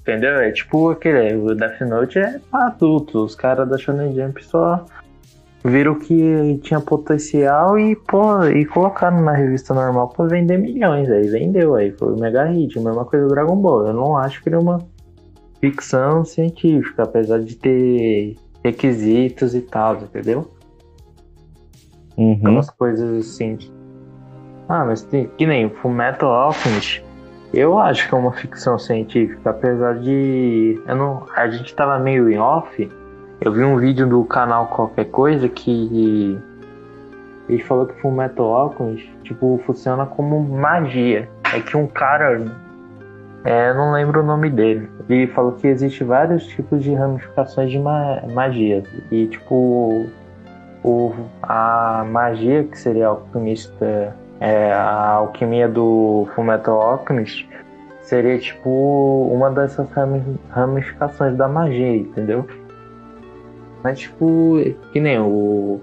Entendeu? 0.00 0.40
É 0.40 0.50
tipo 0.50 0.90
aquele. 0.90 1.36
O 1.36 1.54
Death 1.54 1.80
Note 1.82 2.18
é 2.18 2.40
pra 2.50 2.66
adultos. 2.66 3.14
Os 3.14 3.34
caras 3.36 3.68
da 3.68 3.78
Shonen 3.78 4.12
Jump 4.12 4.44
só 4.44 4.84
viram 5.64 5.96
que 5.96 6.58
tinha 6.64 6.80
potencial 6.80 7.78
e, 7.78 7.94
pô, 7.94 8.44
e 8.44 8.64
colocaram 8.64 9.20
na 9.22 9.34
revista 9.34 9.72
normal 9.72 10.08
pra 10.08 10.26
vender 10.26 10.58
milhões. 10.58 11.08
Aí 11.08 11.28
vendeu, 11.28 11.76
aí 11.76 11.92
foi 11.92 12.12
o 12.12 12.18
mega 12.18 12.42
hit. 12.46 12.76
Mesma 12.80 13.04
coisa 13.04 13.24
do 13.24 13.32
Dragon 13.32 13.54
Ball. 13.54 13.86
Eu 13.86 13.92
não 13.92 14.16
acho 14.16 14.42
que 14.42 14.48
ele 14.48 14.56
é 14.56 14.58
uma 14.58 14.80
ficção 15.60 16.24
científica, 16.24 17.04
apesar 17.04 17.40
de 17.40 17.56
ter 17.56 18.36
requisitos 18.64 19.54
e 19.54 19.60
tal, 19.60 19.96
entendeu? 19.96 20.50
Uhum. 22.16 22.34
Aquelas 22.34 22.70
coisas 22.70 23.26
assim. 23.26 23.58
Ah, 24.68 24.84
mas 24.84 25.02
tem, 25.02 25.28
que 25.36 25.46
nem 25.46 25.70
Fullmetal 25.70 26.30
Alchemist. 26.30 27.04
Eu 27.54 27.78
acho 27.78 28.08
que 28.08 28.14
é 28.14 28.18
uma 28.18 28.32
ficção 28.32 28.78
científica, 28.78 29.50
apesar 29.50 29.98
de. 30.00 30.80
Eu 30.86 30.96
não, 30.96 31.26
a 31.34 31.48
gente 31.48 31.74
tava 31.74 31.98
meio 31.98 32.28
em 32.28 32.38
off. 32.38 32.90
Eu 33.40 33.52
vi 33.52 33.62
um 33.62 33.76
vídeo 33.76 34.08
do 34.08 34.24
canal 34.24 34.66
Qualquer 34.68 35.06
Coisa 35.06 35.48
que. 35.48 36.38
Ele 37.48 37.62
falou 37.62 37.86
que 37.86 38.00
Fullmetal 38.00 38.52
Alchemist, 38.52 39.08
tipo, 39.22 39.60
funciona 39.64 40.04
como 40.04 40.40
magia. 40.42 41.28
É 41.54 41.60
que 41.60 41.76
um 41.76 41.86
cara. 41.86 42.65
É, 43.46 43.72
não 43.72 43.92
lembro 43.92 44.22
o 44.22 44.26
nome 44.26 44.50
dele. 44.50 44.90
Ele 45.08 45.28
falou 45.28 45.52
que 45.52 45.68
existe 45.68 46.02
vários 46.02 46.44
tipos 46.48 46.82
de 46.82 46.92
ramificações 46.92 47.70
de 47.70 47.78
ma 47.78 48.20
magia. 48.34 48.82
E, 49.08 49.28
tipo, 49.28 50.04
o, 50.82 51.14
a 51.44 52.04
magia, 52.10 52.64
que 52.64 52.76
seria 52.76 53.06
alquimista, 53.06 54.16
é, 54.40 54.72
a 54.72 55.10
alquimia 55.10 55.68
do 55.68 56.26
Fullmetal 56.34 56.82
Alchemist, 56.82 57.48
seria 58.02 58.36
tipo 58.36 59.30
uma 59.32 59.48
dessas 59.50 59.88
ramificações 60.50 61.36
da 61.36 61.46
magia, 61.46 61.98
entendeu? 61.98 62.44
Mas 63.84 64.00
tipo, 64.00 64.56
que 64.92 64.98
nem 64.98 65.20
o 65.20 65.80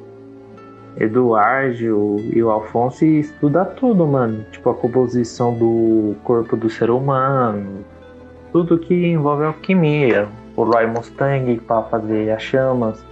Eduardo 0.97 2.17
e 2.31 2.43
o 2.43 2.49
Alfonso 2.49 3.03
estuda 3.03 3.65
tudo, 3.65 4.05
mano. 4.05 4.45
Tipo, 4.51 4.69
a 4.69 4.73
composição 4.73 5.53
do 5.53 6.15
corpo 6.23 6.55
do 6.55 6.69
ser 6.69 6.89
humano, 6.89 7.83
tudo 8.51 8.77
que 8.77 9.07
envolve 9.07 9.45
alquimia. 9.45 10.27
O 10.55 10.63
Roy 10.63 10.85
Mustang 10.85 11.59
para 11.61 11.81
fazer 11.83 12.29
as 12.31 12.43
chamas, 12.43 13.03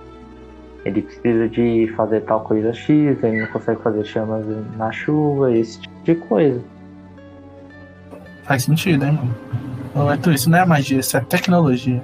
ele 0.86 1.02
precisa 1.02 1.50
de 1.50 1.92
fazer 1.96 2.22
tal 2.22 2.42
coisa 2.42 2.72
X, 2.72 3.24
ele 3.24 3.42
não 3.42 3.48
consegue 3.48 3.82
fazer 3.82 4.04
chamas 4.06 4.46
na 4.78 4.92
chuva, 4.92 5.52
esse 5.52 5.82
tipo 5.82 6.04
de 6.04 6.16
coisa. 6.16 6.62
Faz 8.44 8.64
sentido, 8.64 9.06
hein, 9.06 9.14
mano? 9.14 9.36
Não 9.96 10.12
é 10.12 10.18
tudo, 10.18 10.34
isso 10.34 10.50
não 10.50 10.60
é 10.60 10.66
magia, 10.66 11.00
isso 11.00 11.18
é 11.18 11.22
tecnologia. 11.22 12.02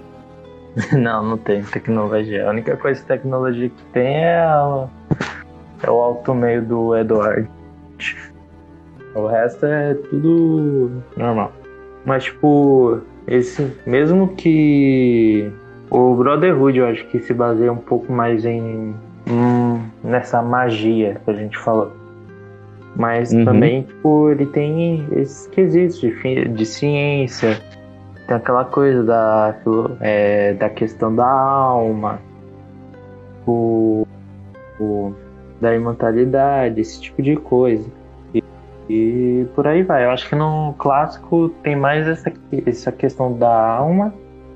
não, 0.91 1.23
não 1.23 1.37
tem 1.37 1.63
tecnologia. 1.63 2.47
A 2.47 2.49
única 2.49 2.75
coisa 2.77 2.99
de 2.99 3.07
tecnologia 3.07 3.69
que 3.69 3.83
tem 3.93 4.15
é, 4.23 4.37
a, 4.37 4.87
é 5.83 5.89
o 5.89 5.95
alto 5.95 6.33
meio 6.33 6.63
do 6.63 6.95
Eduardo. 6.95 7.47
O 9.15 9.27
resto 9.27 9.65
é 9.65 9.93
tudo 9.93 10.91
normal. 11.15 11.51
Mas, 12.05 12.25
tipo, 12.25 12.99
esse, 13.27 13.75
mesmo 13.85 14.29
que 14.35 15.51
o 15.89 16.15
Brotherhood, 16.15 16.77
eu 16.77 16.87
acho 16.87 17.05
que 17.07 17.19
se 17.19 17.33
baseia 17.33 17.71
um 17.71 17.77
pouco 17.77 18.11
mais 18.11 18.45
em 18.45 18.95
hum, 19.29 19.81
nessa 20.03 20.41
magia 20.41 21.19
que 21.23 21.31
a 21.31 21.33
gente 21.33 21.57
falou. 21.57 21.91
Mas 22.95 23.31
uhum. 23.31 23.45
também, 23.45 23.83
tipo, 23.83 24.29
ele 24.29 24.45
tem 24.47 25.05
esses 25.11 25.47
quesitos 25.47 25.99
de, 25.99 26.47
de 26.47 26.65
ciência, 26.65 27.59
tem 28.27 28.35
aquela 28.35 28.65
coisa 28.65 29.03
da, 29.03 29.55
é, 30.01 30.53
da 30.53 30.69
questão 30.69 31.15
da 31.15 31.27
alma, 31.27 32.19
o, 33.45 34.07
o, 34.79 35.13
da 35.59 35.75
imortalidade, 35.75 36.79
esse 36.79 37.01
tipo 37.01 37.21
de 37.21 37.35
coisa. 37.35 37.89
E, 38.33 38.43
e, 38.89 39.47
por 39.55 39.67
aí 39.67 39.83
vai. 39.83 40.05
Eu 40.05 40.11
acho 40.11 40.27
que 40.27 40.35
no 40.35 40.73
clássico 40.77 41.49
tem 41.63 41.75
mais 41.75 42.07
essa, 42.07 42.31
essa 42.65 42.91
questão 42.91 43.37
da 43.37 43.67
alma 43.69 44.13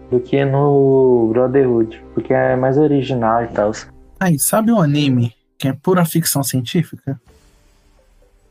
do 0.10 0.20
que 0.20 0.44
no 0.44 1.30
Brotherhood, 1.32 2.04
porque 2.14 2.34
é 2.34 2.56
mais 2.56 2.78
original 2.78 3.44
e 3.44 3.48
tal. 3.48 3.72
Aí, 4.20 4.38
sabe 4.38 4.72
um 4.72 4.80
anime 4.80 5.34
que 5.58 5.68
é 5.68 5.74
pura 5.74 6.06
ficção 6.06 6.44
científica? 6.44 7.20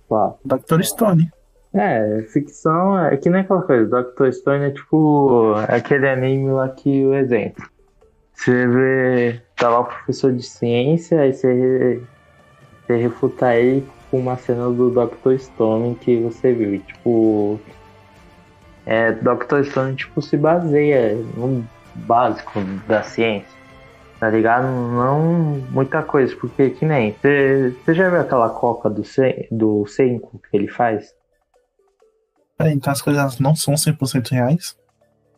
Qual? 0.08 0.40
Dr. 0.44 0.82
Stone. 0.82 1.30
É, 1.72 2.22
ficção 2.32 2.98
é 2.98 3.16
que 3.16 3.30
nem 3.30 3.42
aquela 3.42 3.62
coisa. 3.62 3.86
Dr. 3.86 4.32
Stone 4.32 4.64
é 4.64 4.70
tipo 4.70 5.54
aquele 5.68 6.08
anime 6.08 6.50
lá 6.50 6.68
que 6.68 7.04
o 7.06 7.14
exemplo. 7.14 7.64
Você 8.34 8.66
vê, 8.66 9.40
tá 9.54 9.68
lá 9.68 9.80
o 9.80 9.84
professor 9.84 10.32
de 10.32 10.42
ciência, 10.42 11.20
aí 11.20 11.32
você, 11.32 12.02
você 12.90 12.96
refuta 12.96 13.54
ele 13.54 13.86
com 14.10 14.18
uma 14.18 14.36
cena 14.36 14.68
do 14.68 14.90
Dr. 14.90 15.38
Stone 15.38 15.94
que 15.94 16.16
você 16.16 16.52
viu. 16.52 16.80
Tipo, 16.80 17.60
é, 18.84 19.12
Dr. 19.12 19.62
Stone 19.64 19.94
tipo, 19.94 20.20
se 20.20 20.36
baseia 20.36 21.14
no 21.36 21.64
básico 21.94 22.60
da 22.88 23.02
ciência, 23.02 23.56
tá 24.18 24.28
ligado? 24.28 24.64
Não 24.64 25.62
muita 25.70 26.02
coisa, 26.02 26.34
porque 26.36 26.70
que 26.70 26.84
nem. 26.84 27.14
Você 27.22 27.94
já 27.94 28.08
viu 28.10 28.20
aquela 28.20 28.50
coca 28.50 28.90
do, 28.90 29.02
do 29.52 29.86
Senko 29.86 30.40
que 30.50 30.56
ele 30.56 30.68
faz? 30.68 31.14
É, 32.58 32.72
então 32.72 32.92
as 32.92 33.00
coisas 33.00 33.38
não 33.38 33.54
são 33.54 33.74
100% 33.74 34.32
reais? 34.32 34.76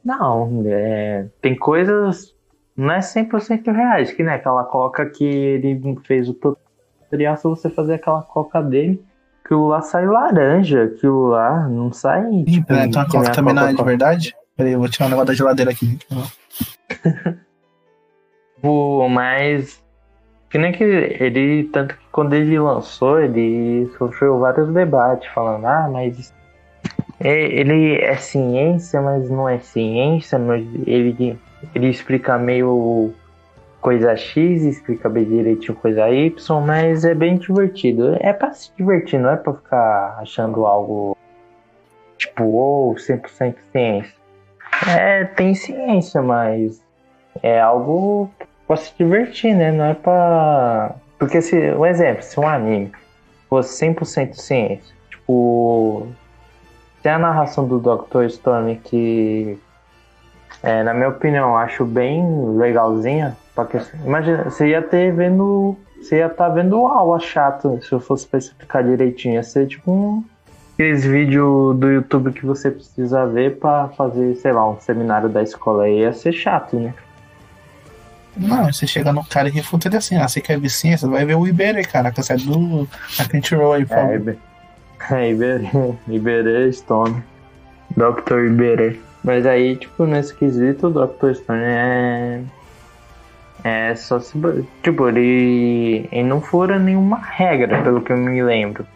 Não, 0.03 0.65
é, 0.67 1.29
tem 1.41 1.55
coisas. 1.55 2.35
Não 2.75 2.91
é 2.91 3.01
100% 3.01 3.71
reais, 3.71 4.11
que 4.11 4.23
nem 4.23 4.33
aquela 4.33 4.65
coca 4.65 5.05
que 5.05 5.25
ele 5.25 5.79
fez 6.07 6.27
o 6.27 6.35
tutorial 7.13 7.37
se 7.37 7.45
você 7.45 7.69
fazer 7.69 7.95
aquela 7.95 8.23
coca 8.23 8.63
dele 8.63 9.05
Aquilo 9.45 9.69
lá 9.69 9.83
sai 9.83 10.07
laranja, 10.07 10.85
aquilo 10.85 11.29
lá 11.29 11.69
não 11.69 11.93
sai. 11.93 12.33
Ih, 12.33 12.45
tipo, 12.45 12.67
peraí, 12.69 12.89
então 12.89 13.03
a 13.03 13.09
coca 13.09 13.33
também 13.33 13.53
não 13.53 13.67
é 13.67 13.75
de 13.75 13.83
verdade? 13.83 14.37
Peraí, 14.57 14.73
eu 14.73 14.79
vou 14.79 14.89
tirar 14.89 15.07
o 15.07 15.09
um 15.09 15.11
negócio 15.11 15.27
da 15.27 15.35
geladeira 15.35 15.71
aqui. 15.73 15.99
Pô, 18.63 19.09
mas. 19.09 19.83
Que 20.49 20.59
nem 20.59 20.73
que 20.73 20.85
ele. 20.85 21.65
Tanto 21.73 21.97
que 21.97 22.05
quando 22.13 22.35
ele 22.35 22.57
lançou, 22.59 23.21
ele 23.21 23.91
sofreu 23.99 24.39
vários 24.39 24.73
debates 24.73 25.29
falando, 25.33 25.67
ah, 25.67 25.89
mas. 25.93 26.33
É, 27.19 27.43
ele 27.53 27.97
é 27.97 28.17
ciência, 28.17 29.03
mas 29.03 29.29
não 29.29 29.49
é 29.49 29.59
ciência, 29.59 30.39
mas 30.39 30.65
ele, 30.87 31.39
ele 31.75 31.89
explica 31.89 32.39
meio 32.39 33.13
coisa 33.83 34.17
X, 34.17 34.63
explica 34.63 35.09
bem 35.09 35.25
direitinho 35.25 35.77
coisa 35.77 36.09
Y, 36.09 36.61
mas 36.65 37.05
é 37.05 37.15
bem 37.15 37.37
divertido. 37.37 38.17
É 38.21 38.33
pra 38.33 38.53
se 38.53 38.73
divertir, 38.79 39.19
não 39.19 39.31
é 39.31 39.37
pra 39.37 39.53
ficar 39.53 40.19
achando 40.21 40.65
algo 40.65 41.17
tipo, 42.17 42.45
ou 42.45 42.93
oh, 42.93 42.95
100% 42.95 43.57
ciência. 43.73 44.15
É, 44.89 45.25
tem 45.25 45.55
ciência, 45.55 46.23
mas 46.23 46.81
é 47.43 47.61
algo 47.61 48.31
pra 48.67 48.77
se 48.77 48.95
divertir, 48.97 49.55
né? 49.55 49.73
Não 49.73 49.87
é 49.87 49.95
pra. 49.95 50.95
Porque 51.19 51.43
se, 51.43 51.57
um 51.73 51.85
exemplo, 51.85 52.23
se 52.23 52.39
um 52.39 52.47
anime 52.47 52.93
fosse 53.49 53.85
100% 53.85 54.35
ciência, 54.35 54.95
tipo, 55.11 56.07
tem 57.03 57.13
a 57.13 57.19
narração 57.19 57.67
do 57.67 57.79
Dr. 57.79 58.29
Stone 58.29 58.77
que, 58.77 59.59
é, 60.63 60.83
na 60.83 60.95
minha 60.95 61.09
opinião, 61.09 61.57
acho 61.57 61.85
bem 61.85 62.25
legalzinha, 62.57 63.37
Imagina, 64.05 64.45
você 64.45 64.69
ia 64.69 64.83
ter 64.83 65.13
vendo. 65.13 65.77
Você 66.01 66.17
ia 66.17 66.27
estar 66.27 66.49
tá 66.49 66.55
vendo 66.55 66.87
aula 66.87 67.21
chata 67.21 67.81
se 67.81 67.93
eu 67.93 68.01
fosse 68.01 68.25
especificar 68.25 68.83
direitinho. 68.83 69.35
Ia 69.35 69.43
ser 69.43 69.67
tipo 69.67 69.93
um. 69.93 70.25
Aqueles 70.75 71.05
vídeos 71.05 71.77
do 71.77 71.91
YouTube 71.91 72.33
que 72.33 72.47
você 72.47 72.71
precisa 72.71 73.27
ver 73.27 73.59
para 73.59 73.89
fazer, 73.91 74.35
sei 74.37 74.53
lá, 74.53 74.69
um 74.69 74.81
seminário 74.81 75.29
da 75.29 75.43
escola. 75.43 75.85
Aí 75.85 76.01
ia 76.01 76.13
ser 76.13 76.33
chato, 76.33 76.77
né? 76.77 76.95
Não, 78.37 78.73
você 78.73 78.87
chega 78.87 79.13
no 79.13 79.23
cara 79.23 79.49
e 79.49 79.51
refuta 79.51 79.89
ele 79.89 79.99
assim, 79.99 80.17
ah, 80.17 80.27
você 80.27 80.41
quer 80.41 80.59
ver 80.59 80.71
ciência? 80.71 81.07
Vai 81.07 81.27
ver 81.27 81.37
o 81.37 81.47
Iberê, 81.47 81.85
cara, 81.85 82.11
que 82.11 82.21
é 82.21 82.37
do 82.37 82.89
a 83.19 83.25
Crunchyroll 83.27 83.75
aí, 83.75 83.85
por 83.85 83.99
é, 83.99 84.19
favor. 84.19 84.37
É, 85.11 85.31
Iberê, 85.33 85.69
Iberê 86.09 86.73
Stone. 86.73 87.25
Dr. 87.91 88.47
Iberê. 88.47 89.01
Mas 89.25 89.45
aí, 89.45 89.75
tipo, 89.75 90.07
nesse 90.07 90.33
quesito, 90.33 90.87
o 90.87 90.91
Dr. 90.91 91.35
Stone 91.35 91.61
é 91.61 92.41
é 93.65 93.95
só 93.95 94.19
se. 94.19 94.39
Tipo, 94.83 95.09
ele, 95.09 96.09
ele 96.11 96.29
não 96.29 96.41
fura 96.41 96.79
nenhuma 96.79 97.19
regra, 97.19 97.83
pelo 97.83 98.03
que 98.03 98.13
eu 98.13 98.17
me 98.17 98.43
lembro. 98.43 98.87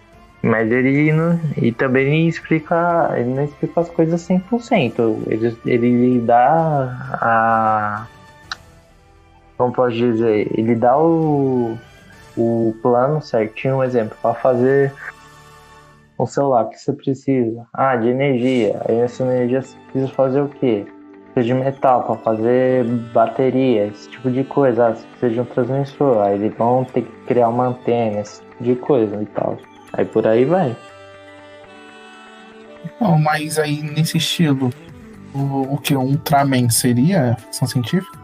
Mas 0.42 0.70
ele 0.70 1.12
não. 1.12 1.38
E 1.56 1.72
também 1.72 2.28
explica. 2.28 3.12
Ele 3.16 3.34
não 3.34 3.44
explica 3.44 3.80
as 3.80 3.88
coisas 3.88 4.20
100%. 4.28 5.22
Ele, 5.26 5.56
ele 5.66 6.20
dá 6.20 7.10
a. 7.12 8.06
Como 9.56 9.72
posso 9.72 9.96
dizer? 9.96 10.48
Ele 10.56 10.74
dá 10.74 10.96
o. 10.98 11.76
O 12.36 12.76
plano 12.82 13.22
certinho, 13.22 13.76
um 13.76 13.82
exemplo, 13.82 14.14
para 14.20 14.34
fazer 14.34 14.92
um 16.18 16.26
celular 16.26 16.66
que 16.66 16.76
você 16.76 16.92
precisa. 16.92 17.66
Ah, 17.72 17.96
de 17.96 18.08
energia. 18.08 18.78
Aí 18.86 18.96
essa 18.96 19.22
energia 19.22 19.62
você 19.62 19.76
precisa 19.90 20.12
fazer 20.12 20.42
o 20.42 20.48
quê? 20.48 20.86
De 21.42 21.52
metal 21.52 22.04
para 22.04 22.16
fazer 22.16 22.84
bateria, 23.12 23.86
esse 23.86 24.08
tipo 24.08 24.30
de 24.30 24.44
coisa. 24.44 24.88
Ah, 24.88 24.94
você 24.94 25.06
precisa 25.06 25.30
de 25.30 25.40
um 25.40 25.44
transmissor, 25.44 26.22
aí 26.22 26.34
eles 26.34 26.56
vão 26.56 26.84
ter 26.84 27.02
que 27.02 27.12
criar 27.26 27.48
uma 27.48 27.66
antena, 27.66 28.20
esse 28.20 28.40
tipo 28.40 28.64
de 28.64 28.76
coisa 28.76 29.22
e 29.22 29.26
tal. 29.26 29.58
Aí 29.92 30.04
por 30.04 30.26
aí 30.26 30.44
vai. 30.44 30.76
Não, 33.00 33.18
mas 33.18 33.58
aí 33.58 33.82
nesse 33.82 34.16
estilo, 34.16 34.70
o, 35.34 35.74
o 35.74 35.78
que? 35.78 35.94
O 35.94 36.00
Ultraman 36.00 36.70
seria 36.70 37.36
ficção 37.36 37.68
científica? 37.68 38.18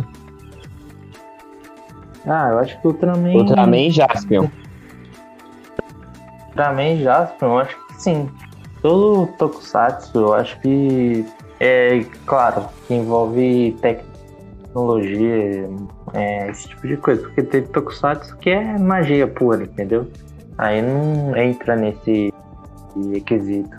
Ah, 2.26 2.48
eu 2.50 2.58
acho 2.60 2.80
que 2.80 2.86
o 2.86 2.90
Ultraman. 2.90 3.32
Ultraman 3.34 3.88
e 3.88 3.90
Jaspion. 3.90 4.48
Ultraman 6.48 6.94
e 6.94 7.02
Jaspion, 7.02 7.48
eu 7.48 7.58
acho 7.58 7.86
que 7.86 8.02
sim. 8.02 8.30
Todo 8.80 9.26
Tokusatsu, 9.38 10.18
eu 10.18 10.34
acho 10.34 10.58
que 10.60 11.24
é 11.64 12.04
claro 12.26 12.68
que 12.86 12.94
envolve 12.94 13.76
tecnologia, 13.80 15.68
é, 16.12 16.50
esse 16.50 16.68
tipo 16.68 16.88
de 16.88 16.96
coisa, 16.96 17.22
porque 17.22 17.42
tem 17.44 17.62
Tokusatsu 17.62 18.36
que 18.38 18.50
é 18.50 18.76
magia 18.78 19.28
pura, 19.28 19.62
entendeu? 19.62 20.08
Aí 20.58 20.82
não 20.82 21.36
entra 21.36 21.76
nesse 21.76 22.34
requisito. 23.12 23.76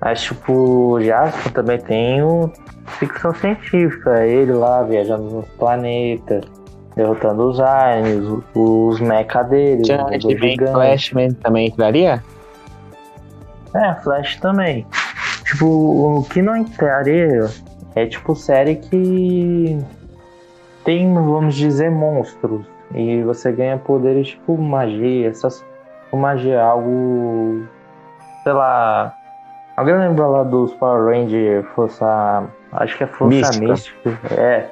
Mas 0.00 0.22
tipo, 0.22 1.00
Jaspion 1.00 1.52
também 1.52 1.78
tem 1.78 2.22
o 2.22 2.50
ficção 2.98 3.32
científica, 3.34 4.26
ele 4.26 4.52
lá 4.52 4.82
viajando 4.82 5.22
nos 5.22 5.48
planetas, 5.50 6.44
derrotando 6.96 7.48
os 7.48 7.60
aliens, 7.60 8.24
os, 8.54 9.00
mecha 9.00 9.42
dele. 9.44 9.84
Flashman 10.72 11.30
também 11.34 11.68
entraria? 11.68 12.22
É, 13.72 13.94
Flash 14.02 14.36
também. 14.36 14.84
Tipo, 15.44 15.66
o 15.66 16.24
que 16.24 16.40
não 16.40 16.56
entraria 16.56 17.46
é 17.94 18.06
tipo 18.06 18.34
série 18.34 18.76
que 18.76 19.78
tem, 20.84 21.12
vamos 21.12 21.54
dizer, 21.54 21.90
monstros. 21.90 22.64
E 22.94 23.22
você 23.22 23.50
ganha 23.50 23.78
poderes 23.78 24.28
tipo 24.28 24.56
magia, 24.56 25.28
essas 25.28 25.64
tipo, 26.04 26.16
magia, 26.16 26.62
algo. 26.62 27.64
Sei 28.42 28.52
lá. 28.52 29.14
Alguém 29.76 29.98
lembra 29.98 30.26
lá 30.26 30.42
dos 30.44 30.72
Power 30.74 31.04
Ranger, 31.04 31.64
Força. 31.74 32.44
Acho 32.72 32.96
que 32.96 33.04
é 33.04 33.06
Força 33.06 33.36
Mística. 33.36 33.66
Mística. 33.66 34.18
É. 34.34 34.68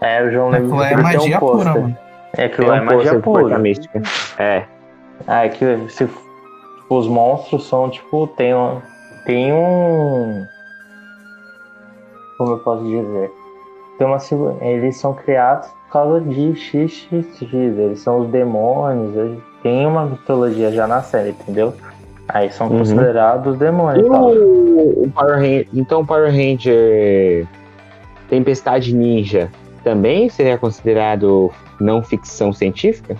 É, 0.00 0.22
eu 0.22 0.30
já 0.30 0.38
não 0.38 0.50
lembro 0.50 0.78
Aquilo 0.78 1.00
é 1.00 1.02
magia 1.02 1.36
um 1.36 1.40
pura, 1.40 1.72
mano. 1.72 1.98
É, 2.36 2.44
aquilo 2.44 2.72
é 2.72 2.80
um 2.80 2.84
magia 2.84 3.20
Força 3.20 3.20
pura. 3.22 3.58
mística. 3.58 4.02
É. 4.38 4.64
Ah, 5.26 5.46
é 5.46 5.48
que 5.48 5.88
se, 5.88 6.06
os 6.90 7.08
monstros 7.08 7.66
são 7.66 7.88
tipo. 7.88 8.26
Tem 8.26 8.54
um. 8.54 8.82
Tem 9.26 9.52
um. 9.52 10.46
Como 12.38 12.52
eu 12.52 12.58
posso 12.60 12.84
dizer? 12.84 13.30
Tem 13.98 14.06
uma, 14.06 14.18
eles 14.60 14.96
são 14.98 15.12
criados 15.14 15.68
por 15.68 15.92
causa 15.92 16.20
de 16.20 16.54
XXX. 16.54 17.52
Eles 17.52 18.00
são 18.00 18.20
os 18.20 18.28
demônios. 18.28 19.38
Tem 19.62 19.86
uma 19.86 20.06
mitologia 20.06 20.70
já 20.70 20.86
na 20.86 21.02
série, 21.02 21.30
entendeu? 21.30 21.74
Aí 22.28 22.50
são 22.50 22.68
Uhum. 22.68 22.78
considerados 22.78 23.56
demônios. 23.58 24.06
O 24.06 25.10
Power 25.14 25.34
Ranger, 25.36 25.68
então 25.72 26.00
o 26.00 26.06
Power 26.06 26.30
Ranger 26.30 27.46
Tempestade 28.28 28.94
Ninja 28.94 29.48
também 29.84 30.28
seria 30.28 30.58
considerado 30.58 31.50
não 31.80 32.02
ficção 32.02 32.52
científica? 32.52 33.16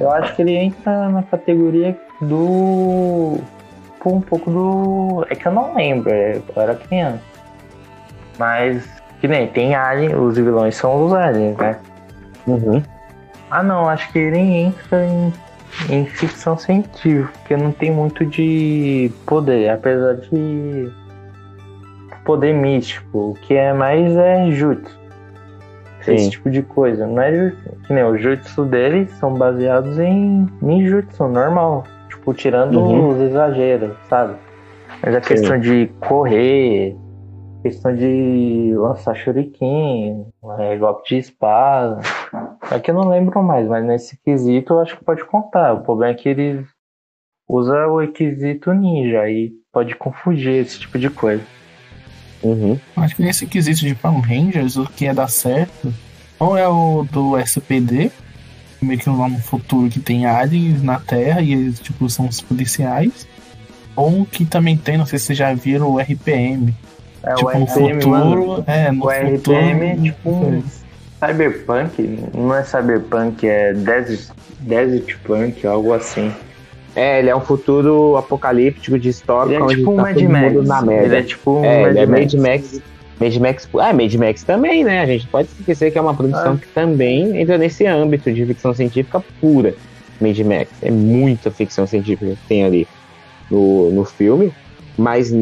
Eu 0.00 0.10
acho 0.10 0.34
que 0.34 0.42
ele 0.42 0.54
entra 0.56 1.08
na 1.10 1.22
categoria 1.22 1.96
do. 2.20 3.36
Pô, 4.02 4.10
Um 4.10 4.20
pouco 4.20 4.50
do. 4.50 5.26
É 5.30 5.34
que 5.34 5.46
eu 5.46 5.52
não 5.52 5.74
lembro, 5.74 6.10
eu 6.12 6.42
era 6.56 6.74
criança. 6.74 7.22
Mas, 8.38 8.84
que 9.20 9.28
nem 9.28 9.46
tem 9.46 9.74
alien, 9.74 10.16
os 10.16 10.36
vilões 10.36 10.74
são 10.74 11.06
os 11.06 11.12
aliens, 11.12 11.56
né? 11.56 11.78
Uhum. 12.46 12.82
Ah, 13.50 13.62
não, 13.62 13.88
acho 13.88 14.10
que 14.10 14.18
ele 14.18 14.38
entra 14.38 15.04
em, 15.04 15.32
em 15.90 16.06
ficção 16.06 16.56
científica, 16.58 17.30
porque 17.38 17.56
não 17.56 17.70
tem 17.70 17.90
muito 17.90 18.24
de 18.24 19.12
poder, 19.26 19.68
apesar 19.68 20.14
de 20.14 20.90
poder 22.24 22.54
místico, 22.54 23.30
o 23.30 23.34
que 23.34 23.54
é 23.54 23.72
mais 23.72 24.16
é 24.16 24.50
jutsu. 24.50 24.98
Esse 26.00 26.18
Sim. 26.18 26.30
tipo 26.30 26.50
de 26.50 26.62
coisa, 26.62 27.06
não 27.06 27.20
é 27.20 27.32
jutsu. 27.32 27.70
Que 27.86 27.92
nem 27.92 28.04
o 28.04 28.16
jutsu 28.16 28.64
deles 28.64 29.10
são 29.18 29.34
baseados 29.34 29.98
em 29.98 30.48
ninjutsu 30.60 31.28
normal, 31.28 31.84
tipo, 32.22 32.32
tirando 32.34 32.78
Uhum. 32.78 33.08
os 33.08 33.20
exageros, 33.20 33.96
sabe? 34.08 34.36
Mas 35.02 35.14
a 35.16 35.20
questão 35.20 35.58
de 35.58 35.90
correr, 36.00 36.96
questão 37.62 37.94
de 37.94 38.72
lançar 38.76 39.14
shuriken, 39.16 40.26
é, 40.60 40.76
golpe 40.76 41.08
de 41.08 41.18
espada. 41.18 42.00
É 42.70 42.78
que 42.78 42.90
eu 42.90 42.94
não 42.94 43.08
lembro 43.08 43.42
mais, 43.42 43.66
mas 43.68 43.84
nesse 43.84 44.16
quesito 44.24 44.74
eu 44.74 44.80
acho 44.80 44.96
que 44.96 45.04
pode 45.04 45.24
contar. 45.24 45.74
O 45.74 45.80
problema 45.80 46.12
é 46.12 46.14
que 46.16 46.28
ele 46.28 46.64
usa 47.48 47.86
o 47.88 47.98
requisito 48.00 48.72
ninja, 48.72 49.20
aí 49.20 49.50
pode 49.72 49.96
confundir 49.96 50.54
esse 50.62 50.78
tipo 50.78 50.98
de 50.98 51.10
coisa. 51.10 51.42
Uhum. 52.42 52.78
Acho 52.96 53.16
que 53.16 53.22
nesse 53.22 53.46
quesito 53.46 53.80
de 53.80 53.94
Power 53.94 54.20
Rangers, 54.20 54.76
o 54.76 54.84
que 54.88 55.04
ia 55.04 55.14
dar 55.14 55.28
certo, 55.28 55.92
ou 56.38 56.56
é 56.56 56.68
o 56.68 57.04
do 57.10 57.36
SPD, 57.38 58.10
meio 58.84 58.98
que 59.00 59.08
lá 59.08 59.28
no 59.28 59.38
futuro 59.38 59.88
que 59.88 60.00
tem 60.00 60.26
aliens 60.26 60.82
na 60.82 60.98
Terra 60.98 61.40
e 61.40 61.52
eles, 61.52 61.80
tipo, 61.80 62.08
são 62.08 62.26
os 62.26 62.40
policiais, 62.40 63.26
ou 63.94 64.24
que 64.24 64.44
também 64.44 64.76
tem, 64.76 64.96
não 64.98 65.06
sei 65.06 65.18
se 65.18 65.26
vocês 65.26 65.38
já 65.38 65.52
viram, 65.54 65.90
o 65.90 65.98
RPM. 65.98 66.74
É 67.22 67.34
tipo, 67.34 67.50
o 67.50 67.58
no 67.58 67.64
RPM, 67.66 68.06
mano. 68.06 68.30
futuro, 68.30 68.64
é, 68.66 68.90
no 68.90 69.06
O 69.06 69.10
futuro... 69.10 69.56
RPM 69.56 69.86
é 69.86 69.96
tipo 69.96 70.30
um 70.30 70.62
cyberpunk, 71.24 72.18
não 72.34 72.54
é 72.54 72.64
cyberpunk, 72.64 73.46
é 73.48 73.72
desert, 73.74 74.30
desert 74.60 75.16
punk, 75.24 75.66
algo 75.66 75.92
assim. 75.92 76.32
É, 76.94 77.20
ele 77.20 77.30
é 77.30 77.36
um 77.36 77.40
futuro 77.40 78.16
apocalíptico 78.18 78.98
distópico 78.98 79.54
Ele 79.64 79.72
é 79.72 79.76
tipo 79.76 79.92
um 79.92 79.96
tá 79.96 80.02
Mad 80.02 80.14
todo 80.14 80.28
Max. 80.28 80.52
mundo 80.52 80.62
na 80.66 80.82
merda. 80.82 81.06
Ele 81.06 81.16
é 81.16 81.22
tipo 81.22 81.50
um 81.58 81.64
É, 81.64 81.82
Mad 81.82 81.90
ele 81.90 81.98
é 82.00 82.06
Max. 82.06 82.34
Mad 82.34 82.42
Max. 82.42 82.80
Mad 83.22 83.36
Max. 83.36 83.68
Ah, 83.78 83.92
Mad 83.92 84.12
Max 84.14 84.42
também, 84.42 84.82
né? 84.82 85.00
A 85.00 85.06
gente 85.06 85.26
pode 85.28 85.48
esquecer 85.58 85.90
que 85.92 85.98
é 85.98 86.00
uma 86.00 86.14
produção 86.14 86.54
Ah. 86.54 86.56
que 86.56 86.66
também 86.68 87.40
entra 87.40 87.56
nesse 87.56 87.86
âmbito 87.86 88.32
de 88.32 88.44
ficção 88.44 88.74
científica 88.74 89.22
pura. 89.40 89.74
Mad 90.20 90.38
Max. 90.40 90.70
É 90.82 90.90
muita 90.90 91.50
ficção 91.50 91.86
científica 91.86 92.32
que 92.32 92.48
tem 92.48 92.64
ali 92.64 92.86
no, 93.50 93.90
no 93.90 94.04
filme. 94.04 94.52
Mas 94.98 95.32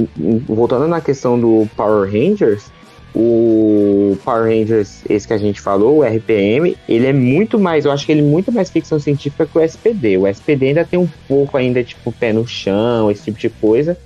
voltando 0.47 0.87
na 0.87 1.01
questão 1.01 1.39
do 1.39 1.67
Power 1.77 2.09
Rangers, 2.09 2.71
o 3.15 4.17
Power 4.25 4.45
Rangers, 4.45 5.03
esse 5.09 5.27
que 5.27 5.33
a 5.33 5.39
gente 5.39 5.61
falou, 5.61 5.99
o 5.99 6.03
RPM, 6.05 6.77
ele 6.89 7.07
é 7.07 7.13
muito 7.13 7.59
mais, 7.59 7.85
eu 7.85 7.91
acho 7.91 8.07
que 8.07 8.13
ele 8.13 8.21
é 8.21 8.25
muito 8.25 8.53
mais 8.53 8.71
ficção 8.71 9.01
científica 9.01 9.47
que 9.47 9.59
o 9.59 9.61
SPD. 9.61 10.17
O 10.19 10.27
SPD 10.27 10.69
ainda 10.69 10.85
tem 10.85 10.99
um 10.99 11.09
pouco 11.27 11.57
ainda, 11.57 11.83
tipo, 11.83 12.13
pé 12.13 12.33
no 12.33 12.47
chão, 12.47 13.11
esse 13.11 13.25
tipo 13.25 13.39
de 13.41 13.49
coisa. 13.49 13.99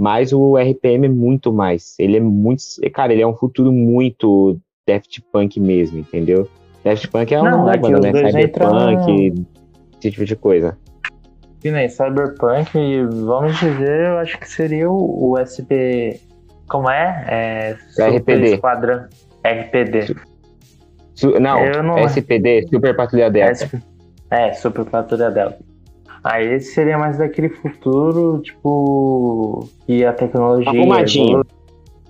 Mas 0.00 0.32
o 0.32 0.56
RPM 0.56 1.04
é 1.04 1.10
muito 1.10 1.52
mais. 1.52 1.94
Ele 1.98 2.16
é 2.16 2.20
muito. 2.20 2.62
Cara, 2.94 3.12
ele 3.12 3.20
é 3.20 3.26
um 3.26 3.34
futuro 3.34 3.70
muito 3.70 4.58
Daft 4.88 5.20
Punk 5.30 5.60
mesmo, 5.60 5.98
entendeu? 5.98 6.48
Daft 6.82 7.06
Punk 7.08 7.34
é 7.34 7.38
uma 7.38 7.50
Não, 7.50 7.70
é 7.70 7.76
banda, 7.76 8.10
né? 8.10 8.30
Cyberpunk, 8.30 9.44
esse 10.00 10.10
tipo 10.10 10.24
de 10.24 10.34
coisa. 10.34 10.78
Que 11.60 11.70
nem 11.70 11.86
Cyberpunk, 11.86 12.70
vamos 13.26 13.60
dizer, 13.60 14.06
eu 14.06 14.18
acho 14.20 14.38
que 14.40 14.48
seria 14.50 14.90
o, 14.90 15.32
o 15.32 15.36
SP. 15.36 16.16
Como 16.66 16.88
é? 16.88 17.24
É. 17.28 17.76
Super 17.90 18.16
RPD. 18.16 18.54
Esquadrão. 18.54 19.06
RPD. 19.44 20.16
Su- 21.14 21.38
não, 21.38 21.60
Eu 21.62 21.82
não- 21.82 21.98
SPD, 21.98 22.66
Super 22.68 22.96
Patrulha 22.96 23.30
Delta. 23.30 23.52
SP 23.52 23.76
É, 24.30 24.54
Super 24.54 24.86
Patrulha 24.86 25.30
Delta. 25.30 25.58
Aí 26.22 26.54
esse 26.54 26.72
seria 26.74 26.98
mais 26.98 27.18
daquele 27.18 27.48
futuro, 27.48 28.40
tipo. 28.42 29.68
que 29.86 30.04
a 30.04 30.12
tecnologia. 30.12 30.70
Arrumadinho. 30.70 31.42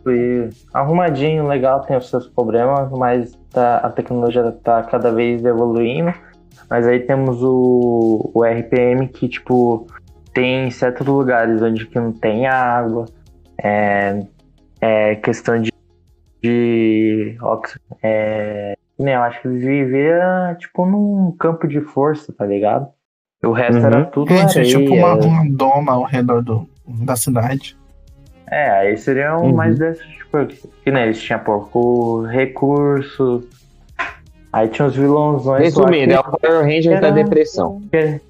evolui. 0.04 0.50
Arrumadinho, 0.72 1.46
legal, 1.46 1.80
tem 1.82 1.96
os 1.96 2.08
seus 2.08 2.26
problemas, 2.26 2.90
mas 2.90 3.32
tá- 3.52 3.78
a 3.78 3.90
tecnologia 3.90 4.50
tá 4.64 4.82
cada 4.82 5.12
vez 5.12 5.44
evoluindo. 5.44 6.12
Mas 6.68 6.86
aí 6.86 7.00
temos 7.00 7.42
o, 7.42 8.30
o 8.32 8.44
RPM 8.44 9.08
que, 9.08 9.28
tipo, 9.28 9.86
tem 10.32 10.70
certos 10.70 11.06
lugares 11.06 11.61
onde 11.62 11.86
que 11.86 11.98
não 11.98 12.12
tem 12.12 12.46
água, 12.46 13.06
é, 13.62 14.20
é 14.80 15.16
questão 15.16 15.61
de, 15.61 15.72
de 16.42 17.36
ox- 17.42 17.78
é, 18.02 18.74
né, 18.98 19.16
eu 19.16 19.22
acho 19.22 19.42
que 19.42 19.48
vivia, 19.48 20.56
tipo, 20.58 20.86
num 20.86 21.34
campo 21.38 21.66
de 21.66 21.80
força, 21.80 22.32
tá 22.32 22.46
ligado? 22.46 22.88
O 23.43 23.53
resto 23.53 23.78
Uhum. 23.80 23.86
era 23.86 24.05
tudo 24.07 24.32
É, 24.32 24.36
tinha 24.47 24.62
areia. 24.62 24.78
tipo 24.78 24.95
uma, 24.95 25.14
uma 25.14 25.45
doma 25.51 25.93
ao 25.93 26.05
redor 26.05 26.43
do, 26.43 26.68
da 26.86 27.16
cidade. 27.16 27.76
É, 28.47 28.70
aí 28.70 28.97
seria 28.99 29.36
um 29.36 29.45
Uhum. 29.47 29.55
mais 29.55 29.78
desse 29.78 30.03
tipo. 30.09 30.47
Que 30.84 30.91
nem 30.91 31.05
eles 31.05 31.20
tinham 31.20 31.41
pouco 31.41 32.22
recurso. 32.26 33.43
Aí 34.53 34.68
tinha 34.68 34.86
os 34.88 34.97
vilãozões. 34.97 35.62
Resumindo, 35.62 36.12
é 36.12 36.18
o 36.20 36.24
Power 36.24 36.62
Ranger 36.64 36.93
Era- 36.97 37.01
da 37.01 37.11
depressão. 37.11 37.80
que- 37.91 37.97
É 37.97 38.20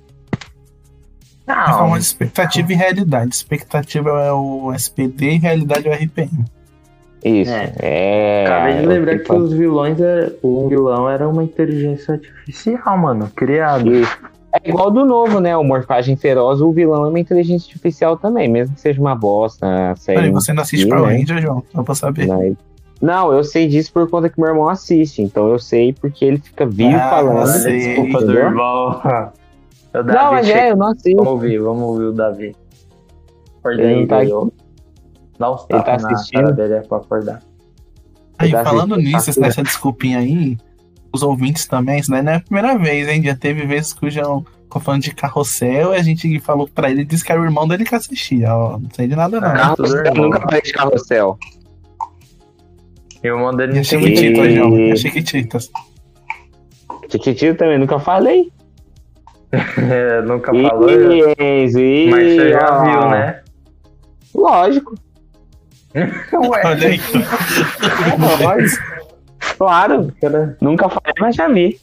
Não, 1.47 1.87
uma 1.89 1.99
expectativa 1.99 2.73
e 2.73 2.77
realidade. 2.77 3.35
Expectativa 3.35 4.11
é 4.23 4.33
o 4.33 4.73
SPD 4.73 5.33
e 5.33 5.39
realidade 5.39 5.89
é 5.89 5.91
o 5.91 5.95
RPM. 5.95 6.45
Isso. 7.25 7.51
É. 7.53 7.73
É. 7.81 8.45
Acabei 8.47 8.77
de 8.77 8.83
eu 8.85 8.89
lembrar 8.89 9.13
fico 9.19 9.25
que 9.35 9.41
os 9.41 9.53
vilões 9.53 10.01
era, 10.01 10.33
o 10.43 10.69
vilão 10.69 11.11
era 11.11 11.29
uma 11.29 11.43
inteligência 11.43 12.15
artificial, 12.15 12.97
mano, 12.97 13.29
criado. 13.35 13.93
Isso. 13.93 14.17
É 14.53 14.69
igual 14.69 14.91
do 14.91 15.05
novo, 15.05 15.39
né? 15.41 15.57
O 15.57 15.63
Morfagem 15.63 16.17
Feroz, 16.17 16.61
o 16.61 16.73
vilão 16.73 17.05
é 17.05 17.09
uma 17.09 17.21
inteligência 17.21 17.69
artificial 17.69 18.17
também, 18.17 18.49
mesmo 18.49 18.75
que 18.75 18.81
seja 18.81 19.01
uma 19.01 19.15
bosta 19.15 19.95
série. 19.97 20.17
Peraí, 20.19 20.31
você 20.33 20.53
não 20.53 20.63
assiste 20.63 20.83
Sim, 20.85 20.89
Power 20.89 21.07
né? 21.11 21.19
Ranger, 21.19 21.41
João? 21.43 21.63
Só 21.73 21.83
pra 21.83 21.95
saber. 21.95 22.27
Né? 22.27 22.57
Não, 23.01 23.33
eu 23.33 23.43
sei 23.45 23.69
disso 23.69 23.93
por 23.93 24.11
conta 24.11 24.29
que 24.29 24.39
meu 24.41 24.49
irmão 24.51 24.69
assiste, 24.69 25.23
então 25.23 25.49
eu 25.49 25.59
sei 25.59 25.93
porque 25.93 26.25
ele 26.25 26.39
fica 26.39 26.67
vivo 26.67 26.97
Ah, 26.97 27.11
falando. 27.11 27.47
Sei. 27.47 27.79
desculpa 27.79 28.19
do 28.19 28.25
entendeu? 28.25 28.45
irmão. 28.47 29.01
O 29.93 30.03
Davi 30.05 30.13
Não, 30.13 30.31
mas 30.33 30.47
chega- 30.47 30.61
é, 30.61 30.71
eu 30.71 30.77
não 30.77 30.87
assisto. 30.87 31.17
Vamos 31.17 31.33
ouvir, 31.33 31.59
vamos 31.59 31.83
ouvir 31.83 32.05
o 32.05 32.13
Davi. 32.13 32.55
Acordei 33.59 33.87
Ele 33.87 34.01
não 34.03 34.07
tá 34.07 34.19
aí. 34.19 34.29
Dá 35.37 35.51
uns 35.53 35.67
Ele 35.69 35.83
tá 35.83 35.97
na 35.99 36.09
assistindo? 36.13 36.41
cara 36.43 36.53
dele 36.53 36.75
é 36.75 36.81
pra 36.83 36.99
acordar. 36.99 37.41
Aí, 38.39 38.53
Tá 38.53 38.63
falando 38.65 38.95
assistindo, 38.95 39.17
nisso, 39.17 39.35
tá 39.35 39.41
nessa 39.41 39.63
desculpinha 39.65 40.19
aí, 40.21 40.57
os 41.13 41.23
ouvintes 41.23 41.67
também, 41.67 41.99
isso 41.99 42.11
daí 42.11 42.23
não 42.23 42.33
é 42.33 42.37
a 42.37 42.41
primeira 42.41 42.79
vez, 42.79 43.09
hein? 43.09 43.23
Já 43.23 43.35
teve 43.35 43.67
vezes 43.67 43.93
que 43.93 44.07
o 44.07 44.11
João 44.11 44.45
ficou 44.65 44.81
falando 44.81 45.03
de 45.03 45.15
carrossel 45.15 45.93
e 45.93 45.97
a 45.97 46.03
gente 46.03 46.39
falou 46.41 46.69
pra 46.69 46.91
ele, 46.91 47.05
disse 47.05 47.25
que 47.25 47.33
era 47.33 47.41
o 47.41 47.45
irmão 47.45 47.67
dele 47.67 47.85
que 47.85 47.95
assistia, 47.95 48.55
ó. 48.55 48.79
Não 48.79 48.89
sei 48.95 49.09
de 49.09 49.17
nada, 49.17 49.41
não. 49.41 49.49
Ah, 49.49 49.75
irmão. 50.07 50.25
nunca 50.25 50.41
falei 50.41 50.63
de 50.63 50.73
carrossel. 50.73 51.39
E 53.23 53.31
o 53.31 53.35
irmão 53.35 53.55
dele 53.55 53.73
E 53.73 53.75
não 53.75 53.83
a 53.83 53.85
tem 53.85 54.01
Chiquititas, 54.01 54.55
João. 54.55 54.93
A 54.93 54.97
Chiquititas. 54.97 55.71
Chiquitito 57.11 57.59
também, 57.59 57.79
nunca 57.79 57.99
falei. 57.99 58.51
É, 59.53 60.23
nunca 60.27 60.53
falou, 60.53 60.87
né? 60.87 61.65
Isso, 61.65 61.81
isso, 61.81 62.11
mas 62.11 62.35
você 62.35 62.51
já 62.51 62.69
ó. 62.71 62.85
viu, 62.85 63.11
né? 63.11 63.43
Lógico. 64.35 64.95
Ué, 65.93 66.63
Olha 66.65 66.89
aí. 66.89 67.01
Claro. 69.61 70.11
cara. 70.19 70.57
Nunca 70.59 70.89
falei, 70.89 71.13
mas 71.21 71.37
já 71.37 71.47
vi. 71.47 71.79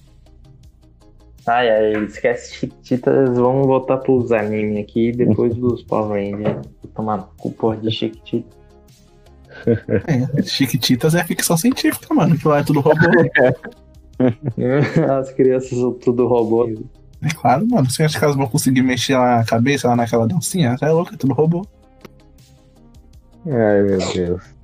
Ai, 1.45 1.69
ai, 1.69 2.05
esquece 2.05 2.55
Chiquititas, 2.55 3.37
vamos 3.37 3.67
voltar 3.67 3.97
pros 3.97 4.31
animes 4.31 4.83
aqui 4.83 5.11
depois 5.11 5.53
dos 5.61 5.83
Power 5.83 6.09
Rangers. 6.09 6.67
Vou 6.81 6.91
tomar 6.95 7.29
com 7.37 7.51
porra 7.51 7.77
de 7.77 7.91
Chiquititas. 7.91 8.57
É, 9.67 10.43
Chiquititas 10.43 11.15
é 11.15 11.23
ficção 11.23 11.57
científica, 11.57 12.13
mano, 12.13 12.37
que 12.37 12.47
lá 12.47 12.59
é 12.59 12.63
tudo 12.63 12.79
robô. 12.79 13.07
As 15.19 15.31
crianças 15.31 15.69
são 15.69 15.93
tudo 15.93 16.27
robô. 16.27 16.67
É 17.23 17.29
claro, 17.33 17.67
mano. 17.67 17.89
Você 17.89 18.03
acha 18.03 18.19
que 18.19 18.23
elas 18.23 18.35
vão 18.35 18.47
conseguir 18.47 18.83
mexer 18.83 19.15
a 19.15 19.43
cabeça 19.43 19.87
lá 19.87 19.95
naquela 19.95 20.27
dancinha? 20.27 20.77
Você 20.77 20.85
é 20.85 20.91
louco, 20.91 21.13
é 21.13 21.17
tudo 21.17 21.33
robô. 21.33 21.65
Ai, 23.47 23.81
meu 23.81 23.97
Deus. 23.97 24.56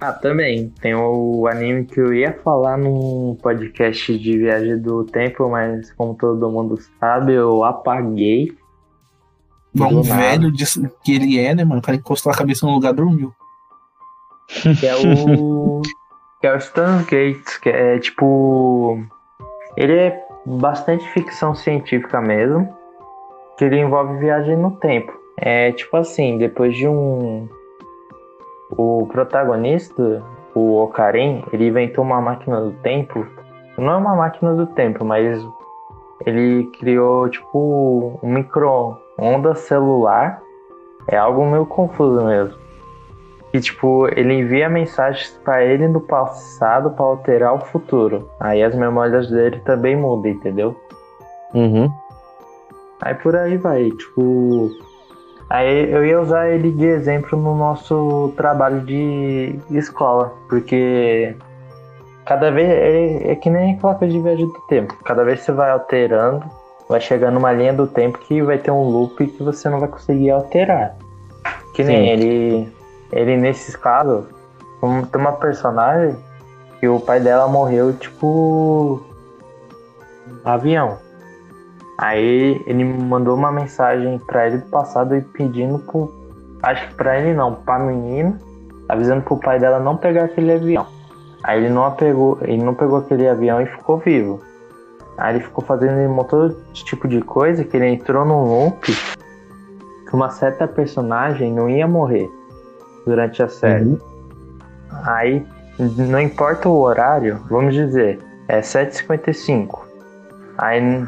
Ah, 0.00 0.12
também. 0.14 0.70
Tem 0.80 0.94
o 0.94 1.46
anime 1.46 1.84
que 1.84 2.00
eu 2.00 2.14
ia 2.14 2.32
falar 2.42 2.78
num 2.78 3.36
podcast 3.42 4.18
de 4.18 4.38
viagem 4.38 4.78
do 4.78 5.04
tempo, 5.04 5.48
mas 5.50 5.92
como 5.92 6.14
todo 6.14 6.50
mundo 6.50 6.78
sabe, 6.98 7.34
eu 7.34 7.62
apaguei. 7.62 8.56
Um 9.76 10.02
nada. 10.02 10.16
velho 10.16 10.50
disse 10.50 10.90
que 11.04 11.14
ele 11.14 11.38
é, 11.38 11.54
né, 11.54 11.64
mano? 11.64 11.80
O 11.80 11.82
cara 11.82 11.98
encostou 11.98 12.32
a 12.32 12.34
cabeça 12.34 12.66
no 12.66 12.72
lugar 12.72 12.94
dormiu. 12.94 13.32
Que 14.80 14.86
é 14.86 14.96
o. 14.96 15.82
que 16.40 16.46
é 16.46 16.54
o 16.54 16.56
Stan 16.56 17.02
Gates, 17.02 17.58
que 17.58 17.68
é 17.68 17.98
tipo. 17.98 19.04
Ele 19.76 19.92
é 19.92 20.24
bastante 20.46 21.06
ficção 21.10 21.54
científica 21.54 22.20
mesmo. 22.20 22.74
Que 23.58 23.66
ele 23.66 23.78
envolve 23.78 24.18
viagem 24.18 24.56
no 24.56 24.72
tempo. 24.78 25.12
É 25.36 25.72
tipo 25.72 25.96
assim, 25.96 26.38
depois 26.38 26.74
de 26.74 26.88
um. 26.88 27.48
O 28.70 29.06
protagonista, 29.10 30.22
o 30.54 30.82
Ocarim, 30.82 31.44
ele 31.52 31.68
inventou 31.68 32.04
uma 32.04 32.20
máquina 32.20 32.60
do 32.60 32.72
tempo. 32.72 33.26
Não 33.76 33.92
é 33.92 33.96
uma 33.96 34.14
máquina 34.14 34.54
do 34.54 34.66
tempo, 34.66 35.04
mas 35.04 35.44
ele 36.24 36.64
criou 36.78 37.28
tipo 37.28 38.18
um 38.22 38.32
micro-ondas 38.32 39.60
celular. 39.60 40.40
É 41.08 41.16
algo 41.16 41.44
meio 41.44 41.66
confuso 41.66 42.24
mesmo. 42.24 42.58
E 43.52 43.60
tipo, 43.60 44.06
ele 44.16 44.34
envia 44.34 44.68
mensagens 44.68 45.30
pra 45.44 45.64
ele 45.64 45.88
no 45.88 46.00
passado 46.00 46.90
pra 46.90 47.04
alterar 47.04 47.54
o 47.54 47.60
futuro. 47.60 48.30
Aí 48.38 48.62
as 48.62 48.74
memórias 48.74 49.28
dele 49.28 49.60
também 49.64 49.96
mudam, 49.96 50.30
entendeu? 50.30 50.76
Uhum. 51.52 51.90
Aí 53.00 53.14
por 53.14 53.34
aí 53.34 53.56
vai, 53.56 53.90
tipo. 53.90 54.70
Aí 55.50 55.92
eu 55.92 56.06
ia 56.06 56.20
usar 56.20 56.48
ele 56.48 56.70
de 56.70 56.86
exemplo 56.86 57.36
no 57.36 57.56
nosso 57.56 58.32
trabalho 58.36 58.82
de 58.82 59.58
escola, 59.72 60.32
porque 60.48 61.34
cada 62.24 62.52
vez 62.52 62.68
é, 62.70 63.32
é 63.32 63.34
que 63.34 63.50
nem 63.50 63.74
aquela 63.74 63.96
coisa 63.96 64.12
de 64.14 64.20
viagem 64.20 64.46
do 64.46 64.60
tempo. 64.68 64.94
Cada 65.04 65.24
vez 65.24 65.40
você 65.40 65.50
vai 65.50 65.72
alterando, 65.72 66.44
vai 66.88 67.00
chegar 67.00 67.32
numa 67.32 67.52
linha 67.52 67.72
do 67.72 67.88
tempo 67.88 68.18
que 68.18 68.40
vai 68.40 68.58
ter 68.58 68.70
um 68.70 68.84
loop 68.84 69.26
que 69.26 69.42
você 69.42 69.68
não 69.68 69.80
vai 69.80 69.88
conseguir 69.88 70.30
alterar. 70.30 70.94
Que 71.74 71.82
nem 71.82 71.96
Sim. 71.96 72.08
ele, 72.10 72.72
ele 73.12 73.36
nesses 73.36 73.74
casos, 73.74 74.26
um- 74.80 75.02
tem 75.02 75.20
uma 75.20 75.32
personagem 75.32 76.16
que 76.78 76.86
o 76.88 77.00
pai 77.00 77.18
dela 77.18 77.48
morreu 77.48 77.92
tipo 77.92 79.02
avião. 80.44 80.96
Aí 82.00 82.62
ele 82.66 82.82
mandou 82.82 83.36
uma 83.36 83.52
mensagem 83.52 84.18
pra 84.20 84.46
ele 84.46 84.56
do 84.56 84.70
passado 84.70 85.14
e 85.14 85.20
pedindo 85.20 85.78
pro. 85.80 86.10
Acho 86.62 86.88
que 86.88 86.94
pra 86.94 87.20
ele 87.20 87.34
não, 87.34 87.54
pra 87.54 87.78
menina, 87.78 88.38
avisando 88.88 89.20
pro 89.20 89.36
pai 89.36 89.58
dela 89.58 89.78
não 89.78 89.98
pegar 89.98 90.24
aquele 90.24 90.50
avião. 90.50 90.86
Aí 91.44 91.58
ele 91.58 91.68
não 91.68 91.90
pegou, 91.92 92.38
ele 92.40 92.62
não 92.62 92.74
pegou 92.74 93.00
aquele 93.00 93.28
avião 93.28 93.60
e 93.60 93.66
ficou 93.66 93.98
vivo. 93.98 94.40
Aí 95.18 95.36
ele 95.36 95.44
ficou 95.44 95.62
fazendo 95.62 95.92
um 95.92 96.14
montão 96.14 96.48
de 96.72 96.84
tipo 96.84 97.06
de 97.06 97.20
coisa 97.20 97.64
que 97.64 97.76
ele 97.76 97.88
entrou 97.88 98.24
num 98.24 98.44
loop 98.44 98.80
que 100.08 100.14
uma 100.14 100.30
certa 100.30 100.66
personagem 100.66 101.52
não 101.52 101.68
ia 101.68 101.86
morrer 101.86 102.30
durante 103.06 103.42
a 103.42 103.48
série. 103.48 103.84
Uhum. 103.84 103.98
Aí, 105.04 105.46
não 105.78 106.18
importa 106.18 106.66
o 106.66 106.80
horário, 106.80 107.40
vamos 107.50 107.74
dizer, 107.74 108.18
é 108.48 108.60
7h55. 108.60 109.80
Aí, 110.56 111.06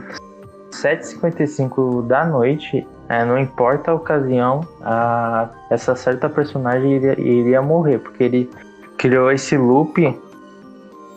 7h55 0.72 2.06
da 2.06 2.24
noite, 2.24 2.86
é, 3.08 3.24
não 3.24 3.38
importa 3.38 3.90
a 3.90 3.94
ocasião, 3.94 4.66
a, 4.80 5.48
essa 5.70 5.94
certa 5.94 6.28
personagem 6.28 6.94
iria, 6.94 7.20
iria 7.20 7.62
morrer, 7.62 7.98
porque 7.98 8.24
ele 8.24 8.50
criou 8.96 9.30
esse 9.30 9.56
loop 9.56 10.18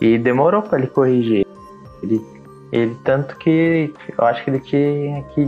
e 0.01 0.17
demorou 0.17 0.61
para 0.61 0.79
ele 0.79 0.87
corrigir. 0.87 1.45
Ele, 2.03 2.21
ele 2.71 2.95
tanto 3.03 3.37
que 3.37 3.93
eu 4.17 4.25
acho 4.25 4.43
que 4.43 4.49
ele 4.49 4.59
tinha 4.59 5.23
que 5.33 5.45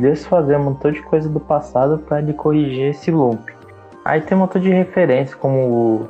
desfazer 0.00 0.56
um 0.56 0.64
montão 0.64 0.90
de 0.90 1.02
coisa 1.02 1.28
do 1.28 1.40
passado 1.40 1.98
para 1.98 2.20
ele 2.20 2.32
corrigir 2.32 2.90
esse 2.90 3.10
loop. 3.10 3.52
Aí 4.04 4.20
tem 4.20 4.36
um 4.36 4.40
montão 4.40 4.60
de 4.60 4.70
referências, 4.70 5.34
como 5.34 5.58
o, 5.58 6.08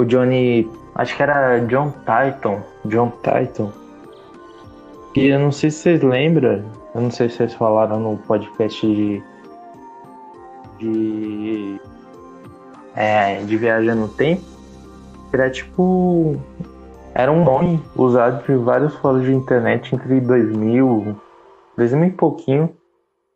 o 0.00 0.04
Johnny. 0.04 0.68
Acho 0.94 1.16
que 1.16 1.22
era 1.22 1.58
John 1.60 1.92
Titan. 2.00 2.62
John 2.84 3.12
Titan. 3.22 3.83
Que 5.14 5.28
eu 5.28 5.38
não 5.38 5.52
sei 5.52 5.70
se 5.70 5.78
vocês 5.78 6.02
lembram. 6.02 6.64
Eu 6.92 7.00
não 7.00 7.10
sei 7.10 7.28
se 7.28 7.36
vocês 7.36 7.54
falaram 7.54 8.00
no 8.00 8.16
podcast 8.18 8.84
de. 8.84 9.22
De. 10.80 11.80
É, 12.96 13.36
de 13.44 13.56
no 13.94 14.08
tempo. 14.08 14.42
Era 15.32 15.48
tipo. 15.48 16.36
Era 17.14 17.30
um 17.30 17.44
nome 17.44 17.80
usado 17.94 18.44
por 18.44 18.58
vários 18.58 18.92
fóruns 18.96 19.24
de 19.24 19.32
internet 19.32 19.94
entre 19.94 20.20
2000, 20.20 21.16
2000 21.76 22.08
e 22.08 22.10
pouquinho. 22.10 22.76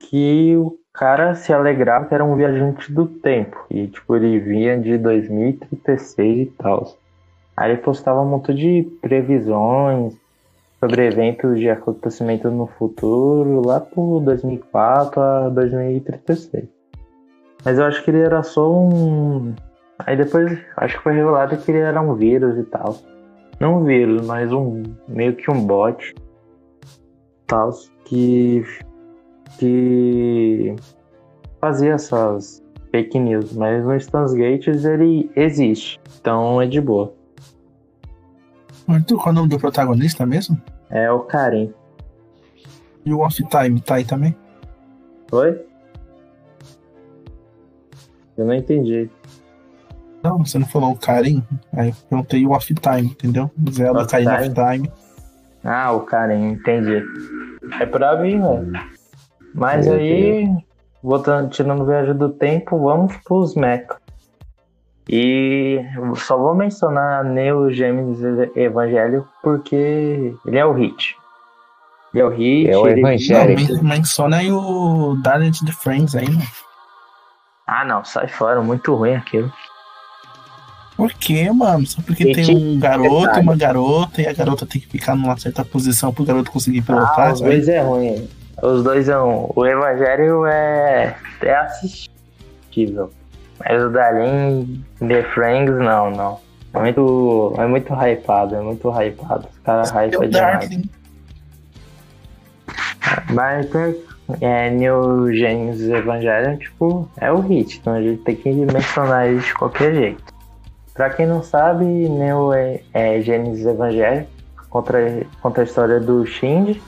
Que 0.01 0.57
o 0.57 0.77
cara 0.93 1.37
se 1.37 1.53
alegrava 1.53 2.07
que 2.07 2.15
era 2.15 2.25
um 2.25 2.35
viajante 2.35 2.91
do 2.91 3.07
tempo. 3.07 3.57
E, 3.71 3.87
tipo, 3.87 4.17
ele 4.17 4.41
vinha 4.41 4.77
de 4.77 4.99
2036 4.99 6.39
e 6.39 6.47
tal. 6.59 6.97
Aí 7.57 7.71
ele 7.71 7.81
postava 7.81 8.21
um 8.21 8.29
monte 8.29 8.53
de 8.53 8.83
previsões 9.01 10.17
sobre 10.81 11.07
eventos 11.07 11.59
de 11.59 11.69
acontecimento 11.69 12.51
no 12.51 12.67
futuro, 12.67 13.67
lá 13.67 13.81
por 13.81 14.21
2004 14.21 15.21
a 15.21 15.49
2036. 15.49 16.69
Mas 17.65 17.79
eu 17.79 17.85
acho 17.85 18.05
que 18.05 18.11
ele 18.11 18.21
era 18.21 18.43
só 18.43 18.71
um. 18.71 19.55
Aí 19.99 20.17
depois 20.17 20.59
acho 20.77 20.97
que 20.97 21.03
foi 21.03 21.15
revelado 21.15 21.57
que 21.57 21.71
ele 21.71 21.81
era 21.81 22.01
um 22.01 22.15
vírus 22.15 22.57
e 22.57 22.63
tal. 22.65 22.97
Não 23.59 23.81
um 23.81 23.85
vírus, 23.85 24.25
mas 24.27 24.53
um. 24.53 24.83
meio 25.09 25.35
que 25.35 25.51
um 25.51 25.67
bot. 25.67 26.15
Tal. 27.47 27.71
Que 28.05 28.65
que 29.59 30.77
fazia 31.61 31.95
essas 31.95 32.63
fake 32.91 33.19
news, 33.19 33.53
mas 33.53 33.85
no 33.85 33.95
Stans 33.97 34.33
Gates 34.33 34.85
ele 34.85 35.31
existe, 35.37 36.01
então 36.21 36.61
é 36.63 36.67
de 36.67 36.81
boa. 36.81 37.13
Qual 38.89 39.27
é 39.27 39.29
o 39.29 39.33
nome 39.33 39.49
do 39.51 39.59
protagonista 39.59 40.25
mesmo? 40.25 40.59
É 40.89 41.11
o 41.11 41.21
Karim. 41.21 41.75
E 43.05 43.13
o 43.13 43.21
Off 43.21 43.45
Time 43.45 43.81
tá 43.83 43.97
aí 43.97 44.05
também? 44.05 44.35
Oi? 45.31 45.61
Eu 48.39 48.47
não 48.47 48.55
entendi. 48.55 49.11
Não, 50.23 50.39
você 50.39 50.59
não 50.59 50.67
falou 50.67 50.93
o 50.93 50.97
Karen? 50.97 51.43
Aí 51.73 51.91
eu 51.91 51.95
perguntei 52.09 52.47
o 52.47 52.53
Off-Time, 52.53 53.11
entendeu? 53.11 53.51
Zelda 53.71 54.07
Karen 54.07 54.29
Off-Time. 54.29 54.93
Ah, 55.63 55.93
o 55.93 56.01
Karen, 56.01 56.53
entendi. 56.53 57.03
É 57.79 57.85
pra 57.85 58.17
mim, 58.21 58.41
velho. 58.41 58.73
Mas 59.55 59.87
Meu 59.87 59.97
aí, 59.97 60.49
voltando, 61.03 61.51
tirando 61.51 61.85
viagem 61.85 62.17
do 62.17 62.31
tempo, 62.31 62.79
vamos 62.79 63.17
pros 63.19 63.55
mecha. 63.55 63.98
E 65.09 65.81
só 66.17 66.37
vou 66.37 66.55
mencionar 66.55 67.25
Neo 67.25 67.71
Gêmeos 67.73 68.19
Evangelho 68.55 69.27
porque 69.43 70.35
ele 70.47 70.59
é 70.59 70.67
o 70.67 70.73
hit. 70.73 71.17
Ele 72.13 72.23
é 72.23 72.27
o 72.27 72.29
hit. 72.29 72.71
É 72.71 72.77
o 72.77 72.87
ele- 72.87 73.01
Evangelho. 73.01 73.57
Não, 73.59 73.83
men- 73.83 73.97
menciona 73.99 74.37
aí 74.39 74.53
o 74.53 75.17
Dark 75.23 75.43
the 75.65 75.73
Friends 75.73 76.15
aí, 76.15 76.29
mano. 76.29 76.43
Ah, 77.67 77.85
não, 77.85 78.05
sai 78.05 78.29
fora, 78.29 78.61
muito 78.61 78.95
ruim 78.95 79.15
aquilo. 79.15 79.51
Por 80.97 81.13
quê, 81.13 81.51
mano? 81.53 81.87
Só 81.87 82.03
porque 82.03 82.25
E 82.25 82.35
tem 82.35 82.57
um 82.57 82.79
garoto 82.81 83.39
e 83.39 83.41
uma 83.43 83.57
garota 83.57 84.21
e 84.21 84.27
a 84.27 84.33
garota 84.33 84.67
tem 84.67 84.81
que 84.81 84.89
ficar 84.89 85.15
numa 85.15 85.39
certa 85.39 85.65
posição 85.65 86.13
pro 86.13 86.25
garoto 86.25 86.51
conseguir 86.51 86.83
pilotar, 86.83 87.29
Ah, 87.29 87.33
os 87.33 87.39
sabe? 87.39 87.51
dois 87.51 87.69
é 87.69 87.81
ruim. 87.81 88.29
Os 88.61 88.83
dois 88.83 89.07
são. 89.07 89.53
O 89.55 89.65
Evangelho 89.65 90.45
é. 90.47 91.17
é 91.43 91.55
assistível. 91.57 93.11
Mas 93.69 93.83
o 93.83 93.91
Dalin 93.91 94.83
The 94.99 95.23
Friends, 95.35 95.77
não, 95.77 96.11
não. 96.11 96.41
É 96.73 96.79
muito. 96.81 97.55
É 97.59 97.67
muito 97.67 97.93
hypado, 97.93 98.55
é 98.55 98.61
muito 98.61 98.89
hypado. 98.91 99.47
Os 99.53 99.59
caras 99.59 99.95
É 99.95 100.07
hypam 100.07 100.25
o 100.25 100.29
demais. 100.29 100.59
Darkling. 100.59 100.91
Mas 103.31 103.67
é, 104.41 104.71
New 104.71 105.33
Genesis 105.35 105.89
Evangelion, 105.89 106.57
tipo, 106.57 107.09
é 107.19 107.33
o 107.33 107.41
hit, 107.41 107.79
então 107.79 107.95
a 107.95 108.03
gente 108.03 108.23
tem 108.23 108.37
que 108.37 108.51
mencionar 108.51 109.27
ele 109.27 109.41
de 109.41 109.55
qualquer 109.55 109.95
jeito. 109.95 110.23
Pra 110.95 111.11
quem 111.11 111.27
não 111.27 111.43
sabe, 111.43 111.85
New 111.85 112.53
é, 112.53 112.81
é 112.93 113.21
Genesis 113.21 113.65
Evangelion 113.65 114.25
conta, 114.69 114.99
conta 115.41 115.61
a 115.61 115.65
história 115.65 116.01
do 116.01 116.27
Shinji. 116.27 116.81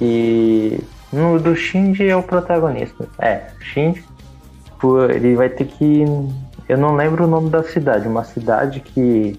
E 0.00 0.82
no 1.12 1.38
do 1.38 1.54
Shinji 1.54 2.08
é 2.08 2.16
o 2.16 2.22
protagonista. 2.22 3.08
É, 3.18 3.46
Shinji. 3.60 4.04
Pô, 4.80 5.04
Ele 5.04 5.36
vai 5.36 5.48
ter 5.48 5.66
que. 5.66 6.04
Eu 6.68 6.78
não 6.78 6.94
lembro 6.94 7.24
o 7.24 7.28
nome 7.28 7.50
da 7.50 7.62
cidade, 7.62 8.08
uma 8.08 8.24
cidade 8.24 8.80
que 8.80 9.38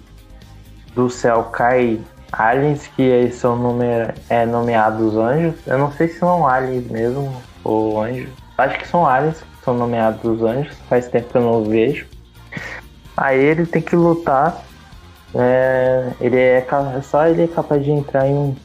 do 0.94 1.10
céu 1.10 1.46
cai 1.46 2.00
aliens 2.32 2.88
que 2.96 3.30
são 3.32 3.56
nome, 3.56 3.86
é, 4.30 4.46
nomeados 4.46 5.16
anjos. 5.16 5.56
Eu 5.66 5.78
não 5.78 5.92
sei 5.92 6.08
se 6.08 6.20
são 6.20 6.48
aliens 6.48 6.90
mesmo 6.90 7.34
ou 7.64 8.02
anjos. 8.02 8.30
Acho 8.58 8.78
que 8.78 8.88
são 8.88 9.06
aliens 9.06 9.38
que 9.40 9.66
são 9.66 9.74
nomeados 9.74 10.42
anjos. 10.42 10.76
Faz 10.90 11.08
tempo 11.08 11.30
que 11.30 11.38
eu 11.38 11.42
não 11.42 11.64
vejo. 11.64 12.06
Aí 13.16 13.40
ele 13.40 13.66
tem 13.66 13.82
que 13.82 13.96
lutar. 13.96 14.64
É, 15.34 16.12
ele 16.20 16.38
é 16.38 16.66
só 17.04 17.26
ele 17.26 17.44
é 17.44 17.48
capaz 17.48 17.84
de 17.84 17.92
entrar 17.92 18.28
em 18.28 18.34
um, 18.34 18.56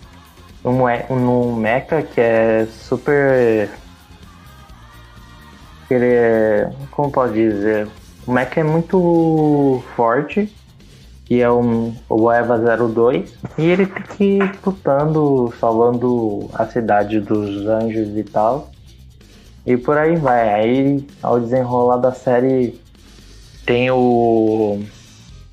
um, 0.65 1.17
num 1.17 1.55
mecha 1.55 2.03
que 2.03 2.21
é 2.21 2.67
super. 2.71 3.71
Ele 5.91 6.07
é. 6.07 6.71
Como 6.91 7.11
pode 7.11 7.35
dizer? 7.35 7.89
O 8.27 8.33
mecha 8.33 8.61
é 8.61 8.65
muito 8.65 9.83
forte 9.95 10.53
que 11.27 11.43
é 11.43 11.51
o, 11.51 11.93
o 12.09 12.31
Eva 12.31 12.57
02, 12.57 13.35
e 13.59 13.65
ele 13.65 13.93
ir 14.21 14.53
lutando, 14.65 15.53
salvando 15.59 16.49
a 16.55 16.65
cidade 16.67 17.21
dos 17.21 17.67
anjos 17.67 18.17
e 18.17 18.23
tal. 18.23 18.71
E 19.67 19.77
por 19.77 19.99
aí 19.99 20.15
vai. 20.15 20.55
Aí, 20.55 21.07
ao 21.21 21.41
desenrolar 21.41 21.97
da 21.97 22.13
série, 22.13 22.81
tem 23.67 23.91
o 23.91 24.81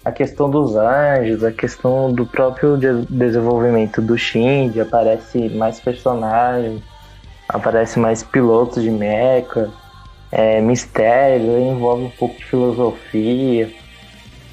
a 0.05 0.11
questão 0.11 0.49
dos 0.49 0.75
anjos, 0.75 1.43
a 1.43 1.51
questão 1.51 2.13
do 2.13 2.25
próprio 2.25 2.77
de- 2.77 3.05
desenvolvimento 3.09 4.01
do 4.01 4.17
Shinji, 4.17 4.79
aparece 4.81 5.49
mais 5.49 5.79
personagens, 5.79 6.83
aparece 7.47 7.97
mais 7.97 8.21
pilotos 8.21 8.83
de 8.83 8.91
mecha, 8.91 9.71
é, 10.35 10.59
mistério, 10.61 11.59
envolve 11.59 12.05
um 12.05 12.09
pouco 12.09 12.35
de 12.35 12.45
filosofia. 12.45 13.71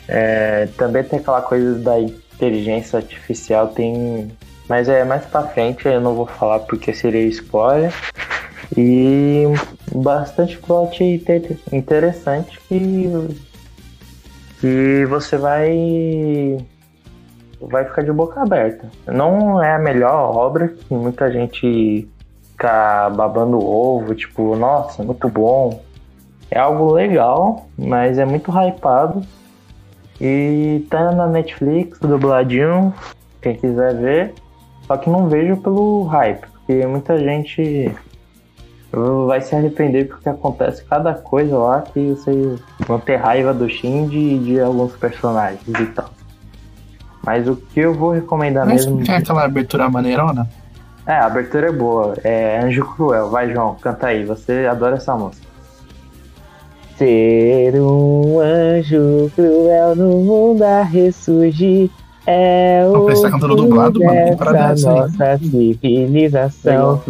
É, 0.07 0.69
também 0.77 1.03
tem 1.03 1.19
aquela 1.19 1.41
coisa 1.41 1.79
da 1.79 1.99
inteligência 1.99 2.99
artificial, 2.99 3.69
tem. 3.69 4.31
Mas 4.69 4.91
é 4.91 5.05
mais 5.05 5.25
pra 5.25 5.43
frente, 5.43 5.89
eu 5.89 6.01
não 6.01 6.15
vou 6.15 6.27
falar 6.27 6.61
porque 6.61 6.93
seria 6.93 7.23
spoiler. 7.29 7.93
E 8.77 9.45
bastante 9.93 10.59
plot 10.59 11.03
inter- 11.03 11.57
interessante 11.73 12.61
que, 12.69 13.11
que 14.61 15.07
você 15.07 15.39
vai. 15.39 16.59
Vai 17.59 17.85
ficar 17.87 18.03
de 18.03 18.13
boca 18.13 18.41
aberta. 18.43 18.91
Não 19.07 19.63
é 19.63 19.75
a 19.75 19.79
melhor 19.79 20.37
obra, 20.37 20.69
que 20.69 20.95
muita 20.95 21.31
gente 21.33 22.07
fica 22.61 23.09
babando 23.11 23.57
o 23.57 23.97
ovo, 23.97 24.15
tipo, 24.15 24.55
nossa, 24.55 25.03
muito 25.03 25.27
bom. 25.31 25.83
É 26.51 26.59
algo 26.59 26.93
legal, 26.93 27.67
mas 27.79 28.19
é 28.19 28.27
muito 28.27 28.51
hypado. 28.51 29.23
E 30.21 30.85
tá 30.91 31.13
na 31.13 31.27
Netflix, 31.27 31.99
dubladinho, 31.99 32.93
quem 33.41 33.57
quiser 33.57 33.95
ver. 33.95 34.35
Só 34.87 34.97
que 34.99 35.09
não 35.09 35.29
vejo 35.29 35.57
pelo 35.57 36.03
hype, 36.05 36.47
porque 36.49 36.87
muita 36.87 37.17
gente 37.19 37.91
vai 39.27 39.41
se 39.41 39.55
arrepender 39.55 40.09
porque 40.09 40.29
acontece 40.29 40.85
cada 40.85 41.15
coisa 41.15 41.57
lá 41.57 41.83
que 41.83 42.11
vocês 42.11 42.61
vão 42.87 42.99
ter 42.99 43.17
raiva 43.17 43.55
do 43.55 43.69
Shinji 43.69 44.35
e 44.35 44.39
de 44.41 44.61
alguns 44.61 44.95
personagens 44.97 45.63
e 45.67 45.87
tal. 45.87 46.11
Mas 47.25 47.47
o 47.47 47.55
que 47.55 47.81
eu 47.81 47.95
vou 47.95 48.11
recomendar 48.11 48.67
Mas 48.67 48.85
mesmo. 48.85 49.05
tem 49.05 49.15
aquela 49.15 49.45
abertura 49.45 49.89
maneirona? 49.89 50.49
É, 51.07 51.13
a 51.13 51.27
abertura 51.27 51.69
é 51.69 51.73
boa. 51.73 52.15
É 52.23 52.61
Anjo 52.61 52.85
Cruel. 52.95 53.31
Vai, 53.31 53.53
João, 53.53 53.77
canta 53.81 54.09
aí. 54.09 54.25
Você 54.25 54.67
adora 54.71 54.97
essa 54.97 55.15
música. 55.17 55.49
Ser 56.97 57.81
um 57.81 58.39
anjo 58.39 59.31
cruel 59.35 59.97
no 59.97 60.19
mundo 60.19 60.63
a 60.63 60.83
ressurgir 60.83 61.91
é 62.27 62.85
o 62.87 63.07
que 63.07 63.23
tá 63.23 63.31
cantando 63.31 63.57
dublado, 63.57 63.99
mano. 64.01 64.37
Dessa 64.37 64.73
essa 64.73 64.91
aí? 64.91 65.01
nossa 65.01 65.39
civilização. 65.39 67.03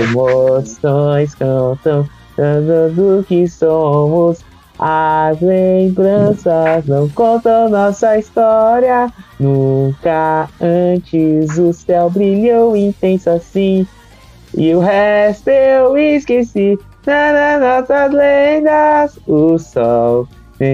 Emoções 0.00 1.34
cantam, 1.34 2.08
cantando 2.34 2.94
do 2.94 3.24
que 3.24 3.46
somos. 3.46 4.44
As 4.78 5.40
lembranças 5.40 6.86
não 6.86 7.08
contam 7.10 7.68
nossa 7.68 8.18
história. 8.18 9.12
Nunca 9.38 10.48
antes 10.60 11.58
o 11.58 11.72
céu 11.72 12.10
brilhou 12.10 12.76
intenso 12.76 13.30
assim. 13.30 13.86
E 14.56 14.74
o 14.74 14.80
resto 14.80 15.48
eu 15.48 15.96
esqueci. 15.96 16.78
Na, 17.06 17.32
na, 17.32 17.80
nossas 17.80 18.12
lendas, 18.12 19.18
o 19.26 19.58
sol. 19.58 20.28
Na, 20.60 20.68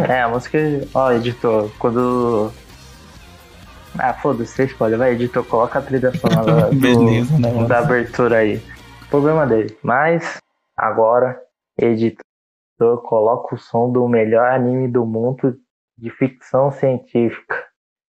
é, 0.08 0.22
a 0.22 0.28
música. 0.28 0.58
Ó, 0.94 1.12
editor, 1.12 1.70
quando. 1.78 2.52
Ah, 3.98 4.14
foda-se, 4.14 4.54
você 4.54 4.66
escolhe, 4.66 4.96
vai, 4.96 5.14
editor, 5.14 5.44
coloca 5.46 5.80
a 5.80 5.82
trilha 5.82 6.12
sonora 6.18 6.70
Beleza, 6.74 7.38
do, 7.38 7.68
da 7.68 7.80
abertura 7.80 8.38
aí. 8.38 8.62
Problema 9.10 9.46
dele. 9.46 9.78
Mas, 9.84 10.38
agora, 10.76 11.40
editor, 11.78 12.24
coloca 13.04 13.56
o 13.56 13.58
som 13.58 13.92
do 13.92 14.08
melhor 14.08 14.52
anime 14.52 14.88
do 14.88 15.06
mundo 15.06 15.56
de 15.98 16.10
ficção 16.12 16.72
científica. 16.72 17.56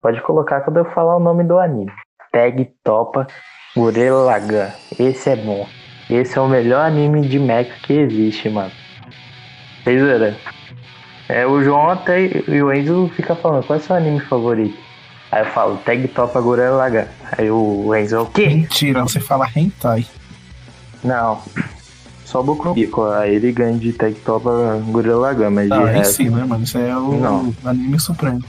Pode 0.00 0.20
colocar 0.22 0.60
quando 0.62 0.78
eu 0.78 0.84
falar 0.86 1.16
o 1.16 1.20
nome 1.20 1.44
do 1.44 1.58
anime. 1.58 1.92
Tag 2.32 2.64
Topa 2.82 3.26
Gurren 3.76 4.10
Lagann. 4.10 4.70
Esse 4.98 5.30
é 5.30 5.36
bom. 5.36 5.66
Esse 6.08 6.38
é 6.38 6.40
o 6.40 6.48
melhor 6.48 6.86
anime 6.86 7.28
de 7.28 7.38
mecha 7.38 7.72
que 7.86 7.92
existe, 7.92 8.48
mano. 8.48 8.72
Vocês 9.82 10.00
viram? 10.00 10.34
É, 11.28 11.46
o 11.46 11.62
João 11.62 11.90
até 11.90 12.22
e 12.22 12.62
o 12.62 12.72
Enzo 12.72 13.08
fica 13.14 13.36
falando, 13.36 13.64
qual 13.64 13.78
é 13.78 13.82
o 13.82 13.84
seu 13.84 13.94
anime 13.94 14.20
favorito? 14.20 14.76
Aí 15.30 15.42
eu 15.42 15.46
falo, 15.46 15.76
Tag 15.78 16.08
Topa 16.08 16.40
Gurren 16.40 16.70
Lagann. 16.70 17.06
Aí 17.38 17.50
o 17.50 17.94
Enzo, 17.94 18.22
o 18.22 18.26
quê? 18.26 18.48
Mentira, 18.48 19.02
você 19.02 19.20
fala 19.20 19.48
hentai. 19.54 20.06
Não. 21.04 21.40
Só 22.30 22.40
o 22.40 22.44
Boku 22.44 22.68
no 22.68 22.74
Pico. 22.74 23.04
Aí 23.06 23.34
ele 23.34 23.50
ganha 23.50 23.76
de 23.76 23.92
Tag 23.92 24.14
Topa 24.24 24.80
Gurren 24.86 25.14
Lagann, 25.14 25.50
mas 25.50 25.66
de 25.66 25.72
Ah, 25.74 25.84
aí 25.86 25.96
resto 25.96 26.14
sim, 26.14 26.28
né, 26.30 26.44
mano? 26.44 26.62
Isso 26.62 26.78
é 26.78 26.96
o 26.96 27.12
Não. 27.18 27.52
anime 27.64 27.98
supremo. 27.98 28.40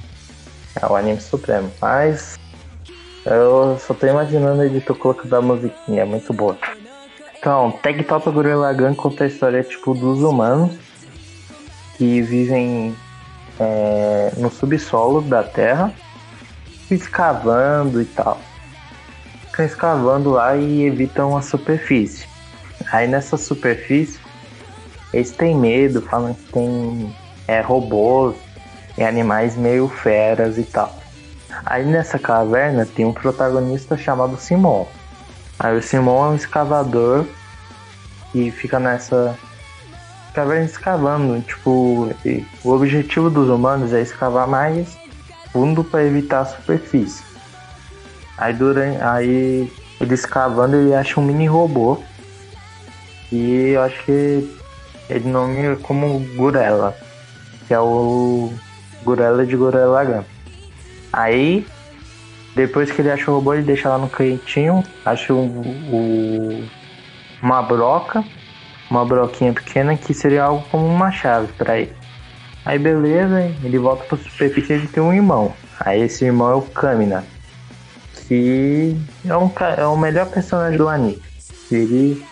é 0.80 0.86
o 0.86 0.96
anime 0.96 1.20
supremo. 1.20 1.72
Mas 1.82 2.38
eu 3.26 3.80
só 3.86 3.94
tô 3.96 4.06
imaginando 4.06 4.62
o 4.62 4.64
editor 4.64 4.96
colocando 4.96 5.36
a 5.36 5.42
musiquinha, 5.42 6.04
é 6.04 6.06
muito 6.06 6.32
boa. 6.32 6.56
Então, 7.40 7.72
Tag 7.82 8.04
Top 8.04 8.30
Gurren 8.30 8.54
Lagann 8.56 8.94
conta 8.94 9.24
a 9.24 9.28
história 9.28 9.64
tipo 9.64 9.96
dos 9.96 10.22
humanos 10.22 10.74
que 11.98 12.22
vivem 12.22 12.96
é, 13.60 14.32
no 14.38 14.52
subsolo 14.52 15.22
da 15.22 15.42
Terra, 15.42 15.92
escavando 16.92 18.00
e 18.00 18.06
tal. 18.06 18.40
Ficam 19.48 19.66
escavando 19.66 20.30
lá 20.32 20.56
e 20.56 20.84
evitam 20.84 21.36
a 21.36 21.42
superfície. 21.42 22.30
Aí 22.92 23.08
nessa 23.08 23.38
superfície 23.38 24.20
eles 25.14 25.32
têm 25.32 25.56
medo, 25.56 26.02
falam 26.02 26.34
que 26.34 26.52
tem 26.52 27.16
é, 27.48 27.62
robôs 27.62 28.36
e 28.98 29.04
animais 29.04 29.56
meio 29.56 29.88
feras 29.88 30.58
e 30.58 30.64
tal. 30.64 30.98
Aí 31.66 31.86
nessa 31.86 32.18
caverna 32.18 32.86
tem 32.86 33.06
um 33.06 33.14
protagonista 33.14 33.98
chamado 33.98 34.38
Simon. 34.38 34.88
Aí 35.60 35.78
o 35.78 35.82
Simon 35.82 36.26
é 36.26 36.30
um 36.30 36.36
escavador 36.36 37.26
que 38.32 38.50
fica 38.52 38.80
nessa 38.80 39.38
caverna 40.34 40.66
escavando. 40.66 41.42
Tipo, 41.42 42.10
o 42.64 42.70
objetivo 42.70 43.30
dos 43.30 43.50
humanos 43.50 43.94
é 43.94 44.02
escavar 44.02 44.48
mais 44.48 44.98
fundo 45.52 45.84
para 45.84 46.04
evitar 46.04 46.42
a 46.42 46.46
superfície. 46.46 47.24
Aí 48.38 48.54
durante. 48.54 49.02
Aí 49.02 49.72
ele 50.00 50.14
escavando 50.14 50.78
ele 50.78 50.96
acha 50.96 51.20
um 51.20 51.24
mini 51.24 51.48
robô. 51.48 52.02
E 53.32 53.72
eu 53.72 53.82
acho 53.82 54.04
que 54.04 54.50
ele 55.10 55.30
nome 55.30 55.76
como 55.78 56.20
Gurela. 56.36 56.96
Que 57.68 57.74
é 57.74 57.80
o 57.80 58.52
Gurela 59.04 59.46
de 59.46 59.56
Gurelagan. 59.56 60.24
Aí 61.14 61.66
depois 62.56 62.92
que 62.92 63.02
ele 63.02 63.12
acha 63.12 63.32
o 63.32 63.36
robô, 63.36 63.54
ele 63.54 63.64
deixa 63.64 63.90
lá 63.90 63.98
no 63.98 64.10
cantinho, 64.10 64.84
acha 65.06 65.34
o, 65.34 65.46
o, 65.46 66.64
uma 67.42 67.62
broca, 67.62 68.24
uma 68.90 69.06
broquinha 69.06 69.54
pequena 69.54 69.96
que 69.96 70.14
seria 70.14 70.44
algo 70.44 70.66
como 70.70 70.86
uma 70.86 71.12
chave 71.12 71.48
para 71.54 71.80
ele. 71.80 71.94
Aí 72.66 72.78
beleza, 72.78 73.52
ele 73.64 73.78
volta 73.78 74.04
pra 74.04 74.18
superfície 74.18 74.74
e 74.74 74.88
tem 74.88 75.02
um 75.02 75.14
irmão. 75.14 75.54
Aí 75.80 76.02
esse 76.02 76.26
irmão 76.26 76.52
é 76.52 76.56
o 76.56 76.62
Kamina, 76.62 77.24
que 78.28 78.98
é, 79.26 79.36
um, 79.36 79.50
é 79.78 79.86
o 79.86 79.98
melhor 79.98 80.28
personagem 80.28 80.78
do 80.78 80.90
anime. 80.90 81.22
Ele, 81.72 82.24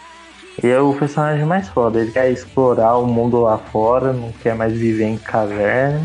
ele 0.62 0.74
é 0.74 0.80
o 0.80 0.94
personagem 0.94 1.46
mais 1.46 1.70
foda, 1.70 2.00
ele 2.00 2.12
quer 2.12 2.30
explorar 2.32 2.98
o 2.98 3.06
mundo 3.06 3.42
lá 3.42 3.58
fora, 3.58 4.12
não 4.12 4.32
quer 4.32 4.56
mais 4.56 4.74
viver 4.74 5.06
em 5.06 5.18
caverna. 5.18 6.02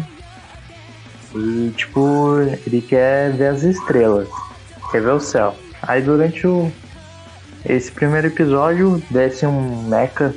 E 1.35 1.73
tipo, 1.77 2.39
ele 2.65 2.81
quer 2.81 3.33
ver 3.33 3.49
as 3.49 3.65
estrelas, 3.65 4.29
quer 4.93 5.03
ver 5.03 5.13
o 5.13 5.21
céu. 5.21 5.55
Aí 5.83 6.01
durante 6.01 6.47
o 6.47 6.71
esse 7.67 7.91
primeiro 7.91 8.27
episódio 8.27 9.03
desce 9.11 9.47
um 9.47 9.83
mecha 9.89 10.35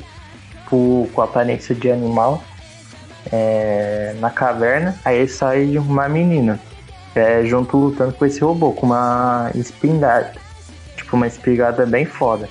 com 0.70 1.10
aparência 1.18 1.76
de 1.76 1.92
animal 1.92 2.42
é, 3.32 4.16
na 4.20 4.30
caverna, 4.30 4.96
aí 5.04 5.28
sai 5.28 5.78
uma 5.78 6.08
menina 6.08 6.60
é, 7.14 7.44
junto 7.46 7.78
lutando 7.78 8.14
com 8.14 8.26
esse 8.26 8.40
robô, 8.40 8.72
com 8.72 8.86
uma 8.86 9.52
espingarda. 9.56 10.34
Tipo, 10.96 11.16
uma 11.16 11.28
espingarda 11.28 11.86
bem 11.86 12.06
foda. 12.06 12.50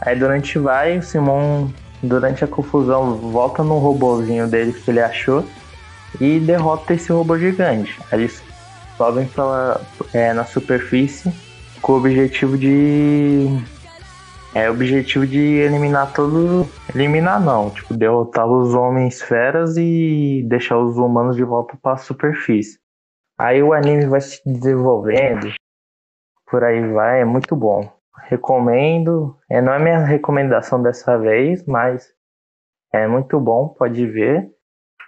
Aí 0.00 0.18
durante 0.18 0.58
vai, 0.58 0.98
o 0.98 1.02
Simon, 1.02 1.68
durante 2.02 2.44
a 2.44 2.48
confusão, 2.48 3.16
volta 3.16 3.62
no 3.62 3.78
robôzinho 3.78 4.46
dele 4.46 4.72
que 4.72 4.90
ele 4.90 5.00
achou 5.00 5.44
e 6.20 6.40
derrota 6.40 6.94
esse 6.94 7.12
robô 7.12 7.38
gigante. 7.38 7.98
Eles 8.12 8.42
sobem 8.96 9.26
pela, 9.26 9.80
é, 10.12 10.32
na 10.32 10.44
superfície 10.44 11.32
com 11.80 11.92
o 11.92 11.96
objetivo 11.96 12.56
de. 12.56 13.46
É 14.54 14.70
objetivo 14.70 15.26
de 15.26 15.38
eliminar 15.38 16.12
todos. 16.12 16.66
Eliminar 16.94 17.40
não, 17.40 17.70
tipo, 17.70 17.94
derrotar 17.94 18.46
os 18.46 18.74
homens 18.74 19.20
feras 19.20 19.76
e 19.76 20.44
deixar 20.48 20.78
os 20.78 20.96
humanos 20.96 21.36
de 21.36 21.44
volta 21.44 21.76
para 21.80 21.94
a 21.94 21.98
superfície. 21.98 22.78
Aí 23.38 23.62
o 23.62 23.72
anime 23.72 24.06
vai 24.06 24.20
se 24.20 24.40
desenvolvendo, 24.44 25.52
por 26.50 26.64
aí 26.64 26.80
vai, 26.92 27.20
é 27.20 27.24
muito 27.24 27.54
bom. 27.54 27.97
Recomendo. 28.28 29.36
É, 29.50 29.60
não 29.60 29.72
é 29.72 29.78
minha 29.78 30.04
recomendação 30.04 30.82
dessa 30.82 31.16
vez, 31.18 31.64
mas 31.66 32.08
é 32.92 33.06
muito 33.06 33.40
bom, 33.40 33.68
pode 33.68 34.06
ver. 34.06 34.48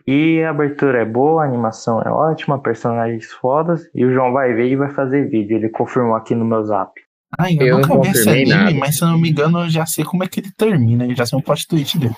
E 0.07 0.43
a 0.43 0.51
abertura 0.51 1.03
é 1.03 1.05
boa, 1.05 1.43
a 1.43 1.47
animação 1.47 2.01
é 2.01 2.11
ótima, 2.11 2.59
personagens 2.59 3.31
fodas. 3.33 3.89
E 3.95 4.05
o 4.05 4.13
João 4.13 4.33
vai 4.33 4.55
ver 4.55 4.69
e 4.69 4.77
vai 4.77 4.91
fazer 4.91 5.29
vídeo. 5.29 5.57
Ele 5.57 5.69
confirmou 5.69 6.15
aqui 6.15 6.35
no 6.35 6.45
meu 6.45 6.65
zap. 6.65 6.93
Ai, 7.39 7.57
eu, 7.61 7.67
eu 7.67 7.79
nunca 7.79 8.01
vi 8.01 8.09
esse 8.09 8.29
anime, 8.29 8.49
nada. 8.49 8.75
mas 8.75 8.97
se 8.97 9.05
eu 9.05 9.09
não 9.09 9.19
me 9.19 9.31
engano, 9.31 9.61
eu 9.61 9.69
já 9.69 9.87
sei 9.87 10.05
como 10.05 10.25
é 10.25 10.27
que 10.27 10.41
ele 10.41 10.51
termina. 10.57 11.07
Eu 11.07 11.15
já 11.15 11.27
sei 11.27 11.39
um 11.39 11.43
plot 11.43 11.69
twist 11.69 11.99
dele. 11.99 12.17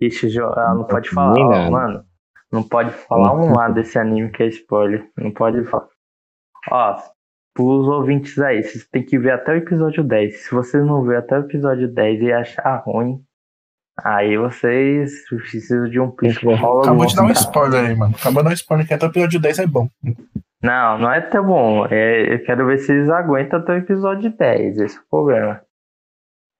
Ixi, 0.00 0.28
João, 0.28 0.52
ah, 0.56 0.74
não 0.74 0.84
pode 0.84 1.08
falar, 1.08 1.38
ó, 1.38 1.70
mano. 1.70 2.04
Não 2.52 2.62
pode 2.62 2.90
falar 2.90 3.32
um 3.34 3.54
lado 3.54 3.74
desse 3.74 3.98
anime 3.98 4.30
que 4.30 4.42
é 4.42 4.48
spoiler. 4.48 5.08
Não 5.16 5.32
pode 5.32 5.64
falar. 5.64 5.88
Ó, 6.70 6.96
pros 7.54 7.86
ouvintes 7.86 8.38
aí, 8.38 8.62
vocês 8.62 8.86
tem 8.88 9.04
que 9.04 9.18
ver 9.18 9.32
até 9.32 9.52
o 9.52 9.56
episódio 9.56 10.02
10. 10.02 10.44
Se 10.44 10.54
vocês 10.54 10.84
não 10.84 11.02
ver 11.02 11.18
até 11.18 11.38
o 11.38 11.42
episódio 11.42 11.88
10 11.88 12.22
e 12.22 12.32
achar 12.32 12.76
ruim, 12.84 13.22
Aí 14.00 14.38
vocês 14.38 15.28
precisam 15.28 15.88
de 15.88 16.00
um 16.00 16.10
psicólogo. 16.10 16.80
Acabou 16.80 17.06
de 17.06 17.14
dar 17.14 17.24
um 17.24 17.30
spoiler 17.30 17.84
aí, 17.84 17.94
mano. 17.94 18.14
Acabou 18.18 18.42
de 18.42 18.48
dar 18.48 18.50
um 18.50 18.54
spoiler 18.54 18.86
que 18.86 18.94
até 18.94 19.06
o 19.06 19.10
episódio 19.10 19.40
10 19.40 19.58
é 19.58 19.66
bom. 19.66 19.88
Não, 20.62 20.98
não 20.98 21.12
é 21.12 21.20
tão 21.20 21.44
bom. 21.44 21.86
É, 21.86 22.34
eu 22.34 22.42
quero 22.44 22.66
ver 22.66 22.78
se 22.78 22.92
eles 22.92 23.10
aguentam 23.10 23.60
até 23.60 23.72
o 23.72 23.78
episódio 23.78 24.34
10. 24.34 24.78
Esse 24.78 24.96
é 24.96 25.00
o 25.00 25.04
problema. 25.10 25.60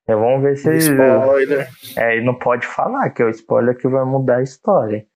Então, 0.03 0.21
vamos 0.21 0.43
ver 0.43 0.57
se 0.57 0.69
eles. 0.69 0.89
Spoiler. 0.89 1.69
É, 1.97 2.17
ele 2.17 2.27
não 2.27 2.35
pode 2.35 2.67
falar 2.67 3.09
que 3.11 3.23
é 3.23 3.25
o 3.25 3.31
spoiler 3.31 3.77
que 3.77 3.89
vai 3.89 4.05
mudar 4.05 4.37
a 4.37 4.43
história. 4.43 5.07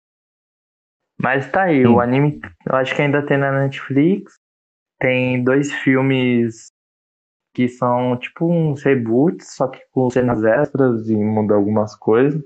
Mas 1.20 1.50
tá 1.50 1.62
aí, 1.62 1.86
o 1.86 2.00
anime 2.00 2.40
eu 2.68 2.76
acho 2.76 2.94
que 2.94 3.02
ainda 3.02 3.24
tem 3.24 3.38
na 3.38 3.50
Netflix. 3.50 4.34
Tem 4.98 5.42
dois 5.44 5.72
filmes 5.72 6.72
que 7.54 7.68
são 7.68 8.16
tipo 8.18 8.46
uns 8.46 8.82
reboots, 8.82 9.54
só 9.54 9.68
que 9.68 9.80
com 9.90 10.10
cenas 10.10 10.44
extras 10.44 11.08
e 11.08 11.16
muda 11.16 11.54
algumas 11.54 11.94
coisas. 11.96 12.42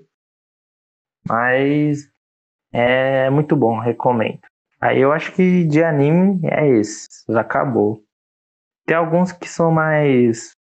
Mas 1.28 2.10
é 2.72 3.28
muito 3.30 3.56
bom, 3.56 3.78
recomendo. 3.78 4.40
Aí 4.80 5.00
eu 5.00 5.12
acho 5.12 5.32
que 5.34 5.64
de 5.64 5.82
anime 5.82 6.40
é 6.44 6.68
esse, 6.68 7.06
já 7.28 7.40
acabou. 7.40 8.02
Tem 8.86 8.96
alguns 8.96 9.32
que 9.32 9.48
são 9.48 9.70
mais 9.70 10.52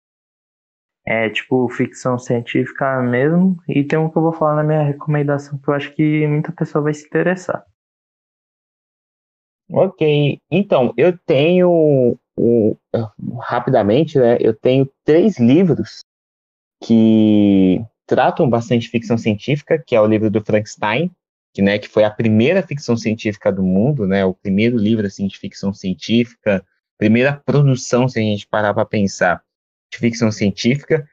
é 1.05 1.29
tipo 1.29 1.67
ficção 1.69 2.19
científica 2.19 3.01
mesmo, 3.01 3.57
e 3.67 3.83
tem 3.83 3.97
um 3.97 4.09
que 4.09 4.17
eu 4.17 4.21
vou 4.21 4.33
falar 4.33 4.57
na 4.57 4.63
minha 4.63 4.83
recomendação 4.83 5.57
que 5.57 5.67
eu 5.67 5.73
acho 5.73 5.95
que 5.95 6.27
muita 6.27 6.51
pessoa 6.51 6.83
vai 6.83 6.93
se 6.93 7.05
interessar. 7.07 7.65
Ok, 9.71 10.39
então 10.49 10.93
eu 10.97 11.17
tenho 11.17 12.17
o, 12.35 12.75
rapidamente, 13.39 14.17
né, 14.17 14.37
eu 14.39 14.53
tenho 14.53 14.89
três 15.05 15.37
livros 15.37 15.99
que 16.83 17.79
tratam 18.07 18.49
bastante 18.49 18.89
ficção 18.89 19.17
científica, 19.17 19.77
que 19.77 19.95
é 19.95 20.01
o 20.01 20.07
livro 20.07 20.31
do 20.31 20.43
Frankenstein, 20.43 21.11
que, 21.53 21.61
né, 21.61 21.77
que 21.77 21.87
foi 21.87 22.03
a 22.03 22.09
primeira 22.09 22.63
ficção 22.63 22.95
científica 22.95 23.51
do 23.51 23.61
mundo, 23.61 24.07
né, 24.07 24.25
o 24.25 24.33
primeiro 24.33 24.77
livro 24.77 25.05
assim 25.05 25.27
de 25.27 25.37
ficção 25.37 25.73
científica, 25.73 26.65
primeira 26.97 27.33
produção, 27.45 28.07
se 28.07 28.19
a 28.19 28.21
gente 28.21 28.47
parar 28.47 28.73
para 28.73 28.85
pensar, 28.85 29.43
de 29.91 29.97
ficção 29.97 30.31
científica. 30.31 31.07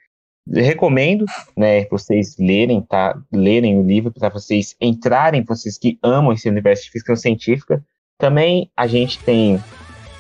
Recomendo, 0.49 1.27
né, 1.57 1.85
vocês 1.87 2.37
lerem, 2.39 2.81
tá, 2.81 3.21
lerem 3.33 3.79
o 3.79 3.83
livro 3.83 4.13
para 4.13 4.29
vocês 4.29 4.77
entrarem, 4.81 5.43
vocês 5.43 5.77
que 5.77 5.99
amam 6.03 6.33
esse 6.33 6.49
universo 6.49 6.85
de 6.85 6.91
ficção 6.91 7.17
científica. 7.17 7.85
Também 8.19 8.71
a 8.75 8.87
gente 8.87 9.19
tem 9.19 9.63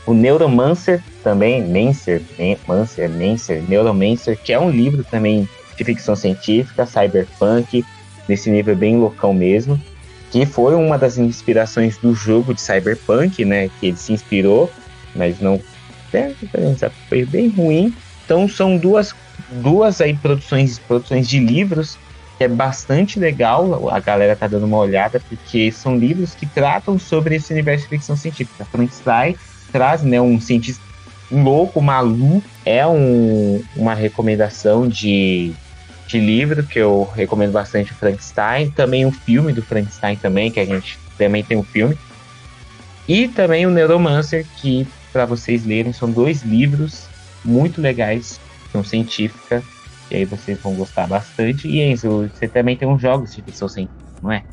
o 0.06 0.12
Neuromancer 0.12 1.02
também, 1.24 1.66
Mancer, 1.66 2.20
Mancer, 2.68 3.08
Mancer, 3.08 3.62
Neuromancer, 3.66 4.38
que 4.38 4.52
é 4.52 4.60
um 4.60 4.70
livro 4.70 5.02
também 5.02 5.48
de 5.78 5.84
ficção 5.84 6.14
científica, 6.14 6.84
cyberpunk, 6.84 7.82
nesse 8.28 8.50
nível 8.50 8.76
bem 8.76 8.98
loucão 8.98 9.32
mesmo, 9.32 9.80
que 10.30 10.44
foi 10.44 10.74
uma 10.74 10.98
das 10.98 11.16
inspirações 11.16 11.96
do 11.96 12.14
jogo 12.14 12.52
de 12.52 12.60
cyberpunk, 12.60 13.44
né, 13.46 13.70
que 13.80 13.86
ele 13.86 13.96
se 13.96 14.12
inspirou, 14.12 14.70
mas 15.14 15.40
não 15.40 15.58
é, 16.12 16.34
foi 17.08 17.24
bem 17.24 17.48
ruim. 17.48 17.94
Então 18.26 18.46
são 18.46 18.76
duas 18.76 19.14
duas 19.62 20.00
aí 20.02 20.14
produções 20.14 20.78
produções 20.78 21.28
de 21.28 21.38
livros 21.38 21.98
que 22.36 22.44
é 22.44 22.48
bastante 22.48 23.18
legal, 23.18 23.88
a 23.90 23.98
galera 23.98 24.36
tá 24.36 24.46
dando 24.46 24.66
uma 24.66 24.76
olhada 24.76 25.20
porque 25.28 25.72
são 25.72 25.96
livros 25.96 26.34
que 26.34 26.46
tratam 26.46 26.98
sobre 26.98 27.36
esse 27.36 27.52
universo 27.52 27.84
de 27.84 27.90
ficção 27.90 28.16
científica. 28.16 28.64
Frankenstein 28.64 29.36
traz, 29.72 30.02
né, 30.02 30.20
um 30.20 30.40
cientista 30.40 30.82
louco, 31.30 31.80
maluco, 31.80 32.46
é 32.64 32.86
um, 32.86 33.62
uma 33.74 33.94
recomendação 33.94 34.86
de, 34.86 35.52
de 36.06 36.20
livro 36.20 36.62
que 36.62 36.78
eu 36.78 37.10
recomendo 37.14 37.52
bastante, 37.52 37.92
o 37.92 37.94
Frankenstein, 37.94 38.70
também 38.70 39.04
um 39.04 39.12
filme 39.12 39.52
do 39.52 39.62
Frankenstein 39.62 40.16
também, 40.16 40.50
que 40.50 40.60
a 40.60 40.64
gente 40.64 40.98
também 41.18 41.42
tem 41.42 41.56
um 41.56 41.64
filme, 41.64 41.98
e 43.08 43.28
também 43.28 43.66
o 43.66 43.70
Neuromancer, 43.70 44.44
que 44.56 44.86
para 45.12 45.24
vocês 45.24 45.64
lerem, 45.64 45.92
são 45.92 46.10
dois 46.10 46.42
livros 46.42 47.06
muito 47.44 47.80
legais, 47.80 48.38
são 48.70 48.84
científica, 48.84 49.62
E 50.10 50.16
aí 50.16 50.24
vocês 50.24 50.58
vão 50.60 50.74
gostar 50.74 51.06
bastante. 51.06 51.68
E 51.68 51.80
Enzo, 51.80 52.28
você 52.32 52.46
também 52.46 52.76
tem 52.76 52.86
uns 52.86 53.00
jogos 53.00 53.34
de 53.34 53.42
ficção 53.42 53.68
científica, 53.68 54.04
não 54.22 54.32
é? 54.32 54.44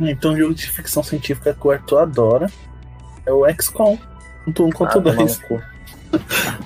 Então, 0.00 0.32
um 0.32 0.36
jogo 0.36 0.54
de 0.54 0.68
ficção 0.68 1.02
científica 1.02 1.54
que 1.54 1.66
o 1.66 1.70
Arthur 1.70 1.98
adora 1.98 2.50
é 3.24 3.32
o 3.32 3.44
XCOM. 3.60 3.96
Tanto 4.44 4.66
um 4.66 4.70
quanto 4.70 4.98
Ah, 4.98 5.00
dois. 5.00 5.40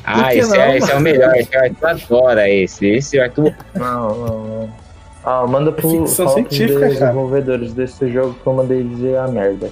Ah, 0.04 0.34
esse, 0.34 0.50
não, 0.50 0.56
é, 0.56 0.76
esse 0.78 0.90
é 0.90 0.94
o 0.94 1.00
melhor. 1.00 1.34
Esse 1.36 1.56
o 1.56 1.60
Arthur 1.60 1.86
adora 1.86 2.48
esse. 2.48 2.86
Esse 2.86 3.18
o 3.18 3.22
Arthur. 3.22 3.54
Não, 3.74 4.08
não, 4.08 4.46
não. 4.46 4.74
Ah, 5.24 5.46
manda 5.46 5.70
pro 5.72 5.90
Ficção 5.90 6.28
científica, 6.30 6.80
cara. 6.80 6.92
desenvolvedores 6.92 7.74
desse 7.74 8.10
jogo 8.10 8.34
que 8.34 8.46
eu 8.46 8.52
mandei 8.54 8.82
dizer 8.82 9.18
a 9.18 9.28
merda. 9.28 9.70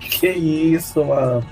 Que 0.00 0.28
isso, 0.28 1.04
mano. 1.04 1.44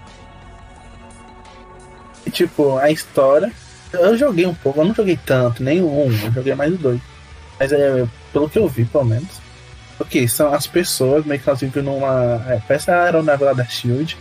E, 2.27 2.31
tipo, 2.31 2.77
a 2.77 2.91
história. 2.91 3.53
Eu 3.93 4.17
joguei 4.17 4.47
um 4.47 4.55
pouco, 4.55 4.81
eu 4.81 4.85
não 4.85 4.95
joguei 4.95 5.19
tanto, 5.25 5.63
nem 5.63 5.83
um, 5.83 6.13
eu 6.13 6.33
joguei 6.33 6.55
mais 6.55 6.73
o 6.73 6.77
dois. 6.77 7.01
Mas 7.59 7.73
é, 7.73 8.07
pelo 8.33 8.49
que 8.49 8.59
eu 8.59 8.69
vi, 8.69 8.85
pelo 8.85 9.05
menos. 9.05 9.29
Ok, 9.99 10.29
são 10.29 10.53
as 10.55 10.67
pessoas 10.67 11.25
meio 11.25 11.41
que 11.41 11.49
elas 11.49 11.61
vivem 11.61 11.83
numa. 11.83 12.45
É, 12.49 12.61
parece 12.67 12.91
a 12.91 13.05
aeronave 13.05 13.45
lá 13.45 13.53
da 13.53 13.65
Shield. 13.65 14.17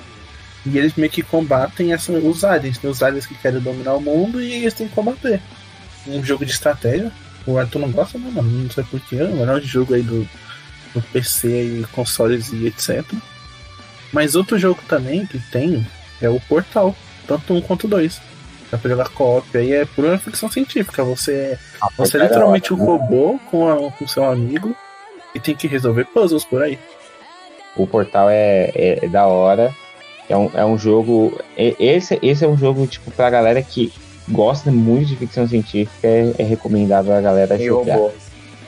E 0.65 0.77
eles 0.77 0.95
meio 0.95 1.11
que 1.11 1.21
combatem 1.21 1.93
essa, 1.93 2.11
os 2.11 2.43
aliens. 2.43 2.77
Tem 2.77 2.89
os 2.89 3.03
aliens 3.03 3.25
que 3.25 3.35
querem 3.35 3.59
dominar 3.59 3.93
o 3.93 4.01
mundo 4.01 4.41
e 4.41 4.53
eles 4.53 4.73
têm 4.73 4.87
que 4.87 4.95
combater. 4.95 5.39
Um 6.07 6.23
jogo 6.23 6.45
de 6.45 6.51
estratégia. 6.51 7.11
O 7.45 7.57
Arthur 7.57 7.79
não 7.79 7.91
gosta, 7.91 8.17
não, 8.17 8.31
mano. 8.31 8.49
Não 8.49 8.69
sei 8.71 8.83
porquê. 8.83 9.17
É 9.17 9.23
o 9.23 9.35
melhor 9.35 9.61
jogo 9.61 9.93
aí 9.93 10.01
do, 10.01 10.27
do 10.93 11.01
PC 11.01 11.47
e 11.47 11.85
consoles 11.91 12.51
e 12.51 12.65
etc. 12.67 13.05
Mas 14.11 14.35
outro 14.35 14.57
jogo 14.57 14.81
também 14.87 15.25
que 15.25 15.39
tem 15.51 15.85
é 16.21 16.29
o 16.29 16.39
Portal, 16.41 16.95
tanto 17.27 17.53
um 17.53 17.61
quanto 17.61 17.87
dois. 17.87 18.19
Dá 18.71 18.77
pra 18.77 18.89
jogar 18.89 19.09
co-op 19.09 19.57
aí, 19.57 19.71
é 19.73 19.85
pura 19.85 20.17
ficção 20.17 20.51
científica. 20.51 21.03
Você, 21.03 21.57
você 21.97 22.17
é 22.17 22.21
literalmente 22.23 22.73
um 22.73 22.77
robô 22.77 23.39
com, 23.49 23.69
a, 23.69 23.91
com 23.91 24.07
seu 24.07 24.25
amigo 24.25 24.75
e 25.33 25.39
tem 25.39 25.55
que 25.55 25.67
resolver 25.67 26.03
puzzles 26.05 26.43
por 26.43 26.61
aí. 26.61 26.77
O 27.75 27.87
portal 27.87 28.29
é, 28.29 28.71
é- 28.75 28.99
é 29.05 29.07
da 29.07 29.25
hora. 29.27 29.73
É 30.29 30.35
um, 30.35 30.49
é 30.53 30.65
um 30.65 30.77
jogo. 30.77 31.39
e- 31.57 31.75
Esse, 31.79 32.19
esse 32.21 32.43
é 32.43 32.47
um 32.47 32.57
jogo, 32.57 32.85
tipo, 32.87 33.09
pra 33.11 33.29
galera 33.29 33.61
que 33.61 33.93
gosta 34.27 34.69
muito 34.69 35.07
de 35.07 35.15
ficção 35.15 35.47
científica, 35.47 36.05
é, 36.05 36.33
é 36.37 36.43
recomendável 36.43 37.13
a 37.13 37.21
galera 37.21 37.55
E 37.55 37.65
jogar. 37.65 37.95
robô. 37.95 38.11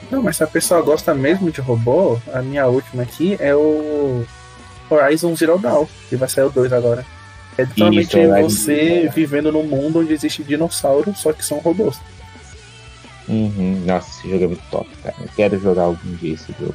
Não, 0.10 0.24
mas 0.24 0.38
se 0.38 0.44
a 0.44 0.48
pessoa 0.48 0.82
gosta 0.82 1.14
mesmo 1.14 1.52
de 1.52 1.60
robô, 1.60 2.18
a 2.34 2.42
minha 2.42 2.66
última 2.68 3.04
aqui 3.04 3.36
é 3.40 3.54
o 3.54 4.26
Horizon 4.90 5.36
Zero 5.36 5.60
Dawn, 5.60 5.86
que 6.08 6.16
vai 6.16 6.30
sair 6.30 6.46
o 6.46 6.50
2 6.50 6.72
agora. 6.72 7.06
É 7.60 7.64
literalmente 7.66 8.08
Isso, 8.08 8.18
Horizon 8.20 8.50
você 8.50 9.02
Dawn. 9.04 9.12
vivendo 9.12 9.52
num 9.52 9.64
mundo 9.64 10.00
onde 10.00 10.14
existe 10.14 10.44
dinossauros, 10.44 11.20
só 11.20 11.34
que 11.34 11.44
são 11.46 11.58
robôs. 11.60 12.00
Uhum. 13.28 13.84
Nossa, 13.86 14.10
esse 14.10 14.30
jogo 14.30 14.44
é 14.44 14.48
muito 14.48 14.64
top, 14.72 14.90
cara. 15.04 15.16
Eu 15.20 15.30
quero 15.36 15.60
jogar 15.60 15.84
algum 15.84 16.16
dia 16.16 16.34
esse 16.34 16.54
jogo. 16.60 16.74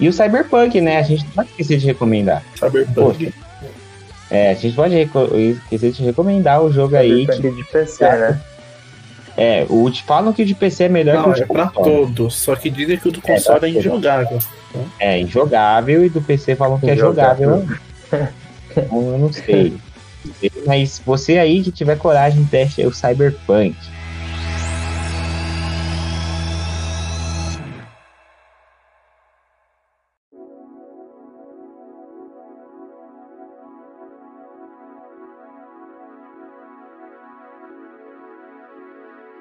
E 0.00 0.08
o 0.08 0.12
Cyberpunk, 0.12 0.80
né? 0.80 0.98
A 0.98 1.02
gente 1.02 1.24
não 1.24 1.30
pode 1.32 1.50
esquecer 1.50 1.78
de 1.78 1.86
recomendar. 1.86 2.42
Cyberpunk. 2.58 3.32
É, 4.30 4.50
a 4.50 4.54
gente 4.54 4.74
pode 4.74 4.94
esquecer 4.96 5.92
de 5.92 6.02
recomendar 6.02 6.62
o 6.62 6.72
jogo 6.72 6.96
aí. 6.96 7.26
Que, 7.26 7.32
Cyberpunk 7.34 7.62
de 7.62 7.70
PC, 7.70 8.04
né? 8.04 8.40
é, 9.36 9.66
o, 9.68 9.92
falam 10.06 10.32
que 10.32 10.42
o 10.42 10.46
de 10.46 10.54
PC 10.54 10.84
é 10.84 10.88
melhor 10.88 11.16
Não, 11.16 11.24
que 11.24 11.30
o 11.30 11.34
de 11.34 11.42
é 11.42 11.46
pra 11.46 11.66
console. 11.68 12.06
todos. 12.06 12.34
Só 12.36 12.56
que 12.56 12.70
dizem 12.70 12.96
que 12.96 13.08
o 13.08 13.12
do 13.12 13.20
console 13.20 13.56
é, 13.56 13.60
pra 13.60 13.68
todos. 13.68 13.76
injogável. 13.86 14.38
É 14.98 15.20
injogável 15.20 16.04
e 16.04 16.08
do 16.08 16.20
PC 16.20 16.56
falam 16.56 16.80
que 16.80 16.90
é 16.90 16.96
jogável. 16.96 17.64
Então, 18.76 19.12
eu 19.12 19.18
não 19.18 19.32
sei. 19.32 19.76
Mas 20.66 21.00
você 21.04 21.38
aí 21.38 21.62
que 21.62 21.70
tiver 21.70 21.96
coragem, 21.96 22.44
teste 22.46 22.80
aí 22.80 22.86
o 22.86 22.92
Cyberpunk. 22.92 23.76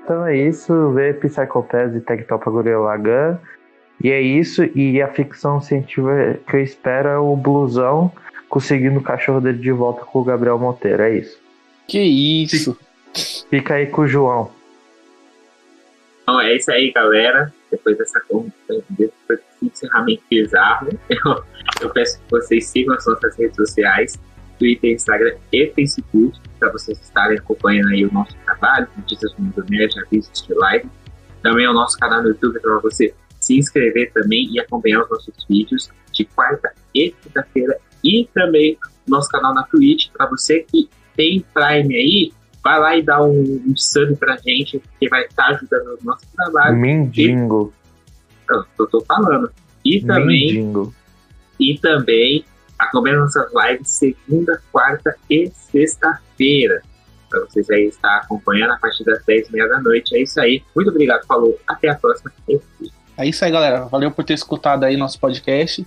Então 0.04 0.26
é 0.26 0.36
isso, 0.36 0.92
ver 0.92 1.18
Psychopaths 1.20 1.96
e 1.96 2.02
Tectopa 2.02 2.52
Lagan. 2.52 3.40
E 4.04 4.12
é 4.12 4.20
isso, 4.20 4.64
e 4.76 5.02
a 5.02 5.08
ficção 5.08 5.62
científica 5.62 6.40
que 6.46 6.58
eu 6.58 6.62
espero 6.62 7.08
é 7.08 7.18
o 7.18 7.38
blusão 7.38 8.12
conseguindo 8.54 9.00
o 9.00 9.04
cachorro 9.04 9.42
dele 9.42 9.58
de 9.58 9.72
volta 9.72 10.06
com 10.06 10.20
o 10.20 10.24
Gabriel 10.24 10.60
Monteiro, 10.60 11.02
é 11.02 11.18
isso. 11.18 11.40
Que 11.88 12.00
isso? 12.00 12.78
Fica 13.50 13.74
aí 13.74 13.88
com 13.88 14.04
o 14.04 14.08
João. 14.08 14.52
Então 16.22 16.40
é 16.40 16.56
isso 16.56 16.72
aí, 16.72 16.92
galera. 16.92 17.52
Depois 17.72 17.98
dessa 17.98 18.22
encerramento 19.60 20.22
bizarro, 20.30 20.88
eu, 21.10 21.44
eu 21.82 21.90
peço 21.90 22.20
que 22.20 22.30
vocês 22.30 22.68
sigam 22.68 22.94
as 22.94 23.04
nossas 23.08 23.36
redes 23.36 23.56
sociais, 23.56 24.20
Twitter, 24.60 24.92
Instagram 24.92 25.36
e 25.52 25.72
Facebook, 25.74 26.40
para 26.60 26.72
vocês 26.72 27.02
estarem 27.02 27.40
acompanhando 27.40 27.90
aí 27.90 28.06
o 28.06 28.14
nosso 28.14 28.36
trabalho, 28.46 28.88
notícias 28.96 29.34
do 29.34 29.42
Mundo 29.42 29.66
Nerd, 29.68 30.00
avisos 30.00 30.46
de 30.46 30.54
live. 30.54 30.88
Também 31.42 31.68
o 31.68 31.74
nosso 31.74 31.98
canal 31.98 32.22
no 32.22 32.30
YouTube 32.30 32.60
para 32.60 32.78
você 32.78 33.16
se 33.40 33.58
inscrever 33.58 34.12
também 34.14 34.48
e 34.52 34.60
acompanhar 34.60 35.02
os 35.02 35.10
nossos 35.10 35.34
vídeos 35.50 35.90
de 36.12 36.24
quarta 36.26 36.72
e 36.94 37.10
quinta-feira. 37.10 37.80
E 38.04 38.28
também 38.34 38.78
nosso 39.08 39.30
canal 39.30 39.54
na 39.54 39.64
Twitch, 39.64 40.10
para 40.12 40.28
você 40.28 40.60
que 40.62 40.90
tem 41.16 41.46
Prime 41.54 41.96
aí, 41.96 42.34
vai 42.64 42.80
lá 42.80 42.98
e 42.98 43.02
dá 43.02 43.22
um, 43.24 43.62
um 43.68 43.76
sub 43.76 44.16
pra 44.16 44.38
gente, 44.38 44.82
que 45.00 45.10
vai 45.10 45.26
estar 45.26 45.48
ajudando 45.48 46.00
o 46.02 46.06
nosso 46.06 46.26
trabalho. 46.36 46.76
Mindingo. 46.76 47.74
Eu 48.50 48.66
tô, 48.78 48.88
tô 48.88 49.02
falando. 49.02 49.52
E 49.84 50.02
também, 50.02 50.54
Mindingo. 50.54 50.94
e 51.60 51.78
também 51.78 52.46
acompanha 52.80 53.20
nossas 53.20 53.50
lives 53.54 53.90
segunda, 53.90 54.62
quarta 54.72 55.16
e 55.30 55.50
sexta-feira. 55.50 56.82
Para 57.30 57.42
vocês 57.42 57.70
aí 57.70 57.88
estar 57.88 58.18
acompanhando 58.18 58.72
a 58.72 58.78
partir 58.78 59.04
das 59.04 59.24
10 59.26 59.50
e 59.50 59.52
meia 59.54 59.68
da 59.68 59.82
noite. 59.82 60.16
É 60.16 60.22
isso 60.22 60.40
aí. 60.40 60.64
Muito 60.76 60.90
obrigado, 60.90 61.26
falou. 61.26 61.60
Até 61.68 61.90
a 61.90 61.96
próxima. 61.96 62.32
E. 62.48 62.60
É 63.18 63.28
isso 63.28 63.44
aí, 63.44 63.52
galera. 63.52 63.86
Valeu 63.86 64.12
por 64.12 64.24
ter 64.24 64.34
escutado 64.34 64.84
aí 64.84 64.96
nosso 64.96 65.20
podcast. 65.20 65.86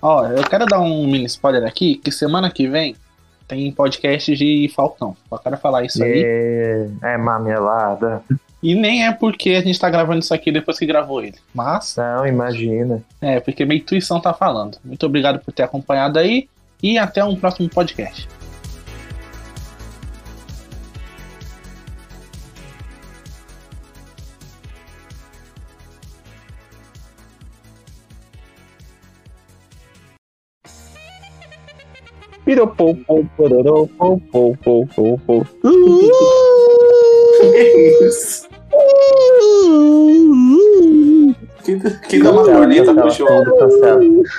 Ó, 0.00 0.26
eu 0.26 0.42
quero 0.44 0.66
dar 0.66 0.80
um 0.80 1.06
mini 1.06 1.24
spoiler 1.26 1.64
aqui, 1.66 1.96
que 1.96 2.10
semana 2.10 2.50
que 2.50 2.66
vem 2.68 2.94
tem 3.46 3.72
podcast 3.72 4.36
de 4.36 4.70
Falcão. 4.74 5.16
Só 5.28 5.38
quero 5.38 5.56
falar 5.56 5.84
isso 5.84 6.02
aí. 6.02 6.22
É, 6.24 6.88
é 7.02 7.16
mamelada. 7.16 8.22
E 8.62 8.74
nem 8.74 9.06
é 9.06 9.12
porque 9.12 9.50
a 9.50 9.60
gente 9.60 9.78
tá 9.78 9.88
gravando 9.88 10.18
isso 10.18 10.34
aqui 10.34 10.52
depois 10.52 10.78
que 10.78 10.84
gravou 10.86 11.22
ele. 11.22 11.36
Mas, 11.54 11.96
Não, 11.96 12.26
imagina. 12.26 13.02
é 13.20 13.40
porque 13.40 13.64
minha 13.64 13.80
intuição 13.80 14.20
tá 14.20 14.34
falando. 14.34 14.78
Muito 14.84 15.06
obrigado 15.06 15.38
por 15.38 15.52
ter 15.52 15.62
acompanhado 15.62 16.18
aí. 16.18 16.48
E 16.82 16.98
até 16.98 17.24
um 17.24 17.34
próximo 17.34 17.68
podcast. 17.68 18.28
Que 42.08 42.18
dá 42.22 42.30
uma 42.30 42.44
corneta 42.44 42.94
pro 42.94 43.10
João. 43.10 43.44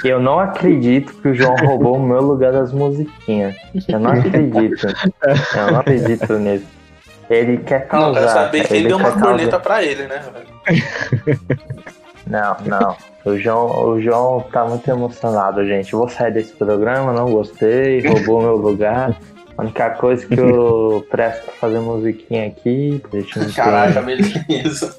Eu 0.04 0.20
não 0.20 0.40
acredito 0.40 1.14
que 1.22 1.28
o 1.30 1.36
João 1.36 1.56
roubou 1.56 1.98
o 1.98 2.04
meu 2.04 2.22
lugar 2.22 2.52
das 2.52 2.72
musiquinhas. 2.74 3.56
Eu 3.88 4.00
não 4.00 4.12
acredito. 4.12 4.88
Eu 5.56 5.72
não 5.72 5.80
acredito 5.80 6.34
nisso. 6.40 6.66
Ele 7.30 7.58
quer 7.58 7.82
Não, 7.82 7.88
causar. 7.88 8.20
quero 8.22 8.32
saber 8.34 8.68
quem 8.68 8.78
ele 8.78 8.88
deu 8.88 8.98
uma 8.98 9.12
causar. 9.12 9.26
corneta 9.28 9.60
pra 9.60 9.84
ele, 9.84 10.08
né? 10.08 10.24
velho? 10.34 11.40
Não, 12.26 12.58
não. 12.66 12.98
O 13.26 13.38
João, 13.38 13.90
o 13.90 14.02
João 14.02 14.40
tá 14.52 14.66
muito 14.66 14.90
emocionado, 14.90 15.66
gente. 15.66 15.92
Eu 15.92 16.00
vou 16.00 16.10
sair 16.10 16.34
desse 16.34 16.54
programa, 16.54 17.12
não 17.14 17.30
gostei, 17.30 18.08
roubou 18.08 18.42
meu 18.42 18.56
lugar. 18.56 19.18
A 19.58 19.62
única 19.62 19.90
coisa 19.92 20.26
que 20.26 20.40
eu 20.40 21.06
presto 21.12 21.44
pra 21.44 21.54
fazer 21.56 21.80
musiquinha 21.80 22.48
aqui, 22.48 23.02
Caraca, 23.54 24.02
beleza. 24.02 24.96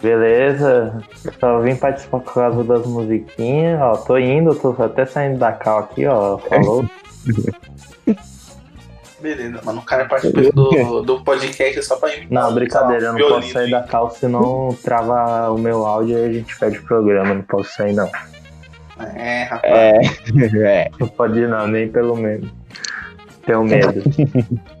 Beleza, 0.00 1.02
só 1.40 1.60
vim 1.60 1.74
participar 1.74 2.20
por 2.20 2.34
causa 2.34 2.62
das 2.62 2.86
musiquinhas. 2.86 3.80
Ó, 3.80 3.92
tô 3.96 4.18
indo, 4.18 4.54
tô 4.54 4.70
até 4.80 5.04
saindo 5.04 5.38
da 5.38 5.52
cal 5.52 5.80
aqui, 5.80 6.06
ó. 6.06 6.38
Falou. 6.38 6.84
Beleza, 9.24 9.58
mano. 9.64 9.80
O 9.80 9.82
cara 9.82 10.04
participa 10.04 10.52
do, 10.52 11.00
do 11.00 11.24
podcast 11.24 11.82
só 11.82 11.96
pra 11.96 12.14
imitar. 12.14 12.28
Não, 12.30 12.54
brincadeira, 12.54 13.04
eu 13.04 13.12
não 13.12 13.16
violino, 13.16 13.40
posso 13.40 13.52
sair 13.54 13.70
da 13.70 13.82
cal, 13.82 14.10
senão 14.10 14.76
trava 14.82 15.50
o 15.50 15.56
meu 15.56 15.86
áudio 15.86 16.18
e 16.18 16.24
a 16.28 16.30
gente 16.30 16.58
perde 16.58 16.76
o 16.76 16.82
programa. 16.82 17.32
Não 17.32 17.40
posso 17.40 17.72
sair, 17.72 17.94
não. 17.94 18.10
É, 19.16 19.44
rapaz. 19.44 19.72
É, 19.72 20.00
é. 20.62 20.90
Não 21.00 21.08
pode 21.08 21.40
ir, 21.40 21.48
não, 21.48 21.66
nem 21.66 21.88
pelo 21.88 22.14
menos. 22.16 22.50
Tenho 23.46 23.64
medo. 23.64 24.02